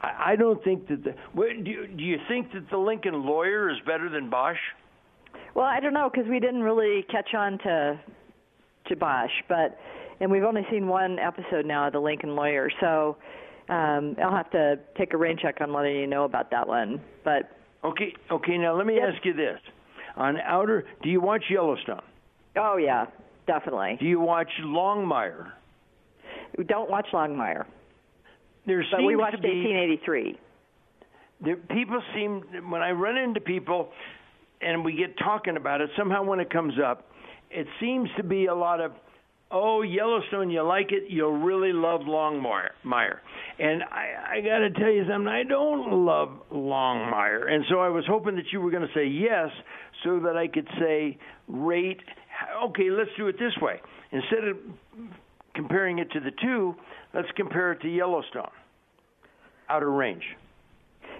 I, 0.00 0.32
I 0.32 0.36
don't 0.36 0.62
think 0.62 0.88
that 0.88 1.04
the. 1.04 1.14
Do 1.34 1.70
you, 1.70 1.86
do 1.86 2.04
you 2.04 2.18
think 2.28 2.52
that 2.52 2.68
the 2.70 2.78
Lincoln 2.78 3.24
Lawyer 3.24 3.70
is 3.70 3.78
better 3.86 4.08
than 4.10 4.28
Bosch? 4.28 4.58
Well, 5.54 5.66
I 5.66 5.80
don't 5.80 5.94
know 5.94 6.10
because 6.12 6.28
we 6.28 6.40
didn't 6.40 6.62
really 6.62 7.04
catch 7.10 7.34
on 7.34 7.58
to 7.58 8.00
to 8.92 8.96
Bosch, 8.96 9.30
but 9.48 9.78
and 10.20 10.30
we've 10.30 10.44
only 10.44 10.62
seen 10.70 10.86
one 10.86 11.18
episode 11.18 11.66
now 11.66 11.86
of 11.88 11.92
the 11.92 11.98
Lincoln 12.00 12.36
Lawyer, 12.36 12.70
so 12.80 13.16
um, 13.68 14.14
I'll 14.22 14.36
have 14.36 14.50
to 14.52 14.78
take 14.96 15.14
a 15.14 15.16
rain 15.16 15.36
check 15.40 15.56
on 15.60 15.72
letting 15.72 15.96
you 15.96 16.06
know 16.06 16.24
about 16.24 16.50
that 16.52 16.66
one. 16.68 17.00
But 17.24 17.50
Okay, 17.84 18.14
okay. 18.30 18.56
Now 18.58 18.76
let 18.76 18.86
me 18.86 18.96
Yep. 18.96 19.14
ask 19.14 19.24
you 19.24 19.32
this: 19.32 19.58
on 20.16 20.38
Outer, 20.40 20.84
do 21.02 21.08
you 21.08 21.20
watch 21.20 21.44
Yellowstone? 21.50 22.02
oh 22.56 22.76
yeah, 22.76 23.06
definitely. 23.46 23.96
Do 23.98 24.06
you 24.06 24.20
watch 24.20 24.50
Longmire? 24.62 25.50
We 26.58 26.64
don't 26.64 26.90
watch 26.90 27.06
Longmire, 27.12 27.64
There 28.66 28.84
but 28.90 28.98
seems 28.98 29.06
we 29.06 29.16
watched 29.16 29.40
be 29.42 29.48
1883. 29.48 30.38
there, 31.40 31.56
people 31.56 32.02
seem 32.14 32.42
when 32.70 32.82
I 32.82 32.90
run 32.92 33.16
into 33.16 33.40
people 33.40 33.88
and 34.60 34.84
we 34.84 34.92
get 34.92 35.16
talking 35.18 35.56
about 35.56 35.80
it, 35.80 35.90
somehow 35.98 36.22
when 36.22 36.38
it 36.40 36.50
comes 36.50 36.74
up, 36.78 37.08
it 37.52 37.66
seems 37.80 38.08
to 38.16 38.22
be 38.22 38.46
a 38.46 38.54
lot 38.54 38.80
of 38.80 38.92
oh 39.52 39.82
Yellowstone, 39.82 40.50
you 40.50 40.62
like 40.62 40.90
it, 40.92 41.04
you'll 41.08 41.38
really 41.38 41.72
love 41.72 42.00
Longmire. 42.00 42.70
Mire. 42.84 43.20
And 43.58 43.82
I, 43.82 44.36
I 44.36 44.40
got 44.40 44.58
to 44.58 44.70
tell 44.70 44.90
you 44.90 45.04
something, 45.08 45.28
I 45.28 45.42
don't 45.44 46.04
love 46.06 46.30
Longmire, 46.50 47.52
and 47.52 47.64
so 47.68 47.78
I 47.80 47.88
was 47.88 48.04
hoping 48.08 48.34
that 48.36 48.46
you 48.50 48.60
were 48.60 48.70
going 48.70 48.82
to 48.82 48.94
say 48.94 49.06
yes, 49.06 49.50
so 50.04 50.20
that 50.20 50.36
I 50.36 50.48
could 50.48 50.66
say 50.80 51.18
rate. 51.48 52.00
Okay, 52.64 52.90
let's 52.90 53.10
do 53.16 53.28
it 53.28 53.38
this 53.38 53.52
way. 53.60 53.80
Instead 54.10 54.48
of 54.48 54.56
comparing 55.54 55.98
it 55.98 56.10
to 56.12 56.20
the 56.20 56.32
two, 56.42 56.74
let's 57.14 57.28
compare 57.36 57.72
it 57.72 57.82
to 57.82 57.88
Yellowstone. 57.88 58.50
Outer 59.68 59.90
Range. 59.90 60.24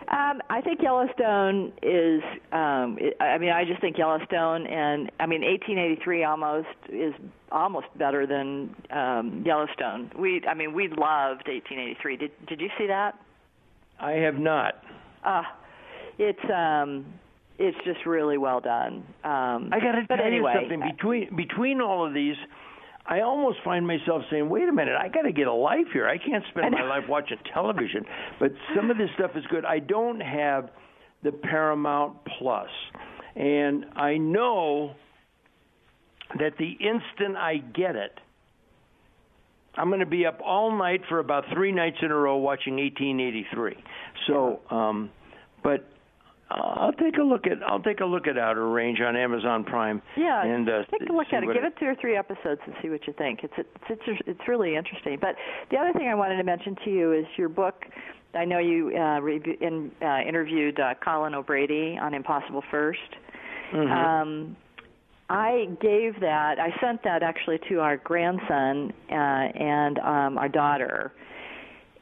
Um, 0.09 0.41
I 0.51 0.61
think 0.63 0.81
Yellowstone 0.83 1.73
is. 1.83 2.23
Um, 2.53 2.99
I 3.21 3.39
mean, 3.39 3.51
I 3.51 3.65
just 3.65 3.81
think 3.81 3.97
Yellowstone, 3.97 4.67
and 4.67 5.11
I 5.21 5.27
mean, 5.27 5.43
1883 5.43 6.25
almost 6.25 6.69
is 6.89 7.15
almost 7.51 7.87
better 7.97 8.27
than 8.27 8.75
um, 8.91 9.43
Yellowstone. 9.47 10.11
We, 10.19 10.43
I 10.49 10.55
mean, 10.55 10.75
we 10.75 10.89
loved 10.89 11.47
1883. 11.49 12.17
Did 12.17 12.31
Did 12.47 12.61
you 12.61 12.69
see 12.79 12.87
that? 12.89 13.19
I 14.01 14.13
have 14.13 14.35
not. 14.39 14.83
Uh, 15.25 15.43
it's 16.19 16.51
um, 16.51 17.07
it's 17.59 17.79
just 17.85 18.05
really 18.07 18.39
well 18.39 18.61
done. 18.61 19.05
Um, 19.25 19.71
I 19.73 19.79
got 19.81 19.93
to 19.93 20.07
tell 20.07 20.25
anyway, 20.25 20.53
you 20.55 20.61
something. 20.61 20.91
Between 20.97 21.37
between 21.37 21.81
all 21.81 22.07
of 22.07 22.13
these, 22.13 22.37
I 23.05 23.21
almost 23.21 23.59
find 23.65 23.87
myself 23.87 24.23
saying, 24.31 24.49
"Wait 24.49 24.69
a 24.69 24.73
minute, 24.73 24.97
I 24.97 25.09
got 25.09 25.23
to 25.23 25.33
get 25.33 25.47
a 25.47 25.53
life 25.53 25.87
here. 25.93 26.07
I 26.07 26.19
can't 26.19 26.45
spend 26.51 26.73
my 26.73 26.83
life 26.83 27.05
watching 27.09 27.39
television." 27.53 28.05
But 28.39 28.53
some 28.77 28.91
of 28.91 28.99
this 28.99 29.11
stuff 29.15 29.33
is 29.35 29.45
good. 29.51 29.65
I 29.65 29.81
don't 29.81 30.21
have 30.21 30.71
the 31.23 31.33
Paramount 31.33 32.17
Plus, 32.39 32.71
and 33.35 33.87
I 33.97 34.17
know 34.19 34.95
that 36.39 36.57
the 36.59 36.71
instant 36.71 37.37
I 37.37 37.59
get 37.59 37.97
it, 37.97 38.19
I'm 39.75 39.89
going 39.89 40.01
to 40.01 40.07
be 40.07 40.27
up 40.27 40.41
all 40.45 40.77
night 40.77 41.03
for 41.09 41.19
about 41.19 41.45
three 41.53 41.73
nights 41.73 41.99
in 42.03 42.11
a 42.11 42.17
row 42.17 42.37
watching 42.37 42.77
1883. 42.77 43.77
So, 44.27 44.61
um, 44.71 45.11
but 45.63 45.92
I'll 46.55 46.93
take 46.93 47.19
a 47.19 47.23
look 47.23 47.47
at 47.47 47.63
I'll 47.67 47.83
take 47.83 48.01
a 48.01 48.05
look 48.05 48.27
at 48.27 48.39
Outer 48.39 48.69
Range 48.69 49.01
on 49.01 49.17
Amazon 49.17 49.65
Prime. 49.65 50.03
Yeah, 50.17 50.45
and 50.45 50.69
uh, 50.69 50.85
take 50.91 51.09
a 51.09 51.13
look 51.13 51.27
at 51.33 51.43
it. 51.43 51.53
Give 51.53 51.65
it 51.65 51.75
two 51.79 51.87
or 51.87 51.97
three 52.01 52.17
episodes 52.17 52.61
and 52.67 52.75
see 52.83 52.89
what 52.91 53.07
you 53.07 53.13
think. 53.15 53.41
It's 53.43 53.55
it's 53.57 53.69
it's 53.91 54.21
it's 54.27 54.49
really 54.49 54.77
interesting. 54.77 55.19
But 55.21 55.37
the 55.71 55.79
other 55.79 55.93
thing 55.93 56.09
I 56.09 56.15
wanted 56.15 56.37
to 56.37 56.45
mention 56.45 56.77
to 56.85 56.91
you 56.91 57.13
is 57.13 57.27
your 57.37 57.49
book. 57.49 57.85
I 58.35 58.47
know 58.47 58.59
you 58.59 58.97
uh, 58.97 59.21
review, 59.21 59.57
in, 59.61 59.91
uh, 60.01 60.21
interviewed 60.27 60.81
uh, 60.81 60.95
Colin 61.05 61.35
O'Brady 61.35 61.99
on 62.01 62.15
Impossible 62.15 62.63
1st 62.73 62.97
Mhm. 63.73 63.91
Um, 63.91 64.57
I 65.31 65.69
gave 65.81 66.21
that. 66.21 66.59
I 66.59 66.79
sent 66.81 67.03
that 67.05 67.23
actually 67.23 67.59
to 67.71 67.81
our 67.81 67.97
grandson 67.97 68.93
uh, 69.11 69.15
and 69.15 69.99
um, 70.01 70.37
our 70.37 70.49
daughter, 70.49 71.13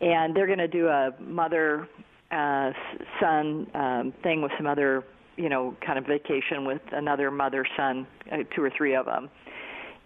and 0.01 0.35
they're 0.35 0.49
going 0.49 0.59
to 0.59 0.69
do 0.69 0.89
a 0.89 1.13
mother 1.21 1.89
uh, 2.31 2.73
son 3.21 3.67
um, 3.75 4.13
thing 4.23 4.43
with 4.43 4.53
some 4.57 4.67
other, 4.67 5.05
you 5.37 5.49
know, 5.49 5.77
kind 5.85 5.99
of 5.99 6.07
vacation 6.07 6.65
with 6.65 6.83
another 6.93 7.31
mother 7.31 7.67
son, 7.77 8.07
uh, 8.31 8.39
two 8.55 8.63
or 8.63 8.71
three 8.77 8.95
of 8.95 9.07
them. 9.07 9.29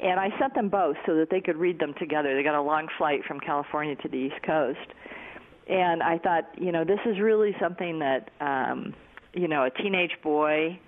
And 0.00 0.18
I 0.18 0.36
sent 0.38 0.54
them 0.54 0.68
both 0.68 0.96
so 1.06 1.14
that 1.16 1.30
they 1.30 1.40
could 1.40 1.56
read 1.56 1.78
them 1.78 1.94
together. 1.98 2.34
They 2.34 2.42
got 2.42 2.56
a 2.56 2.62
long 2.62 2.88
flight 2.98 3.24
from 3.26 3.40
California 3.40 3.96
to 3.96 4.08
the 4.08 4.16
East 4.16 4.42
Coast. 4.44 4.92
And 5.68 6.02
I 6.02 6.18
thought, 6.18 6.50
you 6.58 6.72
know, 6.72 6.84
this 6.84 6.98
is 7.06 7.18
really 7.20 7.54
something 7.60 8.00
that, 8.00 8.30
um, 8.40 8.94
you 9.32 9.48
know, 9.48 9.64
a 9.64 9.70
teenage 9.70 10.16
boy 10.22 10.78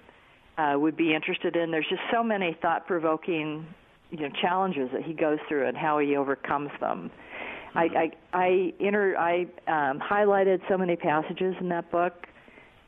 uh, 0.58 0.74
would 0.76 0.96
be 0.96 1.14
interested 1.14 1.56
in. 1.56 1.70
There's 1.70 1.88
just 1.88 2.02
so 2.12 2.22
many 2.22 2.56
thought-provoking, 2.60 3.66
you 4.10 4.18
know, 4.18 4.28
challenges 4.42 4.90
that 4.92 5.02
he 5.02 5.14
goes 5.14 5.38
through 5.48 5.66
and 5.66 5.76
how 5.76 5.98
he 5.98 6.16
overcomes 6.16 6.70
them. 6.80 7.10
I 7.76 7.84
I 7.84 8.10
I, 8.32 8.72
inter, 8.80 9.16
I 9.16 9.42
um, 9.66 10.00
highlighted 10.00 10.60
so 10.68 10.76
many 10.78 10.96
passages 10.96 11.54
in 11.60 11.68
that 11.70 11.90
book. 11.90 12.26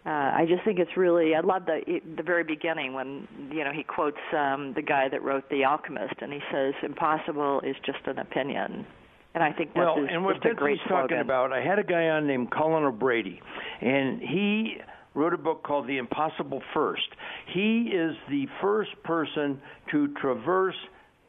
Uh, 0.07 0.11
I 0.11 0.47
just 0.49 0.65
think 0.65 0.79
it's 0.79 0.97
really. 0.97 1.35
I 1.35 1.41
love 1.41 1.67
the 1.67 2.01
the 2.17 2.23
very 2.23 2.45
beginning 2.45 2.95
when 2.95 3.29
you 3.53 3.65
know 3.65 3.73
he 3.73 3.83
quotes 3.83 4.17
um, 4.33 4.73
the 4.75 4.83
guy 4.83 5.09
that 5.09 5.23
wrote 5.23 5.49
The 5.51 5.65
Alchemist, 5.65 6.15
and 6.21 6.33
he 6.33 6.41
says, 6.51 6.75
"Impossible 6.83 7.61
is 7.61 7.77
just 7.85 8.07
an 8.07 8.19
opinion." 8.19 8.87
And 9.35 9.45
I 9.45 9.53
think 9.53 9.75
that 9.75 9.81
well, 9.81 10.03
is 10.03 10.09
and 10.11 10.25
what 10.25 10.37
just 10.37 10.47
a 10.47 10.55
great 10.55 10.79
Betsy's 10.79 10.89
talking 10.89 11.19
about, 11.19 11.53
I 11.53 11.61
had 11.61 11.79
a 11.79 11.85
guy 11.85 12.09
on 12.09 12.27
named 12.27 12.51
Colin 12.51 12.85
O'Brady, 12.85 13.41
and 13.81 14.21
he 14.21 14.79
wrote 15.15 15.35
a 15.35 15.39
book 15.39 15.63
called 15.63 15.87
The 15.87 15.99
Impossible 15.99 16.63
First. 16.73 17.09
He 17.53 17.91
is 17.93 18.17
the 18.31 18.47
first 18.63 18.91
person 19.03 19.61
to 19.91 20.09
traverse 20.15 20.77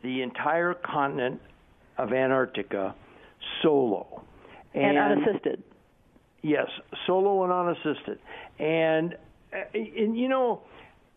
the 0.03 0.21
entire 0.21 0.73
continent 0.73 1.41
of 1.97 2.13
Antarctica 2.13 2.95
solo. 3.61 4.23
and 4.73 4.97
unassisted. 4.97 5.63
Yes, 6.41 6.67
solo 7.05 7.43
and 7.43 7.51
unassisted. 7.51 8.19
And, 8.59 9.15
uh, 9.53 9.57
and 9.73 10.17
you 10.17 10.29
know, 10.29 10.61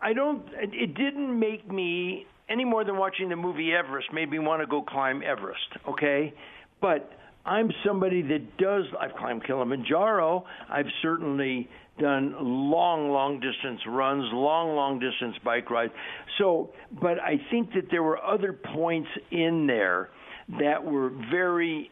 I 0.00 0.12
don't. 0.12 0.44
It 0.54 0.94
didn't 0.94 1.38
make 1.38 1.70
me 1.70 2.26
any 2.48 2.64
more 2.64 2.84
than 2.84 2.96
watching 2.96 3.28
the 3.28 3.36
movie 3.36 3.72
Everest 3.72 4.12
made 4.12 4.30
me 4.30 4.38
want 4.38 4.60
to 4.62 4.66
go 4.66 4.82
climb 4.82 5.22
Everest. 5.22 5.60
Okay, 5.88 6.34
but 6.80 7.10
I'm 7.44 7.70
somebody 7.86 8.22
that 8.22 8.56
does. 8.58 8.84
I've 9.00 9.14
climbed 9.16 9.44
Kilimanjaro. 9.44 10.44
I've 10.68 10.86
certainly 11.02 11.68
done 11.98 12.34
long, 12.40 13.10
long 13.10 13.40
distance 13.40 13.80
runs, 13.86 14.24
long, 14.32 14.74
long 14.74 14.98
distance 14.98 15.36
bike 15.44 15.70
rides. 15.70 15.92
So, 16.38 16.72
but 17.00 17.20
I 17.20 17.40
think 17.50 17.72
that 17.74 17.90
there 17.90 18.02
were 18.02 18.22
other 18.22 18.52
points 18.52 19.08
in 19.30 19.66
there 19.66 20.10
that 20.58 20.84
were 20.84 21.10
very, 21.30 21.90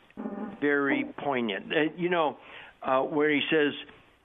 very 0.61 1.05
poignant. 1.19 1.73
Uh, 1.73 1.93
you 1.97 2.09
know, 2.09 2.37
uh, 2.83 3.01
where 3.01 3.31
he 3.31 3.41
says, 3.51 3.73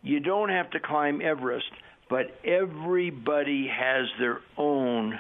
you 0.04 0.20
don't 0.20 0.50
have 0.50 0.70
to 0.72 0.80
climb 0.80 1.22
Everest, 1.22 1.66
but 2.10 2.26
everybody 2.44 3.68
has 3.68 4.06
their 4.20 4.40
own 4.58 5.20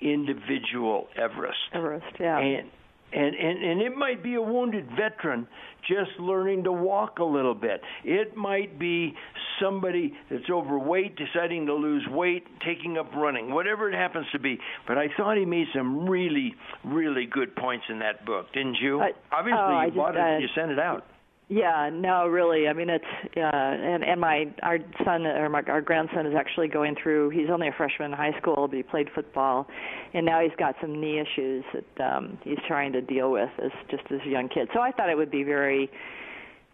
individual 0.00 1.08
Everest. 1.16 1.58
Everest, 1.72 2.06
yeah. 2.18 2.38
And 2.38 2.70
And, 3.12 3.34
and 3.34 3.64
and 3.64 3.82
it 3.82 3.96
might 3.96 4.22
be 4.22 4.34
a 4.34 4.40
wounded 4.42 4.88
veteran 4.96 5.46
just 5.88 6.10
learning 6.20 6.64
to 6.64 6.72
walk 6.72 7.18
a 7.18 7.24
little 7.24 7.54
bit. 7.54 7.80
It 8.04 8.36
might 8.36 8.78
be 8.78 9.14
somebody 9.60 10.14
that's 10.30 10.48
overweight 10.50 11.16
deciding 11.16 11.66
to 11.66 11.74
lose 11.74 12.06
weight, 12.10 12.46
taking 12.64 12.98
up 12.98 13.12
running, 13.14 13.52
whatever 13.52 13.88
it 13.90 13.94
happens 13.94 14.26
to 14.32 14.38
be. 14.38 14.58
But 14.86 14.98
I 14.98 15.08
thought 15.16 15.36
he 15.36 15.44
made 15.44 15.66
some 15.74 16.08
really, 16.08 16.54
really 16.84 17.26
good 17.26 17.56
points 17.56 17.86
in 17.88 17.98
that 18.00 18.24
book, 18.24 18.52
didn't 18.52 18.76
you? 18.80 19.00
I- 19.00 19.12
Obviously, 19.32 19.58
oh, 19.60 19.64
I 19.64 19.84
you 19.84 19.90
just, 19.90 19.96
bought 19.96 20.16
it, 20.16 20.20
uh, 20.20 20.38
you 20.38 20.48
sent 20.54 20.70
it 20.70 20.78
out. 20.78 21.04
Yeah, 21.52 21.90
no, 21.92 22.28
really. 22.28 22.68
I 22.68 22.72
mean, 22.72 22.88
it's 22.88 23.04
uh, 23.36 23.40
and 23.40 24.04
and 24.04 24.20
my 24.20 24.44
our 24.62 24.78
son 25.04 25.26
or 25.26 25.48
my, 25.48 25.62
our 25.66 25.80
grandson 25.80 26.24
is 26.24 26.34
actually 26.38 26.68
going 26.68 26.94
through. 27.02 27.30
He's 27.30 27.50
only 27.50 27.66
a 27.66 27.72
freshman 27.76 28.12
in 28.12 28.16
high 28.16 28.38
school, 28.38 28.68
but 28.68 28.76
he 28.76 28.84
played 28.84 29.08
football, 29.12 29.66
and 30.14 30.24
now 30.24 30.40
he's 30.40 30.54
got 30.60 30.76
some 30.80 31.00
knee 31.00 31.18
issues 31.18 31.64
that 31.74 32.14
um, 32.14 32.38
he's 32.44 32.60
trying 32.68 32.92
to 32.92 33.00
deal 33.00 33.32
with 33.32 33.50
as 33.60 33.72
just 33.90 34.04
as 34.12 34.20
a 34.24 34.30
young 34.30 34.48
kid. 34.48 34.68
So 34.72 34.80
I 34.80 34.92
thought 34.92 35.10
it 35.10 35.16
would 35.16 35.32
be 35.32 35.42
very 35.42 35.90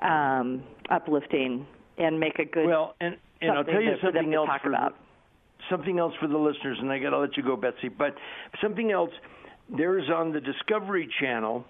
um, 0.02 0.62
uplifting 0.90 1.66
and 1.96 2.20
make 2.20 2.38
a 2.38 2.44
good. 2.44 2.66
Well, 2.66 2.96
and 3.00 3.16
and 3.40 3.52
I'll 3.52 3.64
tell 3.64 3.80
you 3.80 3.94
something 4.04 4.34
else 4.34 4.50
for 4.62 4.68
about. 4.68 4.94
something 5.70 5.98
else 5.98 6.12
for 6.20 6.28
the 6.28 6.36
listeners, 6.36 6.76
and 6.82 6.92
I 6.92 6.98
got 6.98 7.10
to 7.10 7.18
let 7.18 7.34
you 7.38 7.42
go, 7.42 7.56
Betsy. 7.56 7.88
But 7.88 8.14
something 8.62 8.92
else. 8.92 9.10
There's 9.74 10.08
on 10.10 10.32
the 10.32 10.40
Discovery 10.40 11.08
Channel 11.18 11.64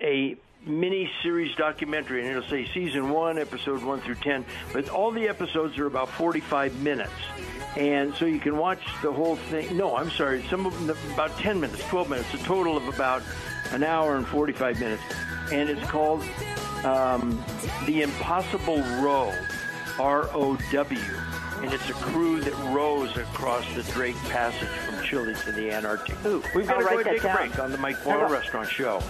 a 0.00 0.36
mini 0.66 1.10
series 1.22 1.54
documentary, 1.56 2.20
and 2.20 2.30
it'll 2.30 2.48
say 2.48 2.66
season 2.72 3.10
one, 3.10 3.38
episode 3.38 3.82
one 3.82 4.00
through 4.00 4.16
ten. 4.16 4.44
But 4.72 4.88
all 4.88 5.10
the 5.10 5.28
episodes 5.28 5.78
are 5.78 5.86
about 5.86 6.08
45 6.10 6.80
minutes. 6.82 7.12
And 7.76 8.14
so 8.14 8.24
you 8.26 8.40
can 8.40 8.56
watch 8.56 8.80
the 9.02 9.12
whole 9.12 9.36
thing. 9.36 9.76
No, 9.76 9.96
I'm 9.96 10.10
sorry, 10.10 10.44
some 10.50 10.66
of 10.66 10.86
them 10.86 10.96
about 11.14 11.36
10 11.38 11.60
minutes, 11.60 11.84
12 11.88 12.10
minutes, 12.10 12.34
a 12.34 12.38
total 12.38 12.76
of 12.76 12.88
about 12.88 13.22
an 13.70 13.84
hour 13.84 14.16
and 14.16 14.26
45 14.26 14.80
minutes. 14.80 15.02
And 15.52 15.70
it's 15.70 15.88
called 15.88 16.22
um, 16.84 17.42
The 17.86 18.02
Impossible 18.02 18.80
Row, 19.00 19.32
R 19.98 20.28
O 20.32 20.58
W. 20.72 21.00
And 21.62 21.72
it's 21.74 21.90
a 21.90 21.94
crew 21.94 22.40
that 22.40 22.54
rows 22.74 23.14
across 23.18 23.64
the 23.74 23.82
Drake 23.92 24.16
Passage 24.30 24.66
from 24.66 25.04
Chile 25.04 25.34
to 25.44 25.52
the 25.52 25.70
Antarctic. 25.70 26.16
We've 26.54 26.66
got 26.66 26.78
to 26.78 26.84
go 26.84 27.02
take 27.02 27.20
a 27.20 27.22
down. 27.22 27.36
break 27.36 27.58
on 27.58 27.70
the 27.70 27.76
Mike 27.78 28.02
Boyle 28.02 28.28
Restaurant 28.28 28.68
Show. 28.68 29.02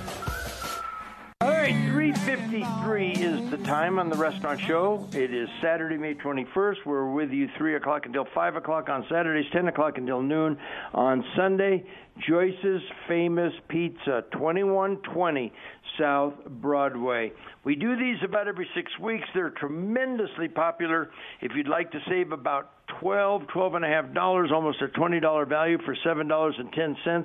All 1.61 1.67
right, 1.67 1.75
3.53 1.75 3.19
is 3.19 3.51
the 3.51 3.59
time 3.59 3.99
on 3.99 4.09
the 4.09 4.17
restaurant 4.17 4.63
show. 4.63 5.07
It 5.13 5.35
is 5.35 5.47
Saturday, 5.61 5.99
May 5.99 6.15
21st. 6.15 6.87
We're 6.87 7.13
with 7.13 7.33
you 7.33 7.51
3 7.59 7.75
o'clock 7.75 8.07
until 8.07 8.27
5 8.35 8.57
o'clock 8.57 8.89
on 8.89 9.05
Saturdays, 9.11 9.45
10 9.53 9.69
o'clock 9.69 9.99
until 9.99 10.23
noon 10.23 10.57
on 10.95 11.23
Sunday. 11.37 11.85
Joyce's 12.27 12.81
Famous 13.07 13.53
Pizza, 13.69 14.25
2120 14.33 15.53
South 15.99 16.33
Broadway. 16.47 17.31
We 17.63 17.77
do 17.77 17.95
these 17.95 18.17
about 18.25 18.49
every 18.49 18.67
six 18.75 18.91
weeks. 18.99 19.29
They're 19.35 19.51
tremendously 19.51 20.49
popular. 20.49 21.11
If 21.43 21.53
you'd 21.55 21.69
like 21.69 21.91
to 21.93 21.99
save 22.09 22.33
about 22.33 22.71
12, 23.01 23.49
12 23.49 23.75
and 23.75 23.85
a 23.85 23.89
half 23.89 24.13
dollars, 24.15 24.51
almost 24.53 24.81
a 24.81 24.89
$20 24.89 25.47
value 25.47 25.79
for 25.85 25.95
$7.10, 26.07 27.25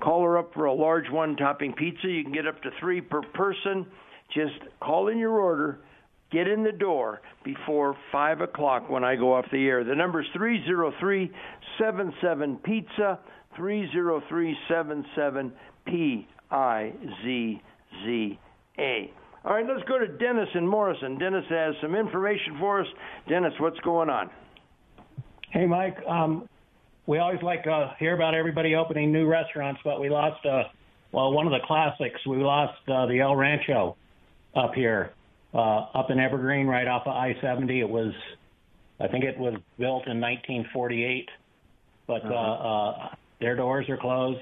call 0.00 0.22
her 0.22 0.38
up 0.38 0.52
for 0.54 0.66
a 0.66 0.72
large 0.72 1.10
one 1.10 1.36
topping 1.36 1.72
pizza. 1.72 2.08
You 2.08 2.22
can 2.22 2.32
get 2.32 2.46
up 2.46 2.62
to 2.62 2.70
three 2.80 3.00
per 3.00 3.22
person. 3.22 3.86
Just 4.34 4.54
call 4.80 5.08
in 5.08 5.18
your 5.18 5.38
order. 5.38 5.80
Get 6.32 6.48
in 6.48 6.64
the 6.64 6.72
door 6.72 7.20
before 7.44 7.96
5 8.10 8.40
o'clock 8.40 8.90
when 8.90 9.04
I 9.04 9.14
go 9.14 9.34
off 9.34 9.44
the 9.52 9.64
air. 9.68 9.84
The 9.84 9.94
number 9.94 10.20
is 10.20 10.26
303 10.34 11.30
77 11.78 12.56
Pizza, 12.64 13.18
303 13.56 14.56
77 14.68 15.52
P 15.86 16.26
I 16.50 16.92
Z 17.22 17.62
Z 18.04 18.38
A. 18.78 19.12
All 19.44 19.54
right, 19.54 19.64
let's 19.64 19.88
go 19.88 19.98
to 19.98 20.08
Dennis 20.08 20.48
in 20.54 20.66
Morrison. 20.66 21.18
Dennis 21.18 21.44
has 21.48 21.76
some 21.80 21.94
information 21.94 22.56
for 22.58 22.80
us. 22.80 22.86
Dennis, 23.28 23.52
what's 23.60 23.78
going 23.80 24.10
on? 24.10 24.28
Hey, 25.52 25.66
Mike. 25.66 25.96
Um, 26.08 26.48
we 27.06 27.18
always 27.18 27.42
like 27.42 27.64
to 27.64 27.94
hear 27.98 28.14
about 28.14 28.34
everybody 28.34 28.74
opening 28.74 29.12
new 29.12 29.26
restaurants, 29.26 29.80
but 29.84 30.00
we 30.00 30.10
lost, 30.10 30.44
uh, 30.44 30.64
well, 31.12 31.32
one 31.32 31.46
of 31.46 31.52
the 31.52 31.64
classics. 31.64 32.18
We 32.26 32.38
lost 32.38 32.78
uh, 32.88 33.06
the 33.06 33.20
El 33.20 33.36
Rancho 33.36 33.96
up 34.54 34.74
here, 34.74 35.12
uh, 35.54 35.86
up 35.94 36.10
in 36.10 36.18
Evergreen, 36.18 36.66
right 36.66 36.86
off 36.86 37.06
of 37.06 37.14
I-70. 37.14 37.80
It 37.80 37.88
was, 37.88 38.12
I 38.98 39.06
think 39.06 39.24
it 39.24 39.38
was 39.38 39.54
built 39.78 40.06
in 40.08 40.20
1948, 40.20 41.28
but 42.08 42.24
uh, 42.24 42.34
uh, 42.34 43.08
their 43.40 43.54
doors 43.54 43.88
are 43.88 43.96
closed. 43.96 44.40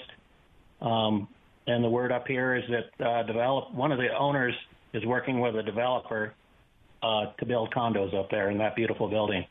Um, 0.80 1.28
and 1.66 1.84
the 1.84 1.88
word 1.88 2.12
up 2.12 2.26
here 2.26 2.54
is 2.54 2.64
that 2.70 3.06
uh, 3.06 3.22
develop 3.24 3.74
one 3.74 3.92
of 3.92 3.98
the 3.98 4.08
owners 4.16 4.54
is 4.92 5.04
working 5.04 5.40
with 5.40 5.56
a 5.56 5.62
developer 5.62 6.34
uh, 7.02 7.32
to 7.38 7.46
build 7.46 7.72
condos 7.74 8.14
up 8.14 8.30
there 8.30 8.50
in 8.50 8.58
that 8.58 8.74
beautiful 8.74 9.08
building. 9.08 9.44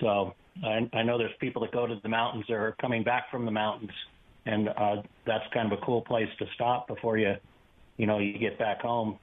So 0.00 0.34
I, 0.64 0.88
I 0.92 1.02
know 1.02 1.18
there's 1.18 1.34
people 1.40 1.62
that 1.62 1.72
go 1.72 1.86
to 1.86 1.98
the 2.02 2.08
mountains 2.08 2.44
or 2.48 2.68
are 2.68 2.76
coming 2.80 3.02
back 3.02 3.30
from 3.30 3.44
the 3.44 3.50
mountains, 3.50 3.92
and 4.46 4.68
uh, 4.68 5.02
that's 5.26 5.44
kind 5.52 5.70
of 5.72 5.78
a 5.78 5.82
cool 5.82 6.02
place 6.02 6.28
to 6.38 6.46
stop 6.54 6.88
before 6.88 7.18
you, 7.18 7.34
you 7.96 8.06
know, 8.06 8.18
you 8.18 8.38
get 8.38 8.58
back 8.58 8.80
home, 8.80 9.18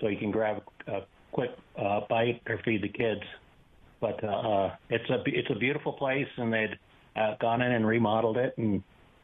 so 0.00 0.08
you 0.08 0.16
can 0.16 0.30
grab 0.30 0.62
a 0.88 1.00
quick 1.30 1.50
uh, 1.78 2.00
bite 2.08 2.40
or 2.48 2.60
feed 2.64 2.82
the 2.82 2.88
kids. 2.88 3.22
But 4.00 4.22
uh, 4.24 4.26
uh, 4.26 4.76
it's 4.90 5.08
a 5.10 5.22
it's 5.26 5.50
a 5.50 5.54
beautiful 5.54 5.92
place, 5.92 6.28
and 6.36 6.52
they'd 6.52 6.78
uh, 7.14 7.34
gone 7.40 7.62
in 7.62 7.72
and 7.72 7.86
remodeled 7.86 8.36
it 8.36 8.54
and 8.58 8.82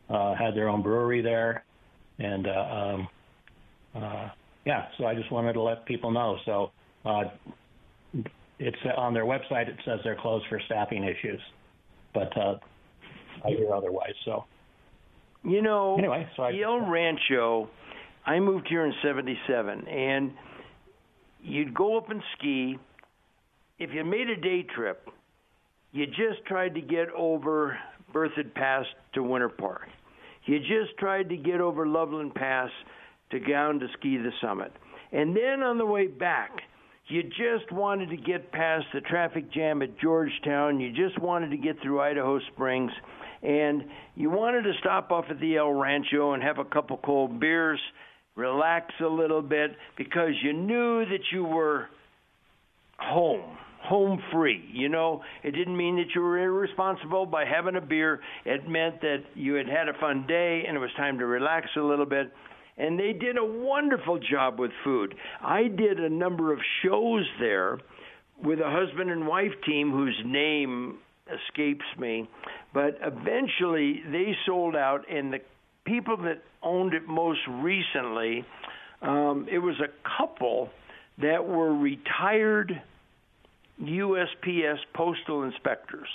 uh, 0.09 0.35
had 0.35 0.55
their 0.55 0.69
own 0.69 0.83
brewery 0.83 1.21
there, 1.21 1.65
and 2.19 2.47
uh, 2.47 2.51
um, 2.51 3.09
uh, 3.97 4.29
yeah. 4.65 4.87
So 4.97 5.07
I 5.07 5.15
just 5.15 5.33
wanted 5.33 5.55
to 5.55 5.63
let 5.63 5.87
people 5.87 6.11
know. 6.11 6.39
So. 6.45 6.71
Uh, 7.05 7.25
it's 8.59 8.79
on 8.97 9.15
their 9.15 9.25
website. 9.25 9.69
It 9.69 9.77
says 9.85 10.01
they're 10.05 10.17
closed 10.17 10.47
for 10.49 10.61
staffing 10.67 11.05
issues, 11.05 11.41
but 12.15 12.37
uh, 12.37 12.57
I 13.45 13.51
hear 13.51 13.73
otherwise. 13.73 14.15
So 14.25 14.45
You 15.45 15.63
know, 15.63 15.97
Anyway, 15.97 16.29
so 16.37 16.43
I- 16.45 16.53
the 16.53 16.63
El 16.63 16.81
Rancho, 16.81 17.69
I 18.27 18.41
moved 18.41 18.67
here 18.69 18.85
in 18.85 18.93
77, 19.03 19.87
and 19.89 20.33
you'd 21.43 21.73
go 21.75 21.97
up 21.97 22.11
and 22.11 22.23
ski. 22.37 22.79
If 23.79 23.91
you 23.95 24.05
made 24.05 24.29
a 24.29 24.37
day 24.37 24.65
trip, 24.75 25.09
you 25.93 26.07
just 26.07 26.45
tried 26.47 26.75
to 26.75 26.81
get 26.81 27.09
over 27.17 27.79
Berthoud 28.13 28.53
Pass 28.55 28.85
to 29.15 29.23
Winter 29.23 29.49
Park. 29.49 29.89
You 30.47 30.59
just 30.59 30.97
tried 30.99 31.29
to 31.29 31.37
get 31.37 31.61
over 31.61 31.87
Loveland 31.87 32.35
Pass 32.35 32.71
to 33.31 33.39
Gown 33.39 33.79
to 33.81 33.87
ski 33.99 34.17
the 34.17 34.33
summit. 34.41 34.73
And 35.13 35.37
then 35.37 35.63
on 35.63 35.79
the 35.79 35.87
way 35.87 36.07
back, 36.07 36.51
you 37.09 37.23
just 37.23 37.73
wanted 37.73 38.11
to 38.11 38.17
get 38.17 38.53
past 38.53 38.87
the 38.93 39.01
traffic 39.01 39.51
jam 39.53 39.83
at 39.83 39.99
Georgetown. 39.99 40.81
You 40.81 40.91
just 40.91 41.19
wanted 41.21 41.51
to 41.51 41.57
get 41.57 41.77
through 41.83 42.01
Idaho 42.01 42.39
Springs. 42.53 42.93
And 43.43 43.85
you 44.15 44.31
wanted 44.31 44.63
to 44.63 44.73
stop 44.81 45.11
off 45.11 45.27
at 45.31 45.41
the 45.41 45.57
El 45.57 45.73
Rancho 45.73 46.33
and 46.33 46.43
have 46.43 46.59
a 46.59 46.65
couple 46.65 46.99
cold 46.99 47.41
beers, 47.41 47.81
relax 48.35 48.93
a 49.01 49.07
little 49.07 49.43
bit, 49.43 49.71
because 49.97 50.33
you 50.43 50.53
knew 50.53 51.05
that 51.07 51.21
you 51.33 51.45
were 51.45 51.89
home, 52.99 53.57
home 53.81 54.21
free. 54.33 54.65
You 54.73 54.89
know, 54.89 55.23
it 55.43 55.53
didn't 55.53 55.77
mean 55.77 55.97
that 55.97 56.15
you 56.15 56.21
were 56.21 56.39
irresponsible 56.39 57.27
by 57.27 57.45
having 57.45 57.77
a 57.77 57.81
beer. 57.81 58.21
It 58.45 58.69
meant 58.69 59.01
that 59.01 59.23
you 59.35 59.55
had 59.55 59.69
had 59.69 59.89
a 59.89 59.99
fun 59.99 60.27
day 60.27 60.65
and 60.67 60.77
it 60.77 60.81
was 60.81 60.91
time 60.97 61.19
to 61.19 61.27
relax 61.27 61.69
a 61.77 61.81
little 61.81 62.07
bit. 62.07 62.33
And 62.79 62.99
they 62.99 63.13
did 63.13 63.37
a 63.37 63.45
wonderful 63.45 64.19
job 64.19 64.59
with 64.59 64.71
food. 64.85 65.15
I 65.43 65.65
did 65.65 65.99
a 65.99 66.09
number 66.09 66.53
of 66.53 66.61
shows 66.83 67.27
there 67.41 67.79
with 68.43 68.61
a 68.61 68.71
husband 68.71 69.11
and 69.11 69.27
wife 69.27 69.53
team 69.67 69.91
whose 69.91 70.21
name 70.25 70.99
escapes 71.27 71.85
me, 71.99 72.29
but 72.73 72.99
eventually 73.03 74.03
they 74.11 74.37
sold 74.47 74.77
out, 74.77 75.05
and 75.11 75.33
the 75.33 75.41
people 75.85 76.17
that 76.19 76.43
owned 76.63 76.95
it 76.95 77.07
most 77.07 77.41
recently, 77.49 78.45
um, 79.03 79.47
it 79.51 79.59
was 79.59 79.75
a 79.81 79.89
couple 80.17 80.71
that 81.19 81.47
were 81.47 81.75
retired 81.75 82.81
USPS 83.83 84.79
postal 84.95 85.43
inspectors. 85.43 86.09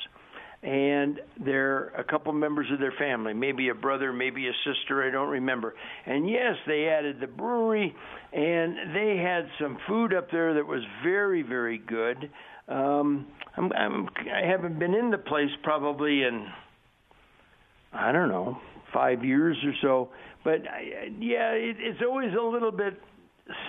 And 0.64 1.20
they're 1.44 1.90
a 1.90 2.06
couple 2.06 2.32
members 2.32 2.68
of 2.72 2.80
their 2.80 2.94
family, 2.98 3.34
maybe 3.34 3.68
a 3.68 3.74
brother, 3.74 4.14
maybe 4.14 4.48
a 4.48 4.54
sister, 4.64 5.06
I 5.06 5.12
don't 5.12 5.28
remember. 5.28 5.76
And 6.06 6.30
yes, 6.30 6.56
they 6.66 6.88
added 6.88 7.18
the 7.20 7.28
brewery, 7.28 7.94
and 8.32 8.96
they 8.96 9.18
had 9.18 9.50
some 9.60 9.78
food 9.90 10.14
up 10.14 10.32
there 10.32 10.54
that 10.54 10.66
was 10.66 10.82
very, 11.04 11.42
very 11.42 11.80
good. 11.80 12.30
Um, 12.70 13.28
I'm, 13.58 13.74
I'm, 13.74 14.08
I 14.34 14.48
haven't 14.48 14.80
been 14.80 14.94
in 14.94 15.12
the 15.12 15.18
place 15.18 15.50
probably 15.64 16.24
in, 16.24 16.48
I 17.92 18.14
don't 18.14 18.30
know, 18.30 18.58
five 18.94 19.26
years 19.26 19.58
or 19.66 19.74
so. 19.82 20.10
But 20.46 20.66
I, 20.66 21.10
yeah, 21.20 21.52
it, 21.52 21.76
it's 21.80 22.00
always 22.02 22.32
a 22.40 22.42
little 22.42 22.72
bit 22.72 23.02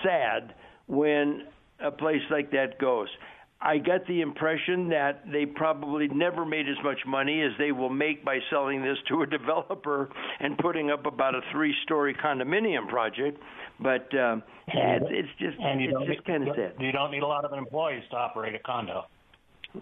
sad 0.01 0.55
when 0.87 1.43
a 1.83 1.91
place 1.91 2.21
like 2.31 2.51
that 2.51 2.79
goes. 2.79 3.09
I 3.65 3.79
got 3.79 4.05
the 4.07 4.21
impression 4.21 4.89
that 4.89 5.23
they 5.31 5.47
probably 5.47 6.07
never 6.09 6.45
made 6.45 6.69
as 6.69 6.77
much 6.83 6.99
money 7.07 7.41
as 7.41 7.51
they 7.57 7.71
will 7.71 7.89
make 7.89 8.23
by 8.23 8.37
selling 8.51 8.83
this 8.83 8.97
to 9.09 9.23
a 9.23 9.25
developer 9.37 10.07
and 10.39 10.55
putting 10.59 10.91
up 10.91 11.07
about 11.07 11.33
a 11.33 11.41
three-story 11.51 12.15
condominium 12.23 12.87
project. 12.87 13.41
But 13.79 14.07
uh, 14.15 14.37
it's, 14.67 15.05
it's 15.09 15.29
just 15.39 15.57
and 15.59 15.81
it's 15.81 15.97
just 16.05 16.25
kind 16.25 16.47
of 16.47 16.55
sad. 16.55 16.73
You 16.79 16.91
don't 16.91 17.09
need 17.09 17.23
a 17.23 17.27
lot 17.27 17.43
of 17.43 17.53
employees 17.53 18.03
to 18.11 18.17
operate 18.17 18.53
a 18.53 18.59
condo. 18.59 19.05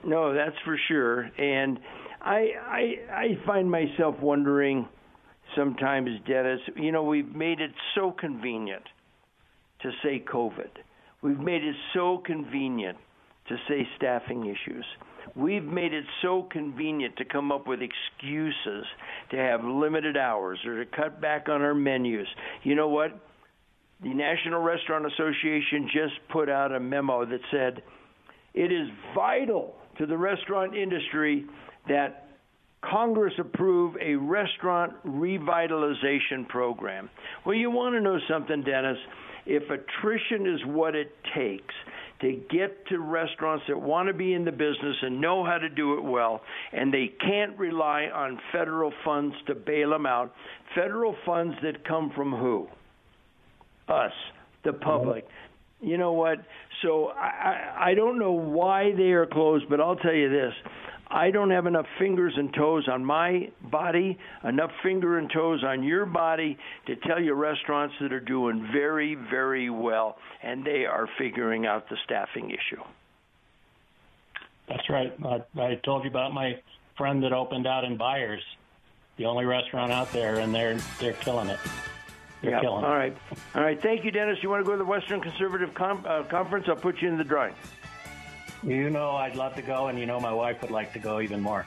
No, 0.06 0.34
that's 0.34 0.56
for 0.64 0.80
sure. 0.88 1.30
And 1.38 1.78
I 2.22 2.48
I 2.66 2.94
I 3.12 3.28
find 3.46 3.70
myself 3.70 4.16
wondering 4.20 4.88
sometimes, 5.56 6.10
Dennis. 6.26 6.62
You 6.76 6.92
know, 6.92 7.04
we've 7.04 7.36
made 7.36 7.60
it 7.60 7.72
so 7.94 8.12
convenient 8.12 8.84
to 9.82 9.92
say 10.02 10.24
COVID. 10.26 10.70
We've 11.22 11.40
made 11.40 11.64
it 11.64 11.76
so 11.94 12.18
convenient 12.26 12.98
to 13.48 13.58
say 13.68 13.88
staffing 13.98 14.46
issues. 14.46 14.86
We've 15.36 15.64
made 15.64 15.94
it 15.94 16.06
so 16.22 16.48
convenient 16.52 17.16
to 17.18 17.26
come 17.26 17.52
up 17.52 17.68
with 17.68 17.80
excuses 17.82 18.86
to 19.32 19.38
have 19.38 19.64
limited 19.64 20.18
hours 20.18 20.60
or 20.66 20.84
to 20.84 20.90
cut 20.92 21.22
back 21.22 21.50
on 21.50 21.62
our 21.62 21.74
menus. 21.74 22.28
You 22.64 22.76
know 22.76 22.90
what? 22.90 23.20
The 24.02 24.14
National 24.14 24.62
Restaurant 24.62 25.06
Association 25.06 25.90
just 25.94 26.14
put 26.32 26.50
out 26.50 26.74
a 26.74 26.80
memo 26.80 27.26
that 27.26 27.40
said 27.52 27.82
it 28.54 28.72
is 28.72 28.90
vital 29.16 29.76
to 29.98 30.06
the 30.06 30.18
restaurant 30.18 30.76
industry 30.76 31.46
that 31.88 32.28
Congress 32.84 33.34
approve 33.40 33.96
a 34.02 34.16
restaurant 34.16 34.94
revitalization 35.06 36.48
program. 36.50 37.10
Well, 37.46 37.56
you 37.56 37.72
want 37.72 37.96
to 37.96 38.02
know 38.02 38.20
something, 38.30 38.62
Dennis? 38.64 38.98
If 39.46 39.64
attrition 39.70 40.48
is 40.48 40.60
what 40.66 40.96
it 40.96 41.16
takes 41.36 41.74
to 42.24 42.32
get 42.50 42.88
to 42.88 43.00
restaurants 43.00 43.66
that 43.68 43.80
want 43.80 44.08
to 44.08 44.14
be 44.14 44.34
in 44.34 44.46
the 44.46 44.52
business 44.52 44.96
and 45.02 45.20
know 45.20 45.44
how 45.46 45.58
to 45.58 45.70
do 45.70 45.98
it 45.98 46.04
well, 46.04 46.42
and 46.72 46.94
they 46.94 47.12
can't 47.20 47.58
rely 47.60 48.06
on 48.06 48.40
federal 48.52 48.92
funds 49.04 49.36
to 49.48 49.54
bail 49.54 49.90
them 49.90 50.06
out, 50.06 50.34
federal 50.74 51.16
funds 51.26 51.56
that 51.62 51.86
come 51.86 52.12
from 52.16 52.32
who? 52.32 52.68
Us, 53.90 54.14
the 54.64 54.72
public. 54.74 55.28
You 55.82 55.98
know 55.98 56.14
what? 56.14 56.38
So 56.82 57.08
I, 57.08 57.28
I 57.28 57.90
I 57.90 57.94
don't 57.94 58.18
know 58.18 58.32
why 58.32 58.94
they 58.96 59.12
are 59.12 59.26
closed, 59.26 59.66
but 59.70 59.82
I'll 59.82 59.98
tell 59.98 60.14
you 60.14 60.30
this. 60.30 60.54
I 61.14 61.30
don't 61.30 61.52
have 61.52 61.68
enough 61.68 61.86
fingers 62.00 62.34
and 62.38 62.52
toes 62.54 62.88
on 62.88 63.06
my 63.06 63.52
body, 63.62 64.18
enough 64.44 64.72
finger 64.82 65.20
and 65.20 65.30
toes 65.32 65.64
on 65.64 65.84
your 65.84 66.08
body 66.08 66.58
to 66.88 66.96
tell 66.96 67.22
you 67.22 67.36
restaurants 67.36 67.94
that 68.02 68.12
are 68.12 68.20
doing 68.20 68.68
very, 68.74 69.14
very 69.14 69.70
well, 69.70 70.18
and 70.42 70.66
they 70.66 70.86
are 70.88 71.08
figuring 71.20 71.68
out 71.68 71.88
the 71.88 71.98
staffing 72.04 72.50
issue. 72.50 72.82
That's 74.68 74.90
right. 74.90 75.14
I, 75.24 75.44
I 75.62 75.76
told 75.76 76.04
you 76.04 76.10
about 76.10 76.34
my 76.34 76.60
friend 76.98 77.22
that 77.24 77.32
opened 77.32 77.68
out 77.68 77.84
in 77.84 77.96
Byers, 77.96 78.42
the 79.18 79.26
only 79.26 79.46
restaurant 79.46 79.92
out 79.92 80.12
there, 80.14 80.40
and 80.40 80.54
they're 80.54 80.78
they're 81.00 81.14
killing 81.14 81.50
it. 81.50 81.60
They're 82.42 82.52
Yeah. 82.52 82.62
killing 82.62 82.84
it. 82.84 82.88
All 82.88 82.96
right. 82.96 83.16
All 83.54 83.62
right. 83.62 83.80
Thank 83.80 84.04
you, 84.04 84.10
Dennis. 84.10 84.40
You 84.42 84.50
want 84.50 84.62
to 84.62 84.66
go 84.66 84.72
to 84.72 84.78
the 84.80 84.86
Western 84.86 85.22
Conservative 85.22 85.74
Com- 85.76 86.06
uh, 86.08 86.24
Conference? 86.24 86.66
I'll 86.68 86.76
put 86.76 87.02
you 87.02 87.08
in 87.10 87.18
the 87.18 87.24
drawing. 87.24 87.54
You 88.66 88.90
know 88.90 89.12
I'd 89.12 89.36
love 89.36 89.56
to 89.56 89.62
go, 89.62 89.88
and 89.88 90.00
you 90.00 90.06
know 90.06 90.20
my 90.20 90.34
wife 90.34 90.62
would 90.62 90.72
like 90.72 90.94
to 90.94 91.00
go 91.00 91.20
even 91.20 91.42
more. 91.42 91.66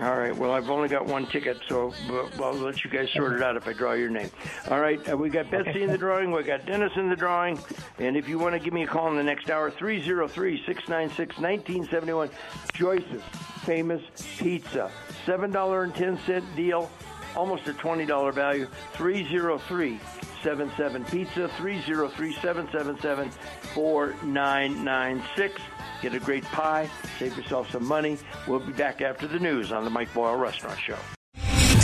All 0.00 0.16
right. 0.16 0.34
Well, 0.34 0.52
I've 0.52 0.70
only 0.70 0.88
got 0.88 1.04
one 1.04 1.26
ticket, 1.26 1.58
so 1.68 1.92
I'll 2.40 2.54
let 2.54 2.82
you 2.82 2.88
guys 2.88 3.10
sort 3.10 3.34
it 3.34 3.42
out 3.42 3.56
if 3.56 3.68
I 3.68 3.74
draw 3.74 3.92
your 3.92 4.08
name. 4.08 4.30
All 4.70 4.80
right. 4.80 5.06
Uh, 5.06 5.16
we 5.16 5.28
got 5.28 5.50
Betsy 5.50 5.82
in 5.82 5.90
the 5.90 5.98
drawing. 5.98 6.30
We 6.30 6.42
got 6.44 6.64
Dennis 6.64 6.92
in 6.96 7.10
the 7.10 7.16
drawing. 7.16 7.58
And 7.98 8.16
if 8.16 8.26
you 8.26 8.38
want 8.38 8.54
to 8.54 8.58
give 8.58 8.72
me 8.72 8.84
a 8.84 8.86
call 8.86 9.10
in 9.10 9.16
the 9.16 9.22
next 9.22 9.50
hour, 9.50 9.70
303 9.70 10.64
696 10.64 11.38
1971. 11.38 12.30
Joyce's 12.72 13.22
Famous 13.64 14.02
Pizza. 14.38 14.90
$7.10 15.26 16.56
deal, 16.56 16.90
almost 17.36 17.68
a 17.68 17.74
$20 17.74 18.32
value. 18.32 18.66
303 18.94 20.00
77 20.42 21.04
Pizza. 21.06 21.48
303 21.56 22.34
777 22.34 23.30
4996. 23.74 25.60
Get 26.00 26.14
a 26.14 26.20
great 26.20 26.44
pie, 26.44 26.90
save 27.18 27.36
yourself 27.36 27.70
some 27.70 27.86
money. 27.86 28.18
We'll 28.48 28.60
be 28.60 28.72
back 28.72 29.00
after 29.00 29.28
the 29.28 29.38
news 29.38 29.70
on 29.70 29.84
the 29.84 29.90
Mike 29.90 30.12
Boyle 30.12 30.36
Restaurant 30.36 30.78
Show. 30.78 30.98